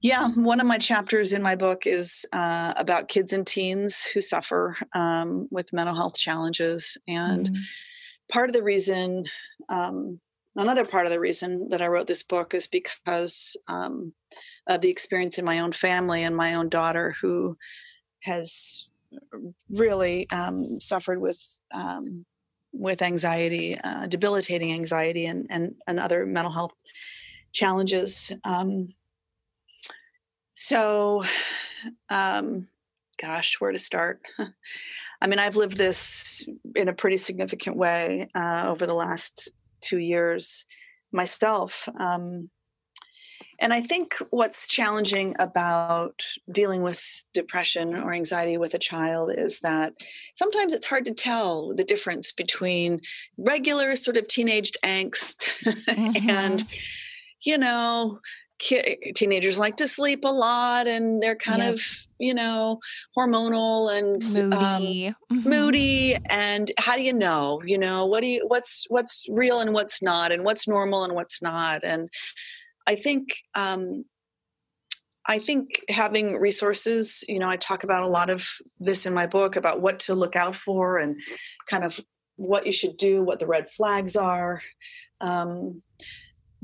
yeah, 0.00 0.30
one 0.30 0.60
of 0.60 0.66
my 0.66 0.78
chapters 0.78 1.34
in 1.34 1.42
my 1.42 1.56
book 1.56 1.86
is 1.86 2.24
uh, 2.32 2.72
about 2.78 3.08
kids 3.08 3.34
and 3.34 3.46
teens 3.46 4.02
who 4.02 4.22
suffer 4.22 4.78
um, 4.94 5.46
with 5.50 5.74
mental 5.74 5.94
health 5.94 6.16
challenges, 6.16 6.96
and 7.06 7.50
mm 7.50 7.56
part 8.28 8.48
of 8.48 8.54
the 8.54 8.62
reason, 8.62 9.26
um, 9.68 10.20
another 10.56 10.84
part 10.84 11.06
of 11.06 11.12
the 11.12 11.20
reason 11.20 11.68
that 11.70 11.82
I 11.82 11.88
wrote 11.88 12.06
this 12.06 12.22
book 12.22 12.54
is 12.54 12.66
because 12.66 13.56
um, 13.68 14.12
of 14.66 14.80
the 14.80 14.90
experience 14.90 15.38
in 15.38 15.44
my 15.44 15.60
own 15.60 15.72
family 15.72 16.24
and 16.24 16.36
my 16.36 16.54
own 16.54 16.68
daughter 16.68 17.14
who 17.20 17.56
has 18.20 18.88
really 19.70 20.28
um, 20.30 20.80
suffered 20.80 21.20
with 21.20 21.40
um, 21.72 22.24
with 22.72 23.00
anxiety, 23.00 23.78
uh, 23.82 24.06
debilitating 24.06 24.72
anxiety, 24.72 25.26
and, 25.26 25.46
and 25.50 25.74
and 25.86 25.98
other 25.98 26.26
mental 26.26 26.52
health 26.52 26.72
challenges. 27.52 28.32
Um, 28.44 28.88
so, 30.52 31.22
um, 32.10 32.68
gosh, 33.20 33.56
where 33.60 33.72
to 33.72 33.78
start? 33.78 34.20
I 35.20 35.26
mean, 35.26 35.38
I've 35.38 35.56
lived 35.56 35.76
this 35.76 36.46
in 36.74 36.88
a 36.88 36.92
pretty 36.92 37.16
significant 37.16 37.76
way 37.76 38.28
uh, 38.34 38.64
over 38.66 38.86
the 38.86 38.94
last 38.94 39.50
two 39.80 39.98
years 39.98 40.66
myself. 41.12 41.88
Um, 41.98 42.50
and 43.58 43.72
I 43.72 43.80
think 43.80 44.16
what's 44.30 44.68
challenging 44.68 45.34
about 45.38 46.22
dealing 46.52 46.82
with 46.82 47.02
depression 47.32 47.96
or 47.96 48.12
anxiety 48.12 48.58
with 48.58 48.74
a 48.74 48.78
child 48.78 49.32
is 49.36 49.60
that 49.60 49.94
sometimes 50.34 50.74
it's 50.74 50.86
hard 50.86 51.06
to 51.06 51.14
tell 51.14 51.74
the 51.74 51.84
difference 51.84 52.32
between 52.32 53.00
regular 53.38 53.96
sort 53.96 54.18
of 54.18 54.26
teenaged 54.26 54.76
angst 54.84 55.46
mm-hmm. 55.64 56.28
and, 56.28 56.66
you 57.42 57.56
know, 57.56 58.20
teenagers 58.58 59.58
like 59.58 59.76
to 59.76 59.88
sleep 59.88 60.24
a 60.24 60.28
lot 60.28 60.86
and 60.86 61.22
they're 61.22 61.36
kind 61.36 61.62
of 61.62 61.80
you 62.18 62.32
know 62.32 62.78
hormonal 63.16 63.96
and 63.96 64.24
moody. 64.32 65.08
Um, 65.08 65.42
moody 65.44 66.16
and 66.30 66.72
how 66.78 66.96
do 66.96 67.02
you 67.02 67.12
know 67.12 67.60
you 67.64 67.78
know? 67.78 68.06
What 68.06 68.22
do 68.22 68.28
you 68.28 68.44
what's 68.46 68.86
what's 68.88 69.26
real 69.28 69.60
and 69.60 69.74
what's 69.74 70.02
not 70.02 70.32
and 70.32 70.44
what's 70.44 70.66
normal 70.66 71.04
and 71.04 71.14
what's 71.14 71.42
not? 71.42 71.84
And 71.84 72.08
i 72.88 72.94
think 72.94 73.36
um 73.56 74.04
i 75.26 75.40
think 75.40 75.84
having 75.88 76.36
resources 76.36 77.24
you 77.26 77.40
know 77.40 77.48
i 77.48 77.56
talk 77.56 77.82
about 77.82 78.04
a 78.04 78.08
lot 78.08 78.30
of 78.30 78.46
this 78.78 79.06
in 79.06 79.12
my 79.12 79.26
book 79.26 79.56
about 79.56 79.80
what 79.80 79.98
to 79.98 80.14
look 80.14 80.36
out 80.36 80.54
for 80.54 80.98
and 80.98 81.20
kind 81.68 81.82
of 81.82 81.98
what 82.36 82.66
you 82.66 82.72
should 82.72 82.96
do 82.96 83.22
what 83.22 83.38
the 83.38 83.46
red 83.46 83.68
flags 83.68 84.14
are. 84.14 84.60
Um, 85.20 85.82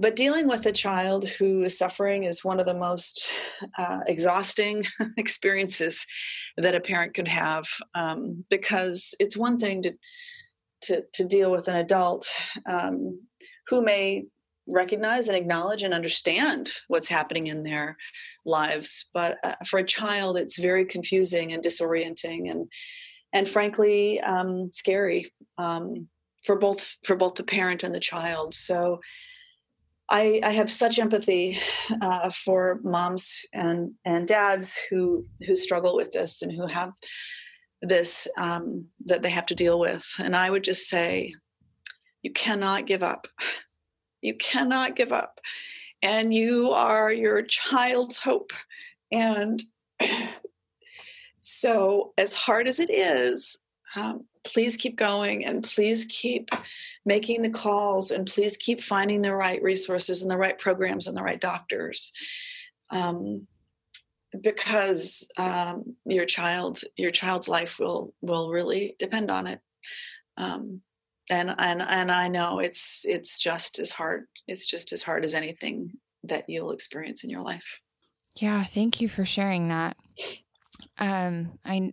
but 0.03 0.17
dealing 0.17 0.49
with 0.49 0.67
a 0.67 0.73
child 0.73 1.29
who 1.29 1.63
is 1.63 1.79
suffering 1.79 2.25
is 2.25 2.45
one 2.45 2.59
of 2.59 2.67
the 2.67 2.75
most 2.75 3.29
uh, 3.79 4.01
exhausting 4.09 4.85
experiences 5.17 6.05
that 6.57 6.75
a 6.75 6.81
parent 6.81 7.15
could 7.15 7.29
have 7.29 7.65
um, 7.95 8.45
because 8.51 9.15
it's 9.21 9.37
one 9.37 9.61
thing 9.61 9.81
to, 9.85 9.93
to, 10.83 11.05
to 11.15 11.25
deal 11.25 11.53
with 11.53 11.69
an 11.69 11.77
adult 11.77 12.27
um, 12.67 13.21
who 13.69 13.81
may 13.81 14.25
recognize 14.69 15.29
and 15.29 15.37
acknowledge 15.37 15.85
and 15.85 15.95
understand 15.95 16.73
what's 16.89 17.09
happening 17.09 17.47
in 17.47 17.63
their 17.63 17.97
lives 18.45 19.09
but 19.15 19.39
uh, 19.45 19.55
for 19.67 19.79
a 19.79 19.85
child 19.85 20.37
it's 20.37 20.59
very 20.59 20.85
confusing 20.85 21.53
and 21.53 21.63
disorienting 21.63 22.51
and 22.51 22.69
and 23.33 23.49
frankly 23.49 24.21
um, 24.21 24.71
scary 24.73 25.33
um, 25.59 26.09
for 26.43 26.57
both 26.57 26.99
for 27.05 27.17
both 27.17 27.35
the 27.35 27.45
parent 27.45 27.83
and 27.83 27.95
the 27.95 28.01
child. 28.01 28.55
So 28.55 29.01
I, 30.13 30.41
I 30.43 30.51
have 30.51 30.71
such 30.71 30.99
empathy 30.99 31.59
uh, 32.03 32.31
for 32.31 32.81
moms 32.85 33.47
and, 33.55 33.93
and 34.05 34.29
dads 34.29 34.79
who 34.91 35.25
who 35.47 35.57
struggle 35.57 35.97
with 35.97 36.13
this 36.13 36.43
and 36.43 36.53
who 36.53 36.67
have 36.67 36.93
this 37.81 38.29
um, 38.37 38.85
that 39.07 39.23
they 39.23 39.31
have 39.31 39.47
to 39.47 39.55
deal 39.55 39.81
with. 39.81 40.05
And 40.19 40.37
I 40.37 40.51
would 40.51 40.65
just 40.65 40.89
say, 40.89 41.33
you 42.23 42.31
cannot 42.31 42.87
give 42.87 43.03
up. 43.03 43.27
You 44.21 44.37
cannot 44.37 44.95
give 44.95 45.13
up. 45.13 45.41
And 46.03 46.33
you 46.33 46.71
are 46.71 47.13
your 47.13 47.43
child's 47.43 48.19
hope. 48.19 48.53
And 49.11 49.63
so, 51.41 52.13
as 52.19 52.35
hard 52.35 52.69
as 52.69 52.79
it 52.81 52.91
is, 52.91 53.59
um, 53.97 54.27
please 54.45 54.77
keep 54.77 54.97
going 54.97 55.45
and 55.45 55.65
please 55.65 56.05
keep 56.07 56.51
making 57.05 57.43
the 57.43 57.51
calls 57.51 58.11
and 58.11 58.27
please 58.27 58.57
keep 58.57 58.81
finding 58.81 59.23
the 59.23 59.35
right 59.35 59.63
resources 59.63 60.23
and 60.23 60.31
the 60.31 60.37
right 60.37 60.59
programs 60.59 61.07
and 61.07 61.17
the 61.17 61.23
right 61.23 61.41
doctors 61.41 62.13
um, 62.91 63.47
because 64.43 65.29
um, 65.39 65.97
your 66.05 66.25
child 66.25 66.81
your 66.97 67.11
child's 67.11 67.49
life 67.49 67.79
will 67.79 68.15
will 68.21 68.51
really 68.51 68.97
depend 68.99 69.31
on 69.31 69.47
it 69.47 69.61
um, 70.37 70.81
and 71.31 71.55
and 71.59 71.83
and 71.83 72.11
I 72.11 72.29
know 72.29 72.59
it's 72.59 73.05
it's 73.07 73.39
just 73.39 73.79
as 73.79 73.91
hard 73.91 74.27
it's 74.47 74.67
just 74.67 74.93
as 74.93 75.03
hard 75.03 75.25
as 75.25 75.35
anything 75.35 75.93
that 76.25 76.49
you'll 76.49 76.73
experience 76.73 77.25
in 77.25 77.31
your 77.31 77.43
life. 77.43 77.81
Yeah, 78.37 78.63
thank 78.65 79.01
you 79.01 79.09
for 79.09 79.25
sharing 79.25 79.69
that. 79.69 79.97
Um 80.99 81.59
I 81.65 81.93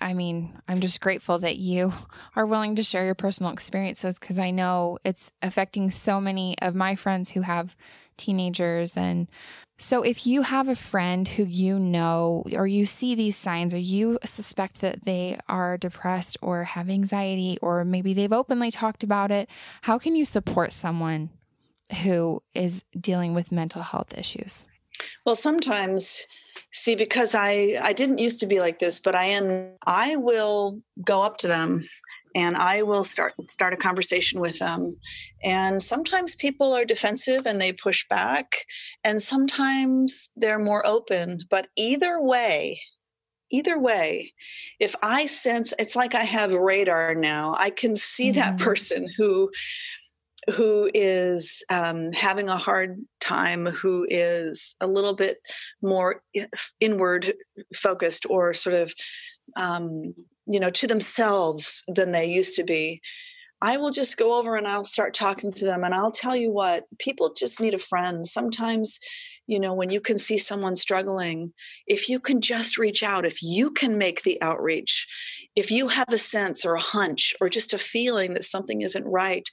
I 0.00 0.14
mean, 0.14 0.58
I'm 0.66 0.80
just 0.80 1.00
grateful 1.00 1.38
that 1.40 1.58
you 1.58 1.92
are 2.36 2.46
willing 2.46 2.76
to 2.76 2.82
share 2.82 3.04
your 3.04 3.14
personal 3.14 3.52
experiences 3.52 4.18
because 4.18 4.38
I 4.38 4.50
know 4.50 4.98
it's 5.04 5.30
affecting 5.42 5.90
so 5.90 6.20
many 6.20 6.56
of 6.60 6.74
my 6.74 6.94
friends 6.96 7.30
who 7.30 7.42
have 7.42 7.76
teenagers. 8.16 8.96
And 8.96 9.28
so, 9.78 10.02
if 10.02 10.26
you 10.26 10.42
have 10.42 10.68
a 10.68 10.76
friend 10.76 11.26
who 11.26 11.44
you 11.44 11.78
know, 11.78 12.44
or 12.52 12.66
you 12.66 12.84
see 12.86 13.14
these 13.14 13.36
signs, 13.36 13.72
or 13.72 13.78
you 13.78 14.18
suspect 14.24 14.80
that 14.80 15.04
they 15.04 15.38
are 15.48 15.78
depressed 15.78 16.36
or 16.42 16.64
have 16.64 16.90
anxiety, 16.90 17.58
or 17.62 17.84
maybe 17.84 18.12
they've 18.12 18.32
openly 18.32 18.70
talked 18.70 19.02
about 19.02 19.30
it, 19.30 19.48
how 19.82 19.98
can 19.98 20.14
you 20.14 20.24
support 20.24 20.72
someone 20.72 21.30
who 22.02 22.42
is 22.54 22.84
dealing 22.98 23.34
with 23.34 23.50
mental 23.50 23.82
health 23.82 24.16
issues? 24.16 24.68
Well, 25.24 25.34
sometimes 25.34 26.26
see 26.72 26.94
because 26.94 27.34
i 27.34 27.78
i 27.82 27.92
didn't 27.92 28.18
used 28.18 28.38
to 28.38 28.46
be 28.46 28.60
like 28.60 28.78
this 28.78 29.00
but 29.00 29.14
i 29.14 29.24
am 29.24 29.72
i 29.86 30.14
will 30.14 30.80
go 31.04 31.20
up 31.22 31.36
to 31.36 31.48
them 31.48 31.84
and 32.34 32.56
I 32.56 32.82
will 32.82 33.04
start 33.04 33.34
start 33.48 33.72
a 33.72 33.76
conversation 33.76 34.40
with 34.40 34.58
them. 34.58 34.96
And 35.42 35.82
sometimes 35.82 36.34
people 36.34 36.72
are 36.72 36.84
defensive 36.84 37.46
and 37.46 37.60
they 37.60 37.72
push 37.72 38.06
back, 38.08 38.66
and 39.04 39.20
sometimes 39.20 40.28
they're 40.36 40.58
more 40.58 40.86
open. 40.86 41.40
But 41.50 41.68
either 41.76 42.20
way, 42.20 42.80
either 43.50 43.78
way, 43.78 44.32
if 44.78 44.94
I 45.02 45.26
sense 45.26 45.72
it's 45.78 45.96
like 45.96 46.14
I 46.14 46.22
have 46.22 46.52
radar 46.52 47.14
now, 47.14 47.54
I 47.58 47.70
can 47.70 47.96
see 47.96 48.30
mm-hmm. 48.30 48.38
that 48.38 48.58
person 48.58 49.08
who 49.16 49.50
who 50.52 50.90
is 50.94 51.62
um, 51.70 52.12
having 52.12 52.48
a 52.48 52.56
hard 52.56 52.98
time, 53.20 53.66
who 53.66 54.06
is 54.08 54.74
a 54.80 54.86
little 54.86 55.14
bit 55.14 55.38
more 55.82 56.22
inward 56.80 57.34
focused 57.74 58.26
or 58.28 58.54
sort 58.54 58.74
of 58.74 58.92
um, 59.56 60.14
you 60.50 60.58
know 60.58 60.70
to 60.70 60.86
themselves 60.86 61.82
than 61.88 62.10
they 62.10 62.26
used 62.26 62.56
to 62.56 62.64
be 62.64 63.00
i 63.62 63.76
will 63.76 63.90
just 63.90 64.16
go 64.16 64.38
over 64.38 64.56
and 64.56 64.66
i'll 64.66 64.84
start 64.84 65.14
talking 65.14 65.52
to 65.52 65.64
them 65.64 65.84
and 65.84 65.94
i'll 65.94 66.10
tell 66.10 66.34
you 66.34 66.50
what 66.50 66.84
people 66.98 67.32
just 67.32 67.60
need 67.60 67.74
a 67.74 67.78
friend. 67.78 68.26
Sometimes 68.26 68.98
you 69.46 69.58
know 69.58 69.72
when 69.72 69.90
you 69.90 70.00
can 70.00 70.18
see 70.18 70.38
someone 70.38 70.76
struggling 70.76 71.52
if 71.86 72.08
you 72.08 72.20
can 72.20 72.40
just 72.40 72.78
reach 72.78 73.02
out 73.02 73.24
if 73.24 73.42
you 73.42 73.70
can 73.70 73.98
make 73.98 74.22
the 74.22 74.40
outreach 74.42 75.06
if 75.56 75.70
you 75.70 75.88
have 75.88 76.08
a 76.10 76.18
sense 76.18 76.64
or 76.64 76.74
a 76.74 76.80
hunch 76.80 77.34
or 77.40 77.48
just 77.48 77.72
a 77.72 77.78
feeling 77.78 78.34
that 78.34 78.44
something 78.44 78.82
isn't 78.82 79.06
right 79.06 79.48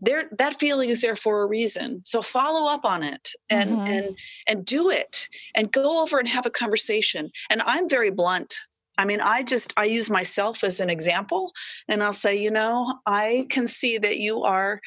there 0.00 0.24
that 0.38 0.58
feeling 0.60 0.90
is 0.90 1.00
there 1.00 1.16
for 1.16 1.42
a 1.42 1.46
reason 1.46 2.02
so 2.04 2.20
follow 2.20 2.70
up 2.70 2.84
on 2.84 3.02
it 3.02 3.30
and 3.48 3.70
mm-hmm. 3.70 3.86
and 3.86 4.18
and 4.46 4.64
do 4.64 4.90
it 4.90 5.28
and 5.54 5.72
go 5.72 6.02
over 6.02 6.18
and 6.18 6.28
have 6.28 6.46
a 6.46 6.50
conversation 6.50 7.30
and 7.50 7.62
i'm 7.66 7.88
very 7.88 8.10
blunt 8.10 8.58
I 8.98 9.04
mean, 9.04 9.20
I 9.20 9.42
just 9.42 9.74
I 9.76 9.84
use 9.84 10.08
myself 10.08 10.64
as 10.64 10.80
an 10.80 10.88
example 10.88 11.52
and 11.86 12.02
I'll 12.02 12.14
say, 12.14 12.36
you 12.36 12.50
know, 12.50 12.94
I 13.04 13.46
can 13.50 13.66
see 13.66 13.98
that 13.98 14.18
you 14.18 14.42
are 14.42 14.80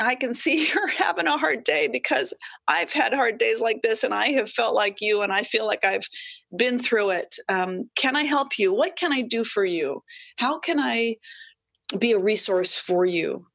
I 0.00 0.14
can 0.14 0.34
see 0.34 0.68
you're 0.74 0.88
having 0.88 1.26
a 1.26 1.36
hard 1.36 1.64
day 1.64 1.88
because 1.88 2.32
I've 2.68 2.92
had 2.92 3.12
hard 3.12 3.38
days 3.38 3.60
like 3.60 3.82
this 3.82 4.04
and 4.04 4.14
I 4.14 4.28
have 4.32 4.50
felt 4.50 4.74
like 4.74 5.00
you 5.00 5.22
and 5.22 5.32
I 5.32 5.42
feel 5.42 5.66
like 5.66 5.84
I've 5.84 6.06
been 6.56 6.82
through 6.82 7.10
it. 7.10 7.36
Um, 7.48 7.90
can 7.96 8.16
I 8.16 8.22
help 8.22 8.58
you? 8.58 8.72
What 8.72 8.96
can 8.96 9.12
I 9.12 9.22
do 9.22 9.44
for 9.44 9.64
you? 9.64 10.02
How 10.36 10.58
can 10.58 10.78
I 10.78 11.16
be 11.98 12.12
a 12.12 12.18
resource 12.18 12.76
for 12.76 13.04
you? 13.04 13.46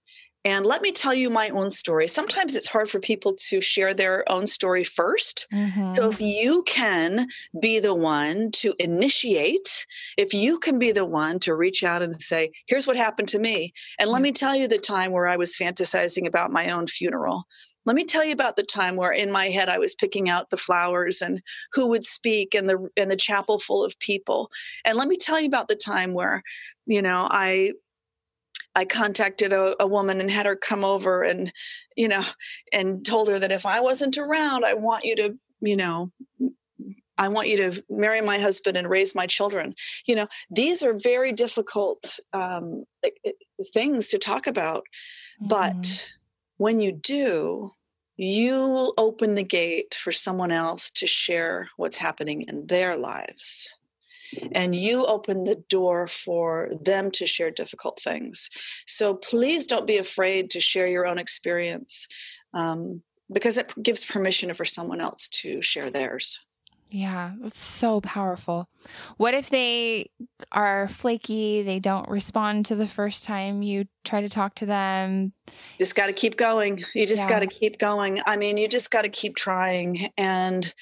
And 0.48 0.66
let 0.66 0.82
me 0.82 0.93
tell 0.93 1.14
you 1.14 1.30
my 1.30 1.50
own 1.50 1.70
story. 1.70 2.08
Sometimes 2.08 2.56
it's 2.56 2.70
hard 2.70 2.89
for 2.89 3.02
people 3.02 3.36
to 3.50 3.60
share 3.60 3.93
their 3.93 4.24
own 4.32 4.48
story 4.48 4.86
1st 4.86 5.45
mm-hmm. 5.52 5.95
So 5.95 6.10
if 6.10 6.22
you 6.22 6.64
can 6.64 7.28
be 7.60 7.80
the 7.80 7.93
one 7.93 8.52
to 8.52 8.74
initiate, 8.80 9.86
if 10.16 10.34
you 10.34 10.58
can 10.58 10.80
be 10.80 10.93
the 10.93 11.04
one 11.04 11.39
to 11.39 11.54
reach 11.54 11.84
out 11.84 12.02
and 12.02 12.22
say, 12.22 12.52
here's 12.66 12.88
what 12.88 12.95
happened 12.95 13.28
to 13.30 13.39
me. 13.39 13.74
And 14.00 14.10
let 14.10 14.22
me 14.22 14.32
tell 14.32 14.56
you 14.56 14.70
the 14.70 14.78
time 14.78 15.12
where 15.12 15.28
I 15.28 15.36
was 15.36 15.54
fantasizing 15.54 16.26
about 16.26 16.50
my 16.50 16.72
own 16.72 16.88
funeral. 16.88 17.43
Let 17.86 17.98
me 17.98 18.06
tell 18.06 18.24
you 18.24 18.32
about 18.32 18.56
the 18.56 18.64
time 18.64 18.95
where 18.95 19.12
in 19.12 19.30
my 19.34 19.50
head 19.50 19.68
I 19.68 19.80
was 19.80 19.95
picking 19.95 20.30
out 20.30 20.50
the 20.50 20.56
flowers 20.56 21.22
and 21.22 21.41
who 21.74 21.88
would 21.88 22.06
speak 22.06 22.56
and 22.56 22.70
the 22.70 22.88
and 22.95 23.12
the 23.12 23.18
chapel 23.18 23.60
full 23.60 23.84
of 23.84 24.00
people. 24.00 24.50
And 24.86 24.98
let 24.98 25.10
me 25.10 25.18
tell 25.18 25.41
you 25.41 25.48
about 25.48 25.68
the 25.68 25.76
time 25.76 26.14
where 26.14 26.41
you 26.86 27.02
know 27.02 27.28
i 27.30 27.74
I 28.76 28.86
contacted 28.86 29.53
a, 29.53 29.82
a, 29.82 29.88
woman 29.88 30.22
and 30.22 30.30
had 30.30 30.45
her 30.45 30.55
come 30.55 30.84
over 30.84 31.24
and, 31.24 31.51
you 31.95 32.07
know, 32.07 32.24
and 32.72 33.03
told 33.05 33.28
her 33.28 33.39
that 33.39 33.51
if 33.51 33.65
I 33.65 33.80
wasn't 33.80 34.18
around, 34.18 34.65
I 34.65 34.76
want 34.76 35.03
you 35.03 35.15
to, 35.15 35.38
you 35.61 35.76
know, 35.76 36.11
I 37.18 37.28
want 37.30 37.49
you 37.49 37.57
to 37.57 37.84
marry 37.89 38.22
my 38.22 38.38
husband 38.38 38.78
and 38.78 38.89
raise 38.89 39.15
my 39.15 39.26
children. 39.26 39.74
You 40.05 40.15
know, 40.15 40.28
these 40.51 40.84
are 40.84 40.93
very 40.93 41.32
difficult 41.32 42.20
um, 42.34 42.84
things 43.74 44.09
to 44.09 44.20
talk 44.20 44.47
about. 44.47 44.84
Mm-hmm. 45.41 45.47
But 45.47 46.07
when 46.57 46.80
you 46.80 46.91
do, 46.91 47.72
you 48.18 48.93
open 48.97 49.36
the 49.36 49.43
gate 49.43 49.95
for 49.99 50.11
someone 50.11 50.51
else 50.51 50.91
to 50.91 51.07
share 51.07 51.70
what's 51.78 51.97
happening 51.97 52.43
in 52.43 52.65
their 52.68 52.95
lives 52.95 53.74
and 54.52 54.76
you 54.76 55.06
open 55.06 55.44
the 55.44 55.64
door 55.70 56.08
for 56.08 56.70
them 56.82 57.12
to 57.12 57.26
share 57.26 57.52
difficult 57.52 58.00
things. 58.02 58.50
So 58.88 59.16
please 59.16 59.66
don't 59.66 59.88
be 59.88 59.98
afraid 59.98 60.50
to 60.52 60.60
share 60.60 60.88
your 60.88 61.08
own 61.08 61.18
experience 61.18 62.08
um, 62.54 63.02
because 63.32 63.58
it 63.58 63.74
gives 63.82 64.06
permission 64.06 64.54
for 64.54 64.66
someone 64.66 65.02
else 65.02 65.28
to 65.30 65.62
share 65.62 65.90
theirs. 65.90 66.40
Yeah, 66.90 67.34
that's 67.42 67.62
so 67.62 68.00
powerful. 68.00 68.70
What 69.18 69.34
if 69.34 69.50
they 69.50 70.10
are 70.54 70.88
flaky? 70.88 71.62
They 71.62 71.80
don't 71.80 72.08
respond 72.08 72.66
to 72.68 72.76
the 72.76 72.88
first 72.88 73.26
time 73.26 73.62
you 73.62 73.88
try 74.06 74.22
to 74.22 74.30
talk 74.30 74.56
to 74.56 74.66
them. 74.66 75.34
Just 75.78 75.96
got 75.96 76.06
to 76.06 76.14
keep 76.14 76.38
going. 76.38 76.86
You 76.96 77.06
just 77.06 77.24
yeah. 77.24 77.30
got 77.30 77.40
to 77.40 77.48
keep 77.48 77.78
going. 77.78 78.22
I 78.26 78.38
mean, 78.38 78.56
you 78.56 78.70
just 78.70 78.90
got 78.90 79.02
to 79.02 79.10
keep 79.10 79.36
trying. 79.36 80.12
And 80.18 80.74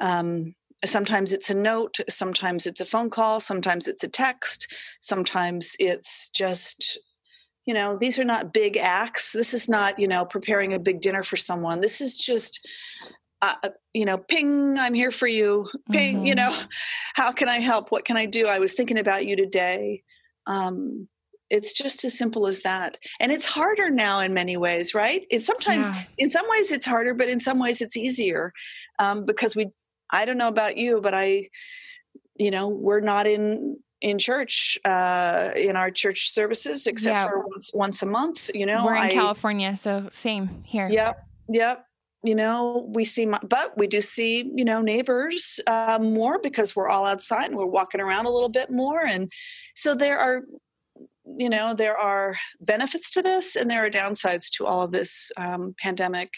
um, 0.00 0.56
sometimes 0.84 1.32
it's 1.32 1.50
a 1.50 1.54
note 1.54 1.98
sometimes 2.08 2.66
it's 2.66 2.80
a 2.80 2.84
phone 2.84 3.10
call 3.10 3.40
sometimes 3.40 3.88
it's 3.88 4.04
a 4.04 4.08
text 4.08 4.72
sometimes 5.00 5.76
it's 5.78 6.28
just 6.30 6.98
you 7.66 7.74
know 7.74 7.96
these 7.96 8.18
are 8.18 8.24
not 8.24 8.52
big 8.52 8.76
acts. 8.76 9.32
This 9.32 9.54
is 9.54 9.68
not 9.68 9.98
you 9.98 10.08
know 10.08 10.24
preparing 10.24 10.72
a 10.72 10.78
big 10.78 11.00
dinner 11.00 11.22
for 11.22 11.36
someone. 11.36 11.80
This 11.80 12.00
is 12.00 12.16
just 12.16 12.66
uh, 13.42 13.54
uh 13.62 13.70
you 13.92 14.04
know 14.04 14.18
ping 14.18 14.78
i'm 14.78 14.94
here 14.94 15.10
for 15.10 15.26
you. 15.26 15.66
Ping 15.90 16.16
mm-hmm. 16.16 16.26
you 16.26 16.34
know 16.34 16.56
how 17.14 17.32
can 17.32 17.48
i 17.48 17.58
help? 17.58 17.90
What 17.90 18.04
can 18.04 18.16
i 18.16 18.26
do? 18.26 18.46
I 18.46 18.58
was 18.58 18.74
thinking 18.74 18.98
about 18.98 19.26
you 19.26 19.36
today. 19.36 20.02
Um, 20.46 21.08
it's 21.50 21.72
just 21.72 22.04
as 22.04 22.16
simple 22.18 22.46
as 22.46 22.62
that. 22.62 22.96
And 23.20 23.30
it's 23.30 23.44
harder 23.44 23.88
now 23.88 24.20
in 24.20 24.34
many 24.34 24.56
ways 24.56 24.94
right? 24.94 25.26
It's 25.30 25.46
sometimes 25.46 25.88
yeah. 25.88 26.02
in 26.18 26.30
some 26.30 26.48
ways 26.48 26.70
it's 26.70 26.86
harder 26.86 27.14
but 27.14 27.28
in 27.28 27.40
some 27.40 27.58
ways 27.58 27.80
it's 27.80 27.96
easier 27.96 28.52
um, 28.98 29.24
because 29.24 29.56
we 29.56 29.70
I 30.10 30.24
don't 30.24 30.38
know 30.38 30.48
about 30.48 30.76
you, 30.76 31.00
but 31.00 31.14
I, 31.14 31.48
you 32.36 32.50
know, 32.50 32.68
we're 32.68 33.00
not 33.00 33.26
in 33.26 33.78
in 34.00 34.18
church 34.18 34.78
uh 34.84 35.50
in 35.56 35.76
our 35.76 35.90
church 35.90 36.30
services 36.30 36.86
except 36.86 37.14
yeah. 37.14 37.26
for 37.26 37.46
once 37.46 37.70
once 37.72 38.02
a 38.02 38.06
month 38.06 38.50
you 38.52 38.66
know 38.66 38.84
we're 38.84 38.94
in 38.94 39.02
I, 39.02 39.10
california 39.10 39.74
so 39.76 40.10
same 40.12 40.62
here 40.62 40.90
yep 40.90 41.26
yep 41.48 41.86
you 42.22 42.34
know 42.34 42.90
we 42.92 43.04
see 43.04 43.24
my, 43.24 43.38
but 43.48 43.78
we 43.78 43.86
do 43.86 44.02
see 44.02 44.50
you 44.54 44.64
know 44.64 44.82
neighbors 44.82 45.58
uh, 45.66 45.98
more 46.02 46.38
because 46.38 46.76
we're 46.76 46.88
all 46.88 47.06
outside 47.06 47.46
and 47.46 47.56
we're 47.56 47.64
walking 47.66 48.00
around 48.00 48.26
a 48.26 48.30
little 48.30 48.50
bit 48.50 48.70
more 48.70 49.06
and 49.06 49.32
so 49.74 49.94
there 49.94 50.18
are 50.18 50.42
you 51.38 51.48
know 51.48 51.72
there 51.72 51.96
are 51.96 52.36
benefits 52.60 53.10
to 53.12 53.22
this 53.22 53.56
and 53.56 53.70
there 53.70 53.84
are 53.86 53.90
downsides 53.90 54.50
to 54.50 54.66
all 54.66 54.82
of 54.82 54.92
this 54.92 55.30
um, 55.36 55.74
pandemic 55.78 56.30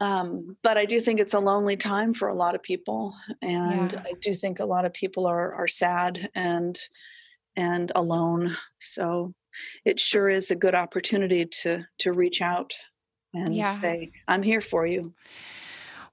um, 0.00 0.56
but 0.62 0.76
I 0.76 0.84
do 0.84 1.00
think 1.00 1.20
it's 1.20 1.34
a 1.34 1.40
lonely 1.40 1.76
time 1.76 2.12
for 2.12 2.28
a 2.28 2.34
lot 2.34 2.54
of 2.54 2.62
people, 2.62 3.14
and 3.40 3.92
yeah. 3.92 4.02
I 4.04 4.12
do 4.20 4.34
think 4.34 4.60
a 4.60 4.66
lot 4.66 4.84
of 4.84 4.92
people 4.92 5.26
are 5.26 5.54
are 5.54 5.68
sad 5.68 6.28
and 6.34 6.78
and 7.56 7.92
alone. 7.94 8.56
So 8.78 9.32
it 9.86 9.98
sure 9.98 10.28
is 10.28 10.50
a 10.50 10.56
good 10.56 10.74
opportunity 10.74 11.46
to 11.62 11.84
to 12.00 12.12
reach 12.12 12.42
out 12.42 12.74
and 13.32 13.54
yeah. 13.54 13.66
say, 13.66 14.12
"I'm 14.28 14.42
here 14.42 14.60
for 14.60 14.86
you." 14.86 15.14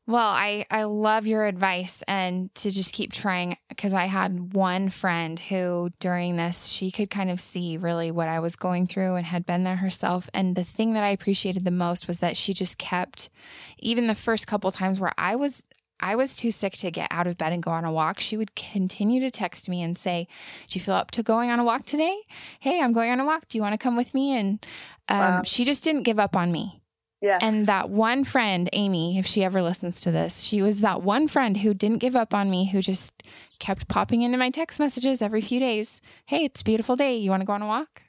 Well, 0.06 0.28
I, 0.28 0.66
I 0.70 0.84
love 0.84 1.28
your 1.28 1.46
advice 1.46 2.04
and 2.10 2.54
to 2.56 2.70
just 2.70 2.94
keep 2.94 3.14
trying 3.14 3.56
because 3.70 3.94
I 3.94 4.06
had 4.06 4.54
one 4.54 4.90
friend 4.90 5.40
who 5.40 5.92
during 6.00 6.36
this, 6.36 6.68
she 6.68 6.92
could 6.92 7.10
kind 7.10 7.32
of 7.32 7.40
see 7.40 7.78
really 7.78 8.12
what 8.12 8.28
I 8.28 8.42
was 8.42 8.58
going 8.58 8.86
through 8.86 9.16
and 9.16 9.26
had 9.26 9.46
been 9.46 9.64
there 9.64 9.78
herself. 9.78 10.30
And 10.34 10.58
the 10.58 10.66
thing 10.66 10.94
that 10.94 11.06
I 11.06 11.10
appreciated 11.10 11.64
the 11.64 11.72
most 11.72 12.06
was 12.06 12.18
that 12.18 12.36
she 12.36 12.54
just 12.54 12.78
kept, 12.78 13.30
even 13.80 14.08
the 14.08 14.16
first 14.16 14.46
couple 14.46 14.70
times 14.72 15.00
where 15.00 15.14
I 15.18 15.38
was 15.38 15.66
I 16.00 16.16
was 16.16 16.36
too 16.36 16.52
sick 16.52 16.74
to 16.74 16.92
get 16.92 17.08
out 17.12 17.28
of 17.28 17.38
bed 17.38 17.54
and 17.54 17.64
go 17.64 17.72
on 17.72 17.86
a 17.86 17.92
walk, 17.92 18.20
she 18.20 18.36
would 18.36 18.56
continue 18.56 19.22
to 19.22 19.32
text 19.32 19.70
me 19.70 19.82
and 19.82 19.98
say, 19.98 20.28
Do 20.68 20.78
you 20.78 20.84
feel 20.84 20.96
up 20.96 21.12
to 21.12 21.24
going 21.24 21.50
on 21.50 21.62
a 21.62 21.64
walk 21.64 21.86
today? 21.86 22.18
Hey, 22.60 22.82
I'm 22.82 22.92
going 22.92 23.10
on 23.10 23.22
a 23.22 23.26
walk. 23.26 23.48
Do 23.48 23.58
you 23.58 23.62
want 23.62 23.72
to 23.72 23.78
come 23.78 23.96
with 23.96 24.14
me? 24.14 24.36
And 24.36 24.66
um, 25.08 25.18
wow. 25.18 25.42
she 25.44 25.64
just 25.64 25.82
didn't 25.82 26.04
give 26.04 26.20
up 26.20 26.36
on 26.36 26.52
me. 26.52 26.83
Yes. 27.24 27.40
And 27.42 27.68
that 27.68 27.90
one 27.90 28.26
friend, 28.26 28.70
Amy, 28.74 29.18
if 29.18 29.26
she 29.26 29.46
ever 29.46 29.62
listens 29.62 30.02
to 30.02 30.12
this, 30.12 30.42
she 30.42 30.62
was 30.62 30.82
that 30.82 31.04
one 31.04 31.30
friend 31.30 31.56
who 31.56 31.74
didn't 31.74 32.00
give 32.00 32.18
up 32.18 32.34
on 32.34 32.52
me, 32.52 32.70
who 32.70 32.82
just 32.82 33.14
kept 33.60 33.88
popping 33.88 34.24
into 34.24 34.38
my 34.38 34.50
text 34.50 34.78
messages 34.78 35.22
every 35.22 35.40
few 35.40 35.62
days. 35.62 36.02
Hey, 36.26 36.44
it's 36.44 36.60
a 36.60 36.66
beautiful 36.66 36.98
day. 36.98 37.16
You 37.16 37.30
want 37.30 37.40
to 37.40 37.46
go 37.46 37.54
on 37.54 37.62
a 37.62 37.66
walk? 37.66 38.02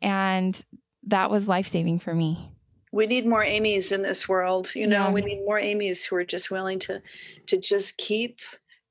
And 0.00 0.62
that 1.02 1.28
was 1.28 1.48
life 1.48 1.66
saving 1.66 1.98
for 1.98 2.14
me 2.14 2.52
we 2.92 3.06
need 3.06 3.26
more 3.26 3.44
Amy's 3.44 3.92
in 3.92 4.00
this 4.00 4.26
world. 4.26 4.74
You 4.74 4.86
know, 4.86 5.08
yeah. 5.08 5.12
we 5.12 5.20
need 5.20 5.44
more 5.44 5.58
Amy's 5.58 6.04
who 6.04 6.16
are 6.16 6.24
just 6.24 6.50
willing 6.50 6.78
to 6.80 7.02
to 7.46 7.58
just 7.58 7.98
keep 7.98 8.38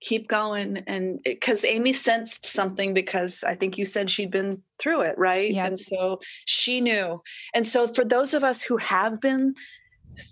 keep 0.05 0.27
going 0.27 0.83
and 0.85 1.19
because 1.23 1.65
Amy 1.65 1.91
sensed 1.91 2.45
something 2.45 2.93
because 2.93 3.43
I 3.43 3.55
think 3.55 3.77
you 3.77 3.85
said 3.85 4.09
she'd 4.09 4.31
been 4.31 4.61
through 4.79 5.01
it, 5.01 5.17
right? 5.17 5.51
Yeah. 5.51 5.65
And 5.65 5.79
so 5.79 6.19
she 6.45 6.79
knew. 6.79 7.21
And 7.55 7.65
so 7.65 7.87
for 7.87 8.05
those 8.05 8.33
of 8.33 8.43
us 8.43 8.61
who 8.61 8.77
have 8.77 9.19
been 9.19 9.55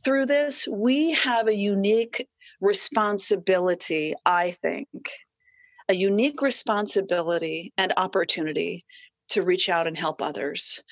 through 0.06 0.28
this, 0.28 0.68
we 0.72 1.12
have 1.14 1.48
a 1.48 1.56
unique 1.56 2.28
responsibility, 2.62 4.14
I 4.26 4.56
think, 4.62 5.10
a 5.90 5.96
unique 5.96 6.42
responsibility 6.42 7.74
and 7.76 7.94
opportunity 7.98 8.86
to 9.30 9.42
reach 9.42 9.70
out 9.70 9.88
and 9.88 9.98
help 9.98 10.22
others. 10.22 10.84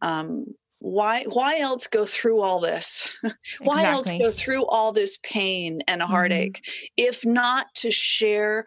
Um, 0.00 0.46
why 0.80 1.24
why 1.24 1.58
else 1.58 1.86
go 1.86 2.06
through 2.06 2.40
all 2.40 2.58
this 2.58 3.06
why 3.60 3.80
exactly. 3.80 4.12
else 4.12 4.22
go 4.22 4.30
through 4.32 4.64
all 4.66 4.92
this 4.92 5.18
pain 5.22 5.82
and 5.86 6.00
mm-hmm. 6.00 6.10
heartache 6.10 6.62
mm-hmm. 6.62 6.86
if 6.96 7.24
not 7.24 7.66
to 7.74 7.90
share 7.90 8.64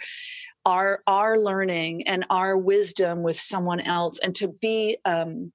our 0.66 1.02
our 1.08 1.40
learning 1.40 2.08
and 2.08 2.24
our 2.30 2.56
wisdom 2.56 3.24
with 3.24 3.38
someone 3.38 3.82
else 3.82 4.20
and 4.20 4.36
to 4.36 4.48
be 4.48 4.96
um 5.06 5.52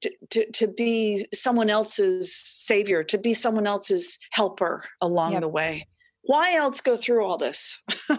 to, 0.00 0.10
to, 0.30 0.50
to 0.52 0.68
be 0.68 1.26
someone 1.34 1.70
else's 1.70 2.34
savior 2.34 3.02
to 3.02 3.18
be 3.18 3.34
someone 3.34 3.66
else's 3.66 4.18
helper 4.30 4.84
along 5.00 5.32
yep. 5.32 5.42
the 5.42 5.48
way 5.48 5.86
why 6.22 6.54
else 6.54 6.80
go 6.80 6.96
through 6.96 7.24
all 7.24 7.36
this 7.36 7.82
yeah. 8.08 8.18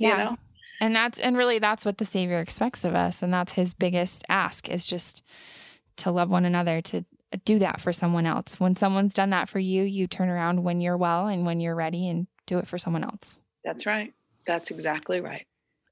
you 0.00 0.16
know 0.16 0.36
and 0.80 0.96
that's 0.96 1.18
and 1.20 1.36
really 1.36 1.60
that's 1.60 1.84
what 1.84 1.98
the 1.98 2.04
savior 2.04 2.40
expects 2.40 2.84
of 2.84 2.94
us 2.94 3.22
and 3.22 3.32
that's 3.32 3.52
his 3.52 3.72
biggest 3.72 4.24
ask 4.28 4.68
is 4.68 4.84
just 4.84 5.22
to 5.98 6.10
love 6.10 6.30
one 6.30 6.44
another, 6.44 6.80
to 6.82 7.04
uh, 7.32 7.38
do 7.44 7.58
that 7.58 7.80
for 7.80 7.92
someone 7.92 8.26
else. 8.26 8.58
When 8.58 8.76
someone's 8.76 9.14
done 9.14 9.30
that 9.30 9.48
for 9.48 9.58
you, 9.58 9.82
you 9.82 10.06
turn 10.06 10.28
around 10.28 10.64
when 10.64 10.80
you're 10.80 10.96
well 10.96 11.26
and 11.26 11.44
when 11.44 11.60
you're 11.60 11.74
ready 11.74 12.08
and 12.08 12.26
do 12.46 12.58
it 12.58 12.66
for 12.66 12.78
someone 12.78 13.04
else. 13.04 13.40
That's 13.64 13.86
right. 13.86 14.12
That's 14.46 14.70
exactly 14.70 15.20
right. 15.20 15.46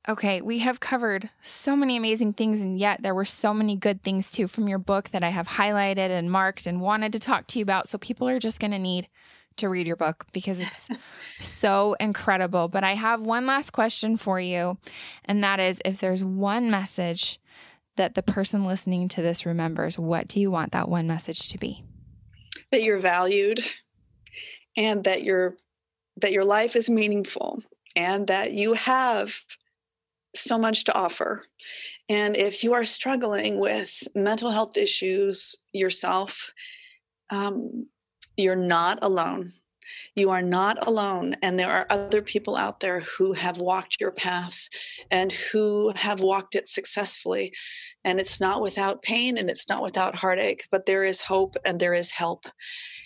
Okay, 0.09 0.41
we 0.41 0.61
have 0.61 0.79
covered 0.79 1.31
so 1.43 1.75
many 1.75 1.97
amazing 1.97 2.33
things, 2.35 2.61
and 2.61 2.79
yet 2.79 3.03
there 3.03 3.15
were 3.15 3.25
so 3.25 3.53
many 3.53 3.75
good 3.75 4.03
things 4.05 4.31
too 4.31 4.47
from 4.47 4.69
your 4.69 4.79
book 4.79 5.11
that 5.11 5.25
I 5.25 5.31
have 5.31 5.49
highlighted 5.49 6.11
and 6.11 6.31
marked 6.31 6.67
and 6.67 6.81
wanted 6.81 7.13
to 7.13 7.19
talk 7.19 7.49
to 7.49 7.59
you 7.59 7.65
about. 7.65 7.89
So 7.89 7.99
people 7.99 8.29
are 8.29 8.39
just 8.39 8.61
going 8.61 8.71
to 8.71 8.79
need 8.79 9.09
to 9.57 9.69
read 9.69 9.87
your 9.87 9.97
book 9.97 10.27
because 10.33 10.61
it's 10.61 10.89
so 11.41 11.97
incredible. 11.99 12.69
But 12.69 12.85
I 12.85 12.95
have 12.95 13.21
one 13.21 13.47
last 13.47 13.73
question 13.73 14.17
for 14.17 14.41
you, 14.41 14.79
and 15.25 15.43
that 15.43 15.59
is 15.59 15.81
if 15.85 15.99
there's 15.99 16.23
one 16.23 16.71
message 16.71 17.41
that 17.97 18.15
the 18.15 18.23
person 18.23 18.65
listening 18.65 19.09
to 19.09 19.23
this 19.23 19.47
remembers, 19.47 19.99
what 19.99 20.29
do 20.29 20.41
you 20.41 20.51
want 20.51 20.73
that 20.73 20.89
one 20.89 21.07
message 21.07 21.49
to 21.51 21.59
be? 21.59 21.85
That 22.71 22.83
you're 22.83 22.99
valued 22.99 23.61
and 24.77 25.05
that 25.05 25.23
your 25.23 25.57
that 26.19 26.33
your 26.33 26.45
life 26.45 26.77
is 26.77 26.89
meaningful 26.89 27.63
and 27.95 28.27
that 28.29 28.53
you 28.53 28.73
have 28.73 29.35
so 30.35 30.59
much 30.59 30.85
to 30.85 30.95
offer. 30.95 31.43
And 32.09 32.37
if 32.37 32.65
you 32.65 32.75
are 32.75 32.85
struggling 32.85 33.59
with 33.59 34.03
mental 34.15 34.51
health 34.51 34.77
issues 34.77 35.57
yourself, 35.73 36.53
um, 37.31 37.87
you're 38.37 38.57
not 38.57 38.99
alone. 39.03 39.53
You 40.17 40.31
are 40.31 40.43
not 40.43 40.87
alone. 40.89 41.37
And 41.43 41.59
there 41.59 41.71
are 41.71 41.87
other 41.91 42.23
people 42.23 42.57
out 42.57 42.81
there 42.81 43.01
who 43.01 43.35
have 43.35 43.59
walked 43.59 44.01
your 44.01 44.13
path 44.13 44.59
and 45.11 45.31
who 45.31 45.93
have 45.95 46.21
walked 46.21 46.55
it 46.55 46.69
successfully. 46.69 47.53
And 48.03 48.19
it's 48.19 48.41
not 48.41 48.63
without 48.63 49.03
pain 49.03 49.37
and 49.37 49.51
it's 49.51 49.69
not 49.69 49.83
without 49.83 50.17
heartache, 50.17 50.67
but 50.71 50.87
there 50.87 51.05
is 51.05 51.21
hope 51.21 51.55
and 51.67 51.79
there 51.79 51.93
is 51.93 52.11
help. 52.11 52.47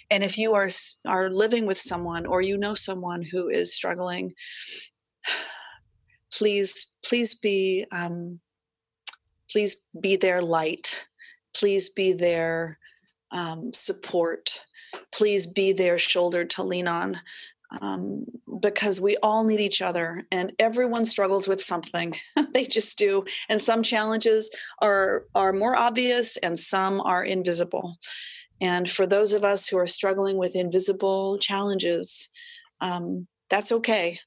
And 0.09 0.23
if 0.23 0.39
you 0.39 0.55
are 0.55 0.69
are 1.05 1.31
living 1.31 1.67
with 1.67 1.81
someone 1.81 2.27
or 2.27 2.43
you 2.43 2.57
know 2.57 2.75
someone 2.75 3.23
who 3.23 3.49
is 3.49 3.75
struggling, 3.75 4.33
please 6.33 6.95
please 7.05 7.35
be 7.35 7.87
um, 7.91 8.39
please 9.51 9.85
be 10.01 10.15
their 10.15 10.43
light. 10.43 11.07
Please 11.55 11.89
be 11.89 12.13
their 12.13 12.79
um, 13.33 13.73
support 13.73 14.61
please 15.13 15.47
be 15.47 15.73
their 15.73 15.99
shoulder 15.99 16.45
to 16.45 16.63
lean 16.63 16.89
on 16.89 17.21
um, 17.81 18.25
because 18.61 19.01
we 19.01 19.17
all 19.19 19.45
need 19.45 19.61
each 19.61 19.81
other 19.81 20.25
and 20.33 20.53
everyone 20.59 21.05
struggles 21.05 21.47
with 21.47 21.63
something. 21.63 22.15
They 22.53 22.65
just 22.65 22.99
do. 22.99 23.25
And 23.49 23.61
some 23.61 23.83
challenges 23.83 24.51
are 24.81 25.25
are 25.35 25.53
more 25.53 25.77
obvious 25.77 26.37
and 26.39 26.59
some 26.59 27.01
are 27.01 27.25
invisible. 27.25 27.97
And 28.61 28.91
for 28.91 29.07
those 29.07 29.33
of 29.33 29.45
us 29.45 29.69
who 29.69 29.79
are 29.79 29.87
struggling 29.87 30.37
with 30.37 30.57
invisible 30.57 31.39
challenges 31.39 32.29
um, 32.81 33.27
that's 33.51 33.73
okay. 33.73 34.19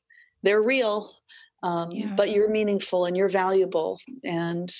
They're 0.44 0.62
real 0.62 1.10
um, 1.64 1.90
yeah. 1.92 2.14
but 2.16 2.30
you're 2.30 2.50
meaningful 2.50 3.06
and 3.06 3.18
you're 3.18 3.30
valuable 3.30 4.00
and 4.24 4.72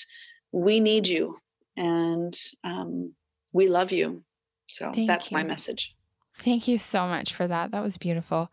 we 0.52 0.80
need 0.80 1.08
you 1.08 1.36
and 1.76 2.34
um, 2.62 3.14
we 3.52 3.68
love 3.68 3.90
you 3.90 4.22
so 4.66 4.92
Thank 4.92 5.08
that's 5.08 5.30
you. 5.30 5.36
my 5.36 5.42
message. 5.42 5.94
Thank 6.36 6.66
you 6.66 6.78
so 6.78 7.06
much 7.06 7.32
for 7.32 7.46
that. 7.46 7.70
That 7.70 7.82
was 7.82 7.96
beautiful. 7.96 8.50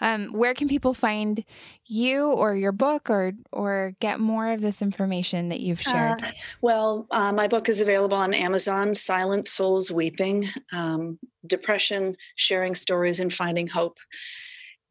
Um, 0.00 0.32
where 0.32 0.52
can 0.52 0.66
people 0.66 0.94
find 0.94 1.44
you 1.86 2.24
or 2.24 2.56
your 2.56 2.72
book 2.72 3.08
or 3.08 3.32
or 3.52 3.94
get 4.00 4.18
more 4.18 4.50
of 4.50 4.60
this 4.60 4.82
information 4.82 5.48
that 5.50 5.60
you've 5.60 5.80
shared? 5.80 6.22
Uh, 6.22 6.30
well, 6.60 7.06
uh, 7.12 7.32
my 7.32 7.46
book 7.46 7.68
is 7.68 7.80
available 7.80 8.16
on 8.16 8.34
Amazon. 8.34 8.94
Silent 8.94 9.46
Souls 9.46 9.92
Weeping: 9.92 10.48
um, 10.72 11.20
Depression, 11.46 12.16
Sharing 12.34 12.74
Stories, 12.74 13.20
and 13.20 13.32
Finding 13.32 13.68
Hope. 13.68 13.98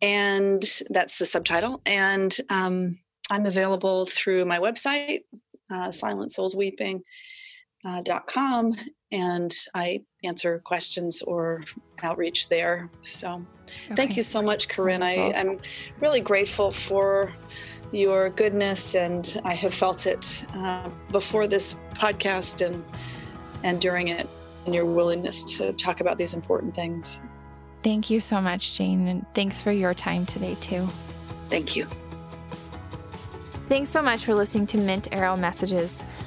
And 0.02 0.64
that's 0.90 1.18
the 1.18 1.26
subtitle. 1.26 1.82
And 1.86 2.36
um, 2.50 3.00
I'm 3.30 3.48
available 3.48 4.06
through 4.06 4.46
my 4.46 4.60
website, 4.60 5.24
uh, 5.70 5.92
Silent 5.92 6.32
Souls 6.32 6.56
Weeping 6.56 7.04
uh, 7.86 8.02
.com 8.26 8.76
and 9.12 9.56
I 9.74 10.02
answer 10.24 10.60
questions 10.64 11.22
or 11.22 11.64
outreach 12.04 12.50
there. 12.50 12.90
So 13.02 13.46
okay. 13.86 13.96
thank 13.96 14.18
you 14.18 14.24
so 14.24 14.42
much, 14.42 14.68
Corinne. 14.68 15.04
I, 15.04 15.14
am 15.14 15.60
really 16.00 16.22
grateful 16.22 16.72
for 16.72 17.34
your 17.92 18.30
goodness 18.30 18.96
and 18.96 19.42
I 19.44 19.56
have 19.56 19.74
felt 19.74 20.06
it 20.06 20.46
uh, 20.54 20.90
before 21.12 21.48
this 21.48 21.76
podcast 21.94 22.66
and 22.66 22.84
and 23.64 23.82
during 23.82 24.08
it 24.10 24.30
and 24.66 24.76
your 24.76 24.86
willingness 24.86 25.58
to 25.58 25.74
talk 25.74 26.00
about 26.00 26.18
these 26.18 26.34
important 26.34 26.76
things. 26.76 27.20
Thank 27.82 28.10
you 28.10 28.20
so 28.20 28.40
much, 28.40 28.78
Jane, 28.78 29.08
and 29.08 29.26
thanks 29.34 29.62
for 29.62 29.72
your 29.72 29.94
time 29.94 30.26
today 30.26 30.56
too. 30.60 30.88
Thank 31.50 31.76
you. 31.76 31.88
Thanks 33.68 33.90
so 33.90 34.02
much 34.02 34.26
for 34.26 34.34
listening 34.34 34.68
to 34.68 34.78
Mint 34.78 35.08
Arrow 35.12 35.36
Messages. 35.36 36.02